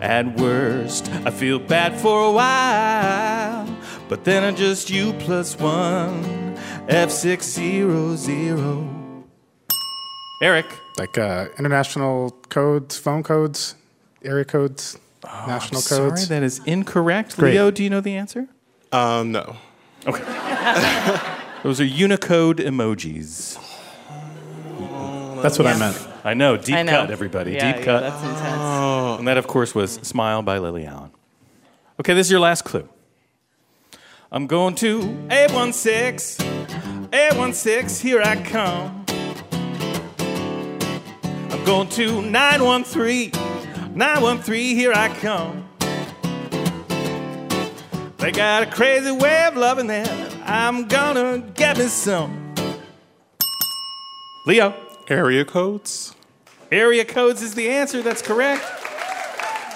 At 0.00 0.38
worst, 0.38 1.10
I 1.26 1.30
feel 1.30 1.58
bad 1.58 2.00
for 2.00 2.24
a 2.24 2.30
while. 2.30 3.73
But 4.08 4.24
then 4.24 4.44
I 4.44 4.52
just 4.52 4.90
u 4.90 5.12
plus 5.14 5.58
one. 5.58 6.22
F600. 6.88 9.24
Eric. 10.42 10.66
Like 10.98 11.16
uh, 11.18 11.46
international 11.58 12.30
codes, 12.50 12.98
phone 12.98 13.22
codes, 13.22 13.74
area 14.22 14.44
codes, 14.44 14.98
national 15.24 15.80
Oh, 15.80 15.82
I'm 15.82 15.88
codes. 16.10 16.26
Sorry, 16.26 16.38
that 16.38 16.42
is 16.44 16.60
incorrect. 16.66 17.36
Great. 17.36 17.54
Leo, 17.54 17.70
do 17.70 17.82
you 17.82 17.90
know 17.90 18.00
the 18.00 18.16
answer? 18.16 18.46
Um, 18.92 19.32
no. 19.32 19.56
Okay. 20.06 20.22
Those 21.64 21.80
are 21.80 21.84
Unicode 21.84 22.58
emojis. 22.58 23.58
That's 25.42 25.58
what 25.58 25.66
I 25.66 25.76
meant. 25.78 25.98
I 26.22 26.34
know, 26.34 26.56
deep 26.56 26.76
I 26.76 26.82
know. 26.82 26.92
cut, 26.92 27.10
everybody. 27.10 27.52
Yeah, 27.52 27.72
deep 27.72 27.80
yeah, 27.80 27.84
cut. 27.84 28.00
that's 28.02 28.22
intense. 28.22 28.58
Oh. 28.60 29.16
And 29.18 29.28
that, 29.28 29.36
of 29.36 29.46
course, 29.46 29.74
was 29.74 29.94
Smile 29.94 30.42
by 30.42 30.58
Lily 30.58 30.86
Allen. 30.86 31.10
Okay, 32.00 32.14
this 32.14 32.28
is 32.28 32.30
your 32.30 32.40
last 32.40 32.64
clue. 32.64 32.88
I'm 34.34 34.48
going 34.48 34.74
to 34.76 34.98
A16, 35.28 36.40
A16, 37.12 38.00
here 38.00 38.20
I 38.20 38.34
come. 38.42 39.06
I'm 41.52 41.64
going 41.64 41.88
to 41.90 42.20
913, 42.20 43.30
913, 43.94 44.76
here 44.76 44.92
I 44.92 45.08
come. 45.20 45.68
They 48.16 48.32
got 48.32 48.64
a 48.64 48.66
crazy 48.66 49.12
way 49.12 49.44
of 49.44 49.56
loving 49.56 49.86
them. 49.86 50.42
I'm 50.42 50.88
gonna 50.88 51.38
get 51.54 51.78
me 51.78 51.86
some. 51.86 52.56
Leo. 54.48 54.74
Area 55.08 55.44
codes. 55.44 56.16
Area 56.72 57.04
codes 57.04 57.40
is 57.40 57.54
the 57.54 57.68
answer. 57.68 58.02
That's 58.02 58.20
correct. 58.20 58.64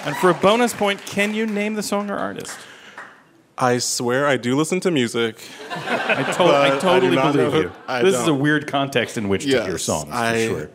And 0.03 0.17
for 0.17 0.31
a 0.31 0.33
bonus 0.33 0.73
point, 0.73 1.05
can 1.05 1.33
you 1.33 1.45
name 1.45 1.75
the 1.75 1.83
song 1.83 2.11
or 2.11 2.17
artist? 2.17 2.57
I 3.61 3.77
swear 3.79 4.25
I 4.25 4.37
do 4.37 4.55
listen 4.55 4.79
to 4.81 4.91
music. 4.91 5.35
I, 5.69 6.23
to- 6.37 6.43
I 6.43 6.77
totally 6.79 7.09
do 7.11 7.15
not 7.15 7.33
believe 7.33 7.51
know- 7.53 7.59
you. 7.61 7.71
I 7.87 8.01
this 8.03 8.15
is 8.15 8.27
a 8.27 8.33
weird 8.33 8.67
context 8.67 9.17
in 9.17 9.27
which 9.27 9.43
to 9.43 9.49
hear 9.49 9.71
Yes, 9.71 9.83
songs, 9.83 10.09
I, 10.11 10.47
for 10.47 10.53
sure. 10.53 10.69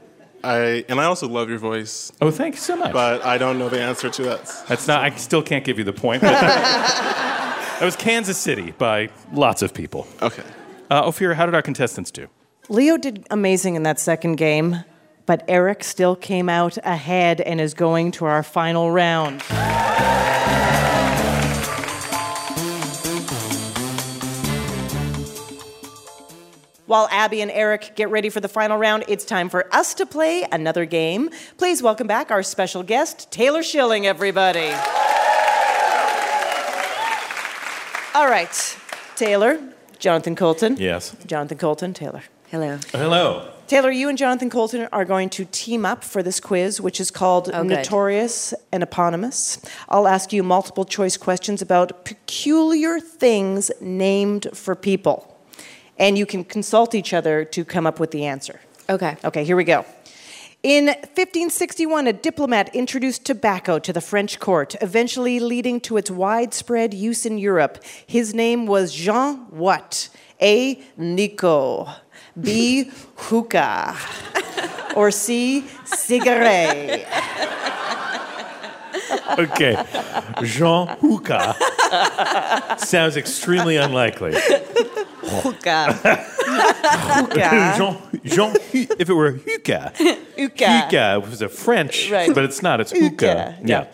I 0.45 0.85
and 0.91 1.01
I 1.01 1.05
also 1.05 1.27
love 1.27 1.49
your 1.49 1.57
voice. 1.59 2.13
Oh, 2.21 2.31
thank 2.31 2.57
you 2.57 2.61
so 2.61 2.77
much. 2.77 2.93
But 2.93 3.25
I 3.25 3.39
don't 3.39 3.59
know 3.59 3.71
the 3.71 3.81
answer 3.81 4.11
to 4.11 4.23
that. 4.25 4.53
That's 4.69 4.87
not. 4.87 5.03
I 5.03 5.11
still 5.17 5.43
can't 5.43 5.65
give 5.65 5.79
you 5.79 5.85
the 5.85 5.95
point. 5.95 6.21
but- 6.21 6.31
that 6.41 7.81
was 7.81 7.97
Kansas 7.97 8.37
City 8.37 8.73
by 8.73 9.09
lots 9.33 9.63
of 9.63 9.73
people. 9.73 10.07
Okay. 10.21 10.43
Uh, 10.91 11.05
Ophira, 11.05 11.35
how 11.35 11.47
did 11.47 11.55
our 11.55 11.63
contestants 11.63 12.11
do? 12.11 12.29
Leo 12.69 12.99
did 12.99 13.27
amazing 13.31 13.75
in 13.77 13.83
that 13.85 13.99
second 13.99 14.37
game, 14.37 14.85
but 15.25 15.43
Eric 15.49 15.83
still 15.83 16.15
came 16.17 16.51
out 16.51 16.77
ahead 16.85 17.41
and 17.41 17.61
is 17.63 17.73
going 17.73 18.11
to 18.13 18.27
our 18.27 18.43
final 18.43 18.91
round. 18.91 19.43
While 26.87 27.09
Abby 27.11 27.41
and 27.41 27.51
Eric 27.51 27.93
get 27.97 28.11
ready 28.11 28.29
for 28.29 28.41
the 28.41 28.49
final 28.49 28.77
round, 28.77 29.05
it's 29.09 29.25
time 29.25 29.49
for 29.49 29.73
us 29.75 29.95
to 29.95 30.05
play 30.05 30.47
another 30.53 30.85
game. 30.85 31.31
Please 31.57 31.83
welcome 31.83 32.07
back 32.07 32.31
our 32.31 32.43
special 32.43 32.83
guest, 32.83 33.31
Taylor 33.31 33.63
Schilling, 33.63 34.07
everybody. 34.07 34.71
All 38.15 38.27
right, 38.29 38.77
Taylor, 39.17 39.59
Jonathan 39.99 40.37
Coulton. 40.37 40.77
Yes. 40.79 41.17
Jonathan 41.27 41.57
Coulton, 41.59 41.95
Taylor. 41.95 42.23
Hello. 42.51 42.79
Hello. 42.93 43.51
Taylor, 43.67 43.91
you 43.91 44.11
and 44.11 44.19
Jonathan 44.19 44.51
Coulton 44.51 44.87
are 44.93 45.07
going 45.07 45.31
to 45.31 45.47
team 45.47 45.87
up 45.87 46.05
for 46.05 46.23
this 46.23 46.39
quiz, 46.39 46.81
which 46.83 47.01
is 47.01 47.11
called 47.11 47.51
Oh. 47.53 47.63
Notorious 47.63 48.53
and 48.71 48.83
Eponymous. 48.83 49.59
I'll 49.89 50.07
ask 50.07 50.35
you 50.35 50.43
multiple 50.43 50.85
choice 50.85 51.17
questions 51.17 51.63
about 51.63 52.05
peculiar 52.05 53.01
things 53.01 53.71
named 53.81 54.49
for 54.53 54.75
people. 54.75 55.34
And 55.99 56.19
you 56.19 56.27
can 56.27 56.45
consult 56.45 56.95
each 56.95 57.13
other 57.13 57.45
to 57.45 57.65
come 57.65 57.87
up 57.87 58.01
with 58.01 58.11
the 58.11 58.25
answer. 58.27 58.61
Okay. 58.89 59.17
Okay, 59.25 59.45
here 59.45 59.57
we 59.57 59.65
go. 59.65 59.85
In 60.63 60.87
1561, 60.87 62.07
a 62.07 62.13
diplomat 62.15 62.75
introduced 62.75 63.27
tobacco 63.27 63.79
to 63.79 63.93
the 63.93 64.01
French 64.01 64.41
court, 64.41 64.75
eventually 64.81 65.39
leading 65.39 65.79
to 65.83 65.99
its 65.99 66.11
widespread 66.11 66.95
use 66.95 67.27
in 67.27 67.37
Europe. 67.37 67.85
His 68.07 68.33
name 68.33 68.65
was 68.65 68.95
Jean 68.95 69.37
what? 69.51 70.09
A. 70.41 70.83
Nico. 70.97 71.89
B. 72.41 72.91
Hookah. 73.17 73.97
Or 74.97 75.11
C. 75.11 75.67
Cigarette. 75.85 77.05
Okay. 79.37 79.85
Jean 80.45 80.87
Hookah 81.01 82.77
sounds 82.79 83.17
extremely 83.17 83.77
unlikely. 83.77 84.35
Hookah. 85.27 86.27
Jean, 87.77 87.97
Jean, 88.25 88.57
if 88.99 89.09
it 89.09 89.15
were 89.15 89.33
hookah, 89.33 89.93
Hookah. 90.37 90.81
hookah 90.83 91.21
was 91.21 91.43
a 91.43 91.49
French, 91.49 92.11
Right. 92.11 92.33
but 92.35 92.45
it's 92.45 92.63
not. 92.63 92.81
It's 92.81 92.93
hookah. 92.93 93.07
Hookah, 93.09 93.59
Yeah. 93.65 93.87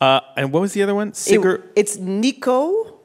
Uh, 0.00 0.20
and 0.36 0.52
what 0.52 0.60
was 0.60 0.72
the 0.72 0.82
other 0.82 0.94
one? 0.94 1.12
Cigar. 1.12 1.56
It- 1.56 1.62
it's 1.76 1.96
Nico. 1.98 2.98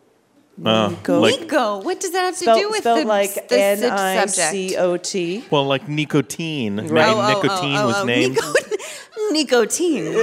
uh, 0.63 0.88
Nico. 0.89 1.19
like, 1.19 1.41
Nico, 1.41 1.82
what 1.82 1.99
does 1.99 2.11
that 2.11 2.21
have 2.28 2.36
to 2.36 2.39
Spelled, 2.41 2.59
do 2.61 2.69
with 2.69 2.80
spelled 2.80 2.99
the, 2.99 3.05
like 3.05 3.49
the 3.49 3.59
N 3.61 3.78
sub- 3.80 3.91
I 3.91 4.15
subject? 4.26 4.51
C 4.51 4.78
O 4.78 4.95
T. 4.95 5.43
well, 5.51 5.65
like 5.65 5.89
nicotine. 5.89 6.88
Right. 6.88 7.07
Oh, 7.09 7.19
oh, 7.19 7.28
nicotine 7.41 7.76
oh, 7.76 7.84
oh, 7.84 7.88
was 7.88 7.95
oh, 7.97 8.05
named. 8.05 8.38
Nicotine. 9.32 10.13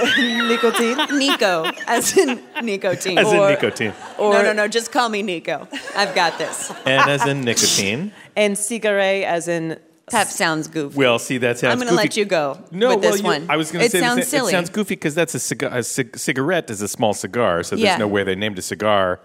Nicotine. 0.48 1.18
Nico, 1.18 1.64
as 1.86 2.16
in 2.16 2.40
nicotine. 2.62 3.18
As 3.18 3.32
in 3.32 3.38
Or- 3.38 3.50
nicotine. 3.50 3.92
Or, 4.18 4.32
no, 4.34 4.42
no, 4.42 4.52
no, 4.52 4.68
just 4.68 4.92
call 4.92 5.08
me 5.08 5.22
Nico. 5.22 5.66
I've 5.96 6.14
got 6.14 6.38
this. 6.38 6.70
And 6.86 7.10
as 7.10 7.26
in 7.26 7.42
nicotine. 7.42 8.12
And 8.36 8.56
cigarette 8.56 9.24
as 9.24 9.48
in. 9.48 9.78
That 10.10 10.28
sounds 10.28 10.68
goofy. 10.68 10.98
Well, 10.98 11.18
see, 11.18 11.38
that 11.38 11.58
sounds 11.58 11.72
I'm 11.72 11.78
going 11.78 11.86
to 11.88 11.92
goofy. 11.94 12.02
let 12.08 12.16
you 12.18 12.24
go 12.26 12.58
No, 12.70 12.88
with 12.88 12.98
well, 13.00 13.10
this 13.12 13.20
you- 13.20 13.26
one. 13.26 13.46
I 13.48 13.56
was 13.56 13.70
going 13.70 13.80
to 13.80 13.86
it 13.86 13.92
say 13.92 14.00
the 14.00 14.04
sounds 14.06 14.28
silly. 14.28 14.50
It 14.50 14.56
sounds 14.56 14.68
goofy 14.68 14.94
because 14.96 15.14
that's 15.14 15.34
a, 15.34 15.38
cigar, 15.38 15.70
a 15.72 15.82
cigarette 15.82 16.68
is 16.70 16.82
a 16.82 16.88
small 16.88 17.14
cigar, 17.14 17.62
so 17.62 17.76
there's 17.76 17.84
Yeah. 17.84 17.96
no 17.96 18.08
way 18.08 18.22
they 18.24 18.34
named 18.34 18.58
a 18.58 18.62
cigar 18.62 19.20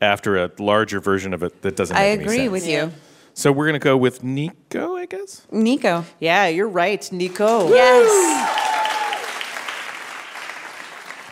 after 0.00 0.42
a 0.42 0.50
larger 0.58 0.98
version 1.00 1.32
of 1.32 1.42
it 1.44 1.62
that 1.62 1.76
doesn't. 1.76 1.96
I 1.96 2.00
Make 2.00 2.12
any 2.12 2.22
agree 2.24 2.36
sense. 2.38 2.50
with 2.50 2.66
you. 2.66 2.92
So 3.34 3.52
we're 3.52 3.66
going 3.66 3.80
to 3.80 3.84
go 3.84 3.96
with 3.96 4.24
Nico, 4.24 4.96
I 4.96 5.06
guess. 5.06 5.46
Nico. 5.52 6.04
Yeah, 6.18 6.48
you're 6.48 6.68
right, 6.68 7.10
Nico. 7.12 7.68
Yes. 7.72 8.61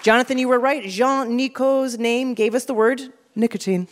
Jonathan, 0.03 0.39
you 0.39 0.49
were 0.49 0.59
right. 0.59 0.83
Jean 0.89 1.37
Nicot's 1.37 1.99
name 1.99 2.33
gave 2.33 2.55
us 2.55 2.65
the 2.65 2.73
word 2.73 3.13
nicotine. 3.35 3.87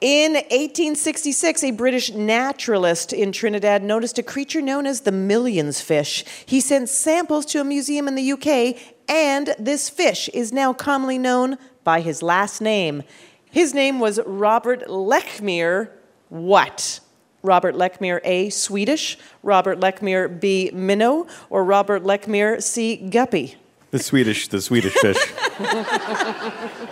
In 0.00 0.34
1866, 0.34 1.64
a 1.64 1.70
British 1.72 2.12
naturalist 2.12 3.12
in 3.12 3.32
Trinidad 3.32 3.82
noticed 3.82 4.18
a 4.18 4.22
creature 4.22 4.62
known 4.62 4.86
as 4.86 5.00
the 5.00 5.12
millions 5.12 5.80
fish. 5.80 6.24
He 6.46 6.60
sent 6.60 6.88
samples 6.88 7.44
to 7.46 7.60
a 7.60 7.64
museum 7.64 8.06
in 8.06 8.14
the 8.14 8.32
UK, 8.32 8.80
and 9.08 9.54
this 9.58 9.90
fish 9.90 10.28
is 10.30 10.52
now 10.52 10.72
commonly 10.72 11.18
known 11.18 11.58
by 11.82 12.00
his 12.00 12.22
last 12.22 12.60
name. 12.60 13.02
His 13.50 13.74
name 13.74 13.98
was 13.98 14.20
Robert 14.24 14.86
Lechmere. 14.86 15.90
What? 16.28 17.00
Robert 17.42 17.74
Lechmere 17.74 18.20
A, 18.22 18.50
Swedish, 18.50 19.18
Robert 19.42 19.80
Lechmere 19.80 20.40
B, 20.40 20.70
minnow, 20.72 21.26
or 21.50 21.64
Robert 21.64 22.04
Lechmere 22.04 22.62
C, 22.62 22.96
guppy? 22.96 23.56
The 23.90 23.98
Swedish, 23.98 24.46
the 24.48 24.60
Swedish 24.60 24.92
fish, 24.92 25.16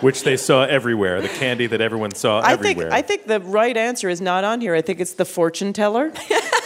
which 0.01 0.23
they 0.23 0.35
saw 0.35 0.63
everywhere. 0.63 1.21
The 1.21 1.29
candy 1.29 1.65
that 1.67 1.79
everyone 1.79 2.13
saw 2.13 2.41
I 2.41 2.57
think 2.57 2.77
everywhere. 2.77 2.93
I 2.93 3.01
think 3.01 3.25
the 3.25 3.39
right 3.39 3.77
answer 3.77 4.09
is 4.09 4.19
not 4.19 4.43
on 4.43 4.59
here. 4.59 4.75
I 4.75 4.81
think 4.81 4.99
it's 4.99 5.13
the 5.13 5.23
fortune 5.23 5.71
teller. 5.71 6.11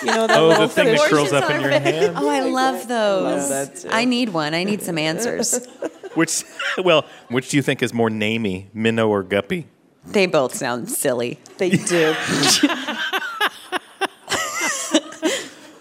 You 0.02 0.08
know 0.08 0.26
that 0.26 0.38
oh, 0.38 0.48
little 0.48 0.68
the 0.68 0.74
thing 0.74 0.88
that 0.88 1.00
fish? 1.00 1.10
curls 1.10 1.34
up 1.34 1.52
in 1.52 1.62
your 1.62 1.70
hand. 1.70 2.14
Oh, 2.18 2.28
I 2.28 2.42
love 2.42 2.88
those. 2.88 3.50
that 3.50 3.76
too. 3.76 3.90
I 3.92 4.06
need 4.06 4.30
one. 4.30 4.56
I 4.56 4.64
need 4.64 4.82
some 4.82 4.98
answers. 4.98 5.68
Which, 6.16 6.44
well, 6.78 7.06
which 7.30 7.50
do 7.50 7.58
you 7.58 7.64
think 7.64 7.82
is 7.82 7.92
more 7.92 8.08
namey, 8.08 8.68
minnow 8.72 9.10
or 9.10 9.24
guppy? 9.24 9.66
they 10.06 10.28
both 10.28 10.54
sound 10.54 10.90
silly. 10.90 11.40
They 11.58 11.72
do. 11.72 12.14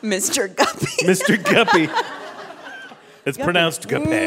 Mr. 0.02 0.54
Guppy. 0.54 0.86
Mr. 1.04 1.42
Guppy. 1.42 1.88
It's 3.24 3.38
pronounced 3.38 3.86
guppy. 3.88 4.06
Mr. 4.06 4.26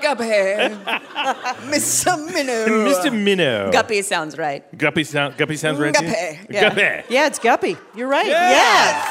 Guppy. 0.00 0.24
Mr. 1.68 2.32
Minnow. 2.32 2.66
Mr. 2.88 3.12
Minnow. 3.12 3.72
Guppy 3.72 4.02
sounds 4.02 4.38
right. 4.38 4.62
Guppy 4.78 5.02
sound. 5.02 5.36
Guppy 5.36 5.56
sounds 5.56 5.80
right. 5.80 5.92
to 5.92 6.04
you? 6.04 6.10
Guppy, 6.10 6.46
yeah. 6.50 6.60
Guppy. 6.60 7.12
yeah, 7.12 7.26
it's 7.26 7.40
guppy. 7.40 7.76
You're 7.96 8.08
right. 8.08 8.26
Yes. 8.26 9.02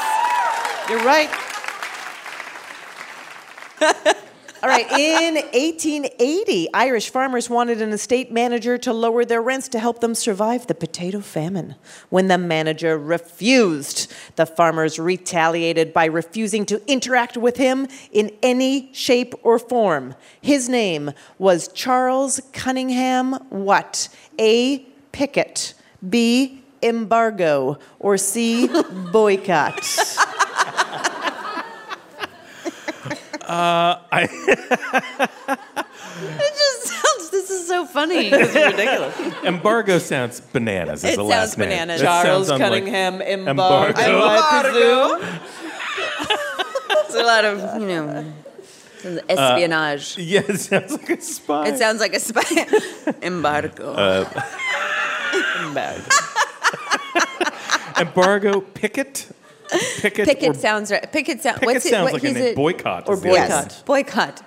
Yes. 0.88 0.90
You're 0.90 1.04
right. 1.04 1.30
All 4.62 4.70
right, 4.70 4.90
in 4.90 5.34
1880, 5.34 6.72
Irish 6.72 7.10
farmers 7.10 7.50
wanted 7.50 7.82
an 7.82 7.90
estate 7.90 8.32
manager 8.32 8.78
to 8.78 8.92
lower 8.92 9.22
their 9.26 9.42
rents 9.42 9.68
to 9.68 9.78
help 9.78 10.00
them 10.00 10.14
survive 10.14 10.66
the 10.66 10.74
potato 10.74 11.20
famine. 11.20 11.74
When 12.08 12.28
the 12.28 12.38
manager 12.38 12.96
refused, 12.96 14.10
the 14.36 14.46
farmers 14.46 14.98
retaliated 14.98 15.92
by 15.92 16.06
refusing 16.06 16.64
to 16.66 16.80
interact 16.90 17.36
with 17.36 17.58
him 17.58 17.86
in 18.10 18.30
any 18.42 18.90
shape 18.94 19.34
or 19.42 19.58
form. 19.58 20.14
His 20.40 20.70
name 20.70 21.12
was 21.36 21.68
Charles 21.68 22.40
Cunningham 22.54 23.34
what? 23.50 24.08
A. 24.38 24.78
Pickett, 25.12 25.74
B. 26.08 26.62
Embargo, 26.82 27.78
or 27.98 28.16
C. 28.16 28.70
Boycott. 29.12 29.84
Uh, 33.46 34.00
I, 34.10 34.22
It 36.18 36.54
just 36.54 36.82
sounds, 36.94 37.30
this 37.30 37.50
is 37.50 37.68
so 37.68 37.84
funny. 37.86 38.30
ridiculous. 38.32 39.14
embargo 39.44 39.98
sounds 39.98 40.40
bananas. 40.40 41.04
Is 41.04 41.10
It 41.12 41.16
the 41.16 41.22
sounds 41.22 41.28
last 41.30 41.58
name. 41.58 41.68
bananas. 41.68 42.00
That 42.00 42.24
Charles 42.24 42.48
sounds 42.48 42.60
unlike- 42.62 42.84
Cunningham 42.84 43.20
Embargo. 43.22 44.00
Embargo, 44.00 45.18
It's 47.04 47.14
a 47.14 47.22
lot 47.22 47.44
of, 47.44 47.80
you 47.80 47.86
know, 47.86 48.24
espionage. 49.28 50.16
Yeah, 50.18 50.40
it 50.48 50.58
sounds 50.58 50.92
like 50.92 51.10
a 51.10 51.20
spy. 51.20 51.68
it 51.68 51.78
sounds 51.78 52.00
like 52.00 52.14
a 52.14 52.20
spy. 52.20 52.42
Embargo. 53.22 54.26
embargo. 57.98 58.60
Picket. 58.60 59.28
Picket. 60.00 60.26
Picket 60.26 60.50
or, 60.50 60.54
sounds 60.54 60.90
right. 60.90 61.10
Picket, 61.12 61.42
sound, 61.42 61.56
Picket 61.60 61.66
what's 61.74 61.86
it, 61.86 61.90
sounds 61.90 62.04
what, 62.04 62.12
like 62.14 62.24
a 62.24 62.26
he's 62.28 62.36
name. 62.36 62.52
a- 62.52 62.54
Boycott. 62.54 63.08
or 63.08 63.14
is 63.14 63.20
the 63.22 63.30
other 63.30 63.38
boycott. 63.38 63.64
Yes, 63.68 63.82
boycott. 63.82 64.42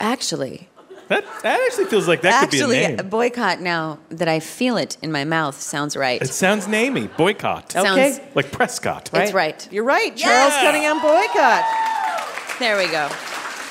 Actually, 0.00 0.68
That, 1.08 1.24
that 1.42 1.60
actually 1.66 1.86
feels 1.86 2.06
like 2.08 2.22
that 2.22 2.44
actually, 2.44 2.58
could 2.58 2.68
be 2.70 2.74
a 2.76 2.80
name. 2.88 2.90
Actually, 2.98 3.08
boycott 3.10 3.60
now 3.60 3.98
that 4.10 4.28
I 4.28 4.40
feel 4.40 4.76
it 4.76 4.96
in 5.02 5.12
my 5.12 5.24
mouth 5.24 5.60
sounds 5.60 5.96
right. 5.96 6.20
It 6.20 6.28
sounds 6.28 6.66
namey. 6.66 7.14
Boycott. 7.16 7.72
Sounds- 7.72 8.20
like 8.34 8.50
Prescott. 8.52 9.10
It's 9.14 9.32
right. 9.32 9.66
You're 9.72 9.84
right. 9.84 10.14
Charles 10.16 10.52
Yeah. 10.54 10.60
Cunningham 10.62 11.00
boycott. 11.00 11.64
There 12.58 12.76
we 12.76 12.86
go. 12.90 13.08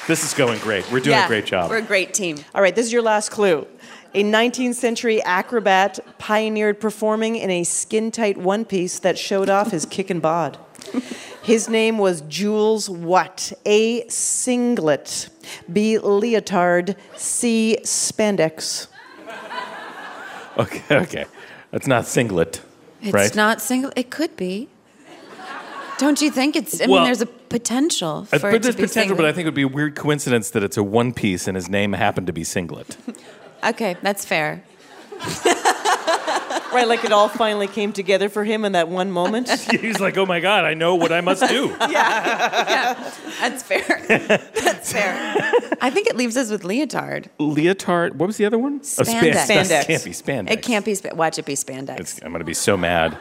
This 0.08 0.24
is 0.24 0.34
going 0.36 0.60
great. 0.60 0.84
We're 0.92 1.00
doing 1.00 1.16
Yeah, 1.18 1.26
a 1.26 1.28
great 1.28 1.46
job. 1.46 1.70
We're 1.72 1.78
a 1.78 1.82
great 1.82 2.14
team. 2.14 2.38
All 2.54 2.62
right, 2.62 2.76
this 2.76 2.86
is 2.86 2.94
your 2.94 3.02
last 3.02 3.32
clue. 3.32 3.66
A 4.14 4.24
19th 4.24 4.76
century 4.76 5.22
acrobat 5.24 6.00
pioneered 6.20 6.80
performing 6.80 7.36
in 7.36 7.50
a 7.50 7.64
skin 7.64 8.12
tight 8.12 8.38
one 8.38 8.64
piece 8.64 9.00
that 9.00 9.18
showed 9.18 9.50
off 9.50 9.72
his 9.72 9.86
kick 9.86 10.10
and 10.10 10.22
bod. 10.22 10.58
His 11.44 11.70
name 11.70 11.98
was 11.98 12.22
Jules 12.22 12.90
what? 12.90 13.54
A. 13.66 14.08
Singlet. 14.08 15.30
B. 15.72 15.98
Leotard. 16.00 16.96
C. 17.16 17.78
Spandex. 17.84 18.88
Okay, 20.58 20.96
okay. 20.98 21.26
That's 21.72 21.86
not 21.88 22.06
singlet, 22.08 22.62
It's 23.02 23.14
right? 23.14 23.36
not 23.36 23.62
single. 23.62 23.92
It 23.96 24.10
could 24.10 24.36
be. 24.38 24.70
Don't 25.98 26.22
you 26.22 26.32
think 26.32 26.56
it's? 26.56 26.82
I 26.82 26.86
Well- 26.88 27.02
mean, 27.02 27.04
there's 27.06 27.22
a 27.22 27.26
potential 27.26 28.26
for 28.26 28.40
but 28.40 28.48
it 28.48 28.58
to 28.58 28.60
there's 28.64 28.76
be 28.76 28.84
potential, 28.84 29.16
but 29.16 29.26
I 29.26 29.32
think 29.34 29.44
it 29.46 29.48
would 29.50 29.54
be 29.56 29.62
a 29.64 29.68
weird 29.68 29.96
coincidence 29.96 30.50
that 30.52 30.64
it's 30.64 30.78
a 30.78 30.84
one 30.84 31.14
piece 31.14 31.48
and 31.48 31.56
his 31.56 31.70
name 31.70 31.94
happened 31.94 32.28
to 32.28 32.34
be 32.34 32.44
singlet. 32.44 32.98
Okay, 33.64 33.96
that's 34.04 34.24
fair. 34.26 34.64
Right, 36.74 36.88
like 36.88 37.06
it 37.06 37.12
all 37.12 37.30
finally 37.30 37.68
came 37.68 37.93
together 37.93 38.28
for 38.30 38.43
him 38.43 38.66
in 38.66 38.74
that 38.74 38.88
one 38.89 39.12
moment. 39.12 39.49
He's 39.72 39.99
like, 39.99 40.18
oh 40.18 40.26
my 40.26 40.39
God, 40.39 40.66
I 40.66 40.74
know 40.74 40.95
what 40.95 41.12
I 41.12 41.22
must 41.22 41.47
do. 41.47 41.70
Yeah, 41.80 41.89
yeah. 41.89 43.12
That's 43.39 43.64
fair. 43.64 44.01
that's 44.08 44.91
fair. 44.91 45.51
I 45.82 45.89
think 45.89 46.08
it 46.08 46.16
leaves 46.18 46.36
us 46.38 46.49
with 46.49 46.64
leotard. 46.64 47.28
Leotard. 47.39 48.16
What 48.16 48.28
was 48.28 48.38
the 48.38 48.45
other 48.45 48.58
one? 48.60 48.80
Oh, 48.80 49.03
span- 49.03 49.24
Spandex. 49.24 49.47
that 49.47 49.68
Spandex. 49.68 49.88
can't 49.88 50.03
be 50.03 50.12
spandex. 50.12 50.51
It 50.51 50.62
can't 50.64 50.86
be. 50.86 50.95
Sp- 50.95 51.14
watch 51.16 51.38
it 51.39 51.45
be 51.45 51.53
spandex. 51.56 51.93
It's- 51.99 52.20
I'm 52.24 52.32
going 52.32 52.39
to 52.39 52.45
be 52.45 52.53
so 52.53 52.76
mad. 52.76 53.18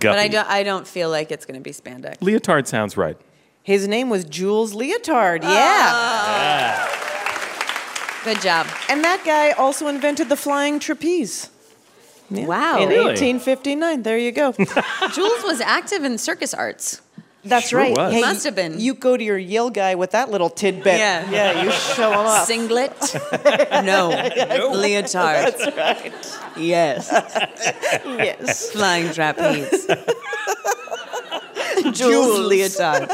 but 0.00 0.18
I 0.18 0.28
don't. 0.28 0.48
I 0.48 0.62
don't 0.62 0.86
feel 0.86 1.10
like 1.10 1.30
it's 1.30 1.44
going 1.46 1.58
to 1.58 1.62
be 1.62 1.72
spandex. 1.72 2.18
Leotard 2.18 2.66
sounds 2.66 2.96
right. 2.96 3.16
His 3.62 3.86
name 3.86 4.08
was 4.10 4.24
Jules 4.24 4.74
Leotard. 4.74 5.40
Ah. 5.44 6.88
Yeah. 6.88 6.94
Good 8.24 8.40
job. 8.42 8.66
And 8.88 9.04
that 9.04 9.22
guy 9.24 9.52
also 9.52 9.86
invented 9.86 10.28
the 10.28 10.36
flying 10.36 10.78
trapeze. 10.80 11.50
Yeah. 12.30 12.46
Wow. 12.46 12.78
In 12.82 12.88
Really? 12.88 13.04
1859. 13.06 14.02
There 14.02 14.18
you 14.18 14.32
go. 14.32 14.52
Jules 15.14 15.42
was 15.44 15.60
active 15.60 16.04
in 16.04 16.18
circus 16.18 16.52
arts. 16.54 17.00
That's 17.44 17.68
Sure 17.68 17.78
right. 17.80 17.96
was. 17.96 18.12
Hey, 18.12 18.20
Must 18.20 18.44
have 18.44 18.54
been. 18.56 18.78
You 18.80 18.94
go 18.94 19.16
to 19.16 19.22
your 19.24 19.38
Yale 19.38 19.70
guy 19.70 19.94
with 19.94 20.10
that 20.10 20.30
little 20.30 20.50
tidbit. 20.50 20.98
Yeah. 20.98 21.30
Yeah, 21.30 21.62
you 21.64 21.70
show 21.70 22.10
him 22.10 22.18
up. 22.26 22.46
Singlet? 22.46 22.92
no. 23.84 24.10
Leotard. 24.74 25.56
That's 25.56 25.76
right. 25.76 26.12
Yes. 26.58 27.08
Yes. 28.04 28.70
Flying 28.72 29.10
trapeze. 29.12 29.86
Jules. 31.82 31.96
Jules 31.98 32.38
Leotard. 32.52 33.08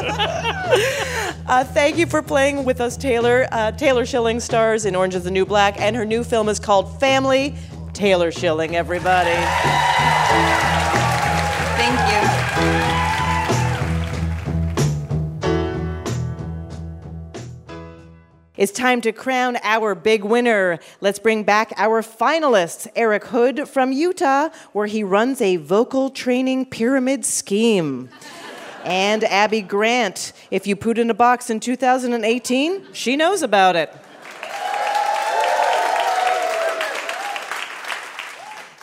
Uh, 1.47 1.63
thank 1.65 1.97
you 1.97 2.07
for 2.07 2.21
playing 2.23 2.65
with 2.65 2.81
us, 2.81 2.97
Taylor. 2.97 3.47
Uh, 3.51 3.71
Taylor 3.71 4.05
Schilling 4.05 4.39
stars 4.39 4.85
in 4.85 4.95
Orange 4.95 5.13
is 5.15 5.23
the 5.23 5.31
New 5.31 5.45
Black, 5.45 5.79
and 5.79 5.95
her 5.95 6.03
new 6.05 6.23
film 6.23 6.49
is 6.49 6.59
called 6.59 6.99
Family. 6.99 7.55
Taylor 7.95 8.29
Schilling, 8.29 8.75
everybody. 8.75 9.31
Thank 11.77 11.97
you. 12.11 12.19
It's 18.57 18.73
time 18.73 18.99
to 19.01 19.13
crown 19.13 19.57
our 19.63 19.95
big 19.95 20.25
winner. 20.25 20.79
Let's 20.99 21.19
bring 21.19 21.43
back 21.43 21.71
our 21.77 22.01
finalists 22.01 22.85
Eric 22.97 23.23
Hood 23.27 23.69
from 23.69 23.93
Utah, 23.93 24.49
where 24.73 24.87
he 24.87 25.01
runs 25.01 25.39
a 25.39 25.55
vocal 25.55 26.09
training 26.09 26.65
pyramid 26.65 27.23
scheme. 27.23 28.09
And 28.83 29.23
Abby 29.23 29.61
Grant. 29.61 30.33
If 30.51 30.67
you 30.67 30.75
put 30.75 30.97
in 30.97 31.09
a 31.09 31.13
box 31.13 31.49
in 31.49 31.61
2018, 31.61 32.91
she 32.91 33.15
knows 33.15 33.41
about 33.41 33.77
it. 33.77 33.89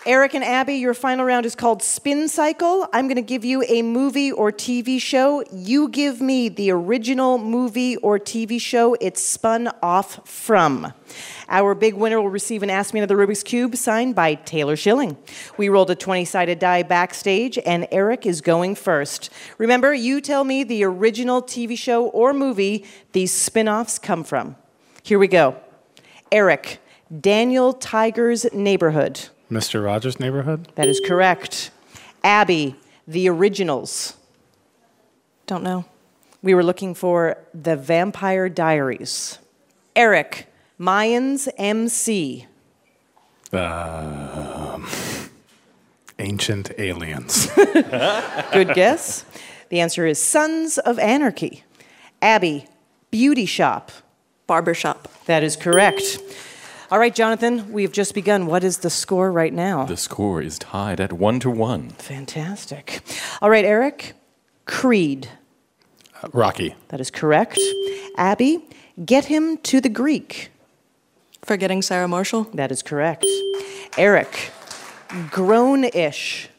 Eric 0.04 0.34
and 0.34 0.42
Abby, 0.42 0.74
your 0.74 0.94
final 0.94 1.24
round 1.24 1.46
is 1.46 1.54
called 1.54 1.80
Spin 1.80 2.26
Cycle. 2.26 2.88
I'm 2.92 3.06
going 3.06 3.16
to 3.16 3.22
give 3.22 3.44
you 3.44 3.62
a 3.68 3.82
movie 3.82 4.32
or 4.32 4.50
TV 4.50 5.00
show. 5.00 5.44
You 5.52 5.88
give 5.90 6.20
me 6.20 6.48
the 6.48 6.72
original 6.72 7.38
movie 7.38 7.96
or 7.98 8.18
TV 8.18 8.60
show 8.60 8.94
it's 8.94 9.22
spun 9.22 9.70
off 9.80 10.28
from. 10.28 10.92
Our 11.48 11.76
big 11.76 11.94
winner 11.94 12.20
will 12.20 12.30
receive 12.30 12.64
an 12.64 12.70
Ask 12.70 12.92
Me 12.92 12.98
Another 12.98 13.16
Rubik's 13.16 13.44
Cube 13.44 13.76
signed 13.76 14.16
by 14.16 14.34
Taylor 14.34 14.74
Schilling. 14.74 15.16
We 15.56 15.68
rolled 15.68 15.90
a 15.92 15.94
20 15.94 16.24
sided 16.24 16.58
die 16.58 16.82
backstage, 16.82 17.56
and 17.58 17.86
Eric 17.92 18.26
is 18.26 18.40
going 18.40 18.74
first. 18.74 19.30
Remember, 19.56 19.94
you 19.94 20.20
tell 20.20 20.42
me 20.42 20.64
the 20.64 20.82
original 20.82 21.42
TV 21.42 21.78
show 21.78 22.06
or 22.06 22.32
movie 22.32 22.84
these 23.12 23.30
spin 23.30 23.68
offs 23.68 24.00
come 24.00 24.24
from. 24.24 24.56
Here 25.04 25.20
we 25.20 25.28
go. 25.28 25.54
Eric, 26.32 26.80
Daniel 27.20 27.72
Tiger's 27.72 28.52
Neighborhood. 28.52 29.28
Mr. 29.52 29.84
Rogers' 29.84 30.18
Neighborhood? 30.18 30.68
That 30.76 30.88
is 30.88 30.98
correct. 30.98 31.70
Abby, 32.24 32.74
the 33.06 33.28
originals. 33.28 34.16
Don't 35.46 35.62
know. 35.62 35.84
We 36.42 36.54
were 36.54 36.64
looking 36.64 36.94
for 36.94 37.36
the 37.52 37.76
Vampire 37.76 38.48
Diaries. 38.48 39.38
Eric, 39.94 40.46
Mayans 40.80 41.48
MC. 41.58 42.46
Um, 43.52 44.88
ancient 46.18 46.72
aliens. 46.78 47.46
Good 48.52 48.72
guess. 48.74 49.26
The 49.68 49.80
answer 49.80 50.06
is 50.06 50.20
Sons 50.20 50.78
of 50.78 50.98
Anarchy. 50.98 51.64
Abby, 52.22 52.66
Beauty 53.10 53.46
Shop. 53.46 53.92
Barbershop. 54.46 55.08
That 55.26 55.42
is 55.42 55.56
correct. 55.56 56.18
All 56.92 56.98
right, 56.98 57.14
Jonathan, 57.14 57.72
we've 57.72 57.90
just 57.90 58.12
begun. 58.12 58.44
What 58.44 58.62
is 58.62 58.76
the 58.80 58.90
score 58.90 59.32
right 59.32 59.54
now? 59.54 59.86
The 59.86 59.96
score 59.96 60.42
is 60.42 60.58
tied 60.58 61.00
at 61.00 61.10
one 61.10 61.40
to 61.40 61.48
one. 61.48 61.88
Fantastic. 61.88 63.00
All 63.40 63.48
right, 63.48 63.64
Eric, 63.64 64.12
Creed. 64.66 65.26
Uh, 66.22 66.28
Rocky. 66.34 66.74
That 66.88 67.00
is 67.00 67.10
correct. 67.10 67.58
Abby, 68.18 68.68
Get 69.02 69.24
Him 69.24 69.56
to 69.62 69.80
the 69.80 69.88
Greek. 69.88 70.50
Forgetting 71.40 71.80
Sarah 71.80 72.08
Marshall. 72.08 72.42
That 72.52 72.70
is 72.70 72.82
correct. 72.82 73.24
Eric, 73.96 74.52
Grown 75.30 75.84
ish. 75.84 76.50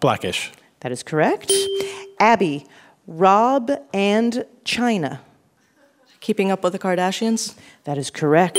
Blackish. 0.00 0.50
That 0.80 0.90
is 0.90 1.04
correct. 1.04 1.52
Abby, 2.18 2.66
Rob 3.06 3.70
and 3.94 4.46
Chyna. 4.64 5.20
Keeping 6.18 6.50
up 6.50 6.64
with 6.64 6.72
the 6.72 6.80
Kardashians. 6.80 7.54
That 7.84 7.98
is 7.98 8.10
correct. 8.10 8.58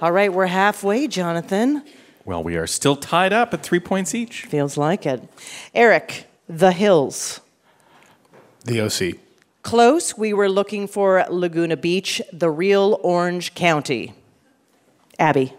All 0.00 0.12
right, 0.12 0.32
we're 0.32 0.46
halfway, 0.46 1.06
Jonathan. 1.06 1.82
Well, 2.24 2.42
we 2.42 2.56
are 2.56 2.66
still 2.66 2.96
tied 2.96 3.32
up 3.32 3.54
at 3.54 3.62
three 3.62 3.80
points 3.80 4.14
each. 4.14 4.46
Feels 4.46 4.76
like 4.76 5.06
it. 5.06 5.22
Eric, 5.74 6.26
The 6.48 6.72
Hills. 6.72 7.40
The 8.64 8.80
OC. 8.80 9.18
Close, 9.62 10.16
we 10.18 10.32
were 10.32 10.48
looking 10.48 10.86
for 10.86 11.24
Laguna 11.30 11.76
Beach, 11.76 12.20
the 12.32 12.50
real 12.50 12.98
Orange 13.02 13.54
County. 13.54 14.14
Abby, 15.18 15.52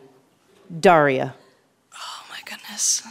Daria. 0.80 1.36
Oh 1.94 2.26
my 2.30 2.40
goodness. 2.46 3.04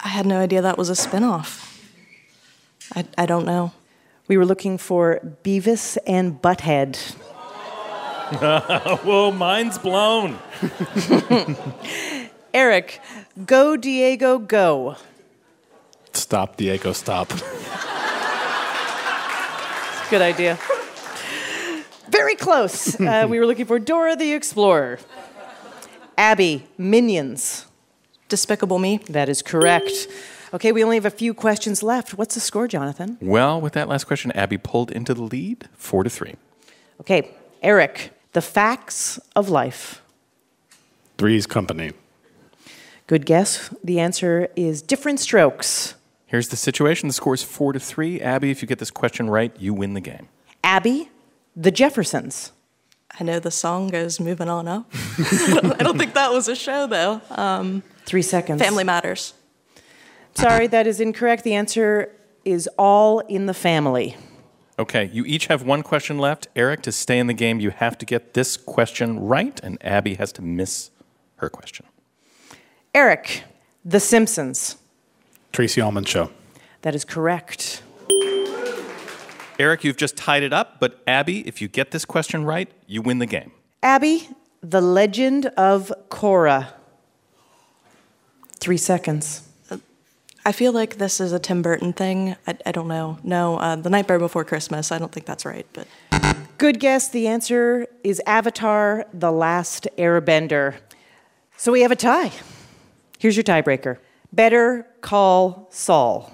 I 0.00 0.08
had 0.08 0.26
no 0.26 0.40
idea 0.40 0.62
that 0.62 0.76
was 0.76 0.90
a 0.90 0.94
spinoff. 0.94 1.78
I, 2.94 3.06
I 3.16 3.26
don't 3.26 3.44
know. 3.46 3.72
We 4.28 4.36
were 4.36 4.46
looking 4.46 4.76
for 4.76 5.20
Beavis 5.44 5.98
and 6.06 6.40
Butthead. 6.40 7.16
Whoa, 9.02 9.32
mine's 9.32 9.76
blown. 9.78 10.38
Eric, 12.54 13.00
Go 13.44 13.76
Diego 13.76 14.38
Go. 14.38 14.96
Stop, 16.12 16.56
Diego, 16.56 16.92
stop. 16.92 17.28
Good 20.10 20.22
idea. 20.22 20.58
Very 22.08 22.34
close. 22.36 22.96
Uh, 23.00 23.26
we 23.28 23.40
were 23.40 23.46
looking 23.46 23.66
for 23.66 23.78
Dora 23.78 24.14
the 24.14 24.32
Explorer. 24.32 24.98
Abby, 26.16 26.66
Minions. 26.78 27.66
Despicable 28.28 28.78
Me. 28.78 28.98
That 29.08 29.28
is 29.28 29.42
correct. 29.42 30.06
Okay, 30.52 30.70
we 30.70 30.84
only 30.84 30.96
have 30.96 31.06
a 31.06 31.10
few 31.10 31.34
questions 31.34 31.82
left. 31.82 32.14
What's 32.14 32.34
the 32.34 32.40
score, 32.40 32.68
Jonathan? 32.68 33.18
Well, 33.20 33.60
with 33.60 33.72
that 33.72 33.88
last 33.88 34.04
question, 34.04 34.30
Abby 34.32 34.58
pulled 34.58 34.92
into 34.92 35.14
the 35.14 35.22
lead, 35.22 35.68
four 35.74 36.04
to 36.04 36.10
three. 36.10 36.34
Okay, 37.00 37.30
Eric, 37.62 38.12
The 38.32 38.42
Facts 38.42 39.18
of 39.34 39.48
Life. 39.48 40.02
Three's 41.18 41.46
Company. 41.46 41.92
Good 43.06 43.26
guess. 43.26 43.74
The 43.82 43.98
answer 43.98 44.48
is 44.54 44.82
Diff'rent 44.82 45.18
Strokes. 45.18 45.94
Here's 46.26 46.48
the 46.48 46.56
situation. 46.56 47.08
The 47.08 47.12
score 47.12 47.34
is 47.34 47.42
four 47.42 47.72
to 47.72 47.80
three. 47.80 48.20
Abby, 48.20 48.50
if 48.52 48.62
you 48.62 48.68
get 48.68 48.78
this 48.78 48.92
question 48.92 49.28
right, 49.28 49.52
you 49.58 49.74
win 49.74 49.94
the 49.94 50.00
game. 50.00 50.28
Abby, 50.62 51.08
The 51.56 51.72
Jeffersons. 51.72 52.52
I 53.18 53.24
know 53.24 53.40
the 53.40 53.50
song 53.50 53.88
goes 53.88 54.20
moving 54.20 54.48
on 54.48 54.68
up. 54.68 54.88
I 55.18 55.76
don't 55.80 55.98
think 55.98 56.14
that 56.14 56.30
was 56.32 56.46
a 56.46 56.54
show 56.54 56.86
though. 56.86 57.20
Um, 57.30 57.82
Three 58.06 58.22
seconds. 58.22 58.62
Family 58.62 58.84
Matters. 58.84 59.34
Sorry, 60.34 60.68
that 60.68 60.86
is 60.86 61.00
incorrect. 61.00 61.42
The 61.42 61.54
answer 61.54 62.12
is 62.44 62.68
all 62.78 63.18
in 63.20 63.46
the 63.46 63.54
family. 63.54 64.16
Okay, 64.80 65.10
you 65.12 65.26
each 65.26 65.48
have 65.48 65.62
one 65.62 65.82
question 65.82 66.16
left. 66.16 66.48
Eric, 66.56 66.80
to 66.84 66.90
stay 66.90 67.18
in 67.18 67.26
the 67.26 67.34
game, 67.34 67.60
you 67.60 67.68
have 67.68 67.98
to 67.98 68.06
get 68.06 68.32
this 68.32 68.56
question 68.56 69.20
right, 69.20 69.60
and 69.62 69.76
Abby 69.84 70.14
has 70.14 70.32
to 70.32 70.42
miss 70.42 70.90
her 71.36 71.50
question. 71.50 71.84
Eric, 72.94 73.44
The 73.84 74.00
Simpsons. 74.00 74.76
Tracey 75.52 75.82
Ullman 75.82 76.04
Show. 76.04 76.30
That 76.80 76.94
is 76.94 77.04
correct. 77.04 77.82
Eric, 79.58 79.84
you've 79.84 79.98
just 79.98 80.16
tied 80.16 80.42
it 80.42 80.54
up, 80.54 80.80
but 80.80 81.02
Abby, 81.06 81.46
if 81.46 81.60
you 81.60 81.68
get 81.68 81.90
this 81.90 82.06
question 82.06 82.46
right, 82.46 82.72
you 82.86 83.02
win 83.02 83.18
the 83.18 83.26
game. 83.26 83.52
Abby, 83.82 84.30
The 84.62 84.80
Legend 84.80 85.44
of 85.58 85.92
Korra. 86.08 86.72
Three 88.60 88.78
seconds. 88.78 89.46
I 90.50 90.52
feel 90.52 90.72
like 90.72 90.98
this 90.98 91.20
is 91.20 91.32
a 91.32 91.38
Tim 91.38 91.62
Burton 91.62 91.92
thing. 91.92 92.34
I, 92.44 92.58
I 92.66 92.72
don't 92.72 92.88
know. 92.88 93.20
No, 93.22 93.56
uh, 93.58 93.76
The 93.76 93.88
Nightmare 93.88 94.18
Before 94.18 94.44
Christmas. 94.44 94.90
I 94.90 94.98
don't 94.98 95.12
think 95.12 95.24
that's 95.24 95.44
right, 95.44 95.64
but 95.72 95.86
Good 96.58 96.80
guess. 96.80 97.08
The 97.08 97.28
answer 97.28 97.86
is 98.02 98.20
Avatar 98.26 99.06
The 99.14 99.30
Last 99.30 99.86
Airbender. 99.96 100.74
So 101.56 101.70
we 101.70 101.82
have 101.82 101.92
a 101.92 101.94
tie. 101.94 102.32
Here's 103.20 103.36
your 103.36 103.44
tiebreaker 103.44 103.98
Better 104.32 104.88
Call 105.02 105.68
Saul. 105.70 106.32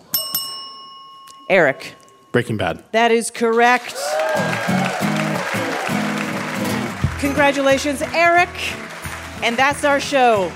Eric. 1.50 1.92
Breaking 2.32 2.56
Bad. 2.56 2.84
That 2.92 3.12
is 3.12 3.30
correct. 3.30 3.94
Congratulations, 7.20 8.00
Eric. 8.14 8.48
And 9.42 9.58
that's 9.58 9.84
our 9.84 10.00
show. 10.00 10.50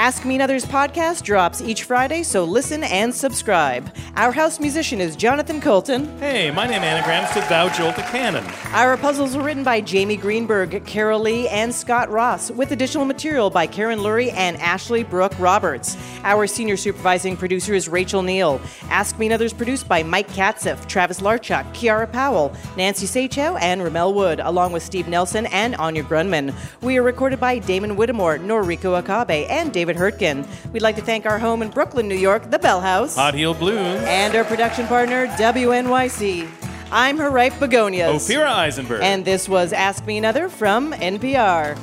Ask 0.00 0.24
Me 0.24 0.34
Another's 0.34 0.64
podcast 0.64 1.24
drops 1.24 1.60
each 1.60 1.82
Friday, 1.84 2.22
so 2.22 2.42
listen 2.42 2.84
and 2.84 3.14
subscribe. 3.14 3.94
Our 4.16 4.32
house 4.32 4.58
musician 4.58 4.98
is 4.98 5.14
Jonathan 5.14 5.60
Coulton. 5.60 6.18
Hey, 6.18 6.50
my 6.50 6.66
name 6.66 6.82
is 6.82 6.88
anagrams 6.88 7.28
to 7.32 7.40
Thou 7.50 7.68
Jolt 7.68 7.98
a 7.98 8.02
Cannon. 8.04 8.42
Our 8.68 8.96
puzzles 8.96 9.36
were 9.36 9.42
written 9.42 9.62
by 9.62 9.82
Jamie 9.82 10.16
Greenberg, 10.16 10.86
Carol 10.86 11.20
Lee, 11.20 11.48
and 11.48 11.74
Scott 11.74 12.08
Ross, 12.08 12.50
with 12.50 12.72
additional 12.72 13.04
material 13.04 13.50
by 13.50 13.66
Karen 13.66 13.98
Lurie 13.98 14.32
and 14.32 14.56
Ashley 14.56 15.04
Brooke 15.04 15.38
Roberts. 15.38 15.98
Our 16.24 16.46
senior 16.46 16.78
supervising 16.78 17.36
producer 17.36 17.74
is 17.74 17.86
Rachel 17.86 18.22
Neel. 18.22 18.58
Ask 18.88 19.18
Me 19.18 19.26
Another's 19.26 19.52
produced 19.52 19.86
by 19.86 20.02
Mike 20.02 20.30
Katzif, 20.30 20.86
Travis 20.88 21.20
Larchuk, 21.20 21.74
Kiara 21.74 22.10
Powell, 22.10 22.54
Nancy 22.74 23.06
Saechao, 23.06 23.60
and 23.60 23.84
Ramel 23.84 24.14
Wood, 24.14 24.40
along 24.40 24.72
with 24.72 24.82
Steve 24.82 25.08
Nelson 25.08 25.44
and 25.48 25.76
Anya 25.76 26.04
Grundmann. 26.04 26.54
We 26.80 26.96
are 26.96 27.02
recorded 27.02 27.38
by 27.38 27.58
Damon 27.58 27.96
Whittemore, 27.96 28.38
Noriko 28.38 28.98
Okabe, 28.98 29.46
and 29.50 29.70
David 29.74 29.89
Hurtgen. 29.96 30.46
We'd 30.72 30.82
like 30.82 30.96
to 30.96 31.02
thank 31.02 31.26
our 31.26 31.38
home 31.38 31.62
in 31.62 31.70
Brooklyn, 31.70 32.08
New 32.08 32.14
York, 32.16 32.50
the 32.50 32.58
Bell 32.58 32.80
House, 32.80 33.16
Hot 33.16 33.34
Heel 33.34 33.54
Blues. 33.54 33.76
and 34.06 34.34
our 34.34 34.44
production 34.44 34.86
partner, 34.86 35.26
WNYC. 35.28 36.48
I'm 36.92 37.18
her 37.18 37.30
ripe 37.30 37.58
begonias. 37.60 38.10
Ophira 38.28 38.48
Eisenberg. 38.48 39.00
And 39.02 39.24
this 39.24 39.48
was 39.48 39.72
Ask 39.72 40.04
Me 40.06 40.18
Another 40.18 40.48
from 40.48 40.92
NPR. 40.92 41.76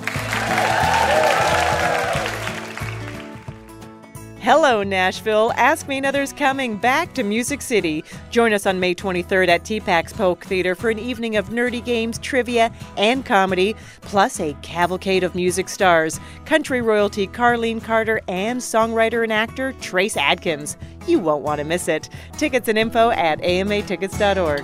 Hello, 4.48 4.82
Nashville. 4.82 5.52
Ask 5.58 5.90
Me 5.90 5.98
Another's 5.98 6.32
coming 6.32 6.78
back 6.78 7.14
to 7.16 7.24
Music 7.24 7.62
City. 7.62 8.02
Join 8.30 8.54
us 8.54 8.66
on 8.66 8.80
May 8.80 8.96
23rd 8.96 9.50
at 9.50 9.64
TPAC's 9.66 10.14
Polk 10.14 10.46
Theater 10.46 10.74
for 10.74 10.90
an 10.90 11.00
evening 11.00 11.36
of 11.36 11.50
nerdy 11.50 11.84
games, 11.84 12.18
trivia, 12.18 12.72
and 12.96 13.26
comedy, 13.26 13.76
plus 14.00 14.40
a 14.40 14.54
cavalcade 14.62 15.26
of 15.26 15.36
music 15.36 15.68
stars. 15.68 16.22
Country 16.46 16.80
royalty 16.80 17.28
Carlene 17.28 17.84
Carter 17.84 18.22
and 18.30 18.62
songwriter 18.62 19.22
and 19.22 19.34
actor 19.34 19.74
Trace 19.82 20.16
Adkins. 20.16 20.78
You 21.08 21.20
won't 21.20 21.44
want 21.44 21.60
to 21.60 21.66
miss 21.66 21.90
it. 21.90 22.08
Tickets 22.38 22.70
and 22.70 22.78
info 22.78 23.10
at 23.10 23.42
amatickets.org. 23.42 24.64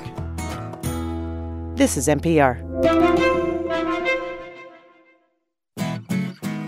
This 1.76 1.98
is 1.98 2.08
NPR. 2.08 2.62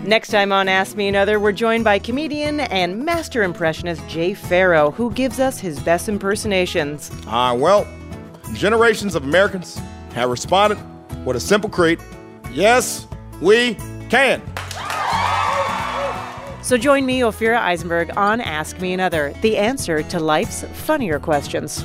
Next 0.06 0.28
time 0.28 0.52
on 0.52 0.68
Ask 0.68 0.96
Me 0.96 1.08
Another, 1.08 1.40
we're 1.40 1.50
joined 1.50 1.82
by 1.82 1.98
comedian 1.98 2.60
and 2.60 3.04
master 3.04 3.42
impressionist 3.42 4.06
Jay 4.06 4.34
Pharoah, 4.34 4.92
who 4.92 5.10
gives 5.10 5.40
us 5.40 5.58
his 5.58 5.80
best 5.80 6.08
impersonations. 6.08 7.10
Ah, 7.26 7.52
well, 7.54 7.88
generations 8.54 9.16
of 9.16 9.24
Americans 9.24 9.80
have 10.12 10.30
responded 10.30 10.78
with 11.24 11.34
a 11.34 11.40
simple 11.40 11.68
creed 11.68 11.98
yes, 12.52 13.08
we 13.40 13.74
can. 14.08 14.40
So 16.62 16.78
join 16.78 17.04
me, 17.04 17.20
Ophira 17.20 17.58
Eisenberg, 17.58 18.16
on 18.16 18.40
Ask 18.40 18.80
Me 18.80 18.92
Another, 18.92 19.34
the 19.42 19.56
answer 19.56 20.04
to 20.04 20.20
life's 20.20 20.62
funnier 20.84 21.18
questions. 21.18 21.84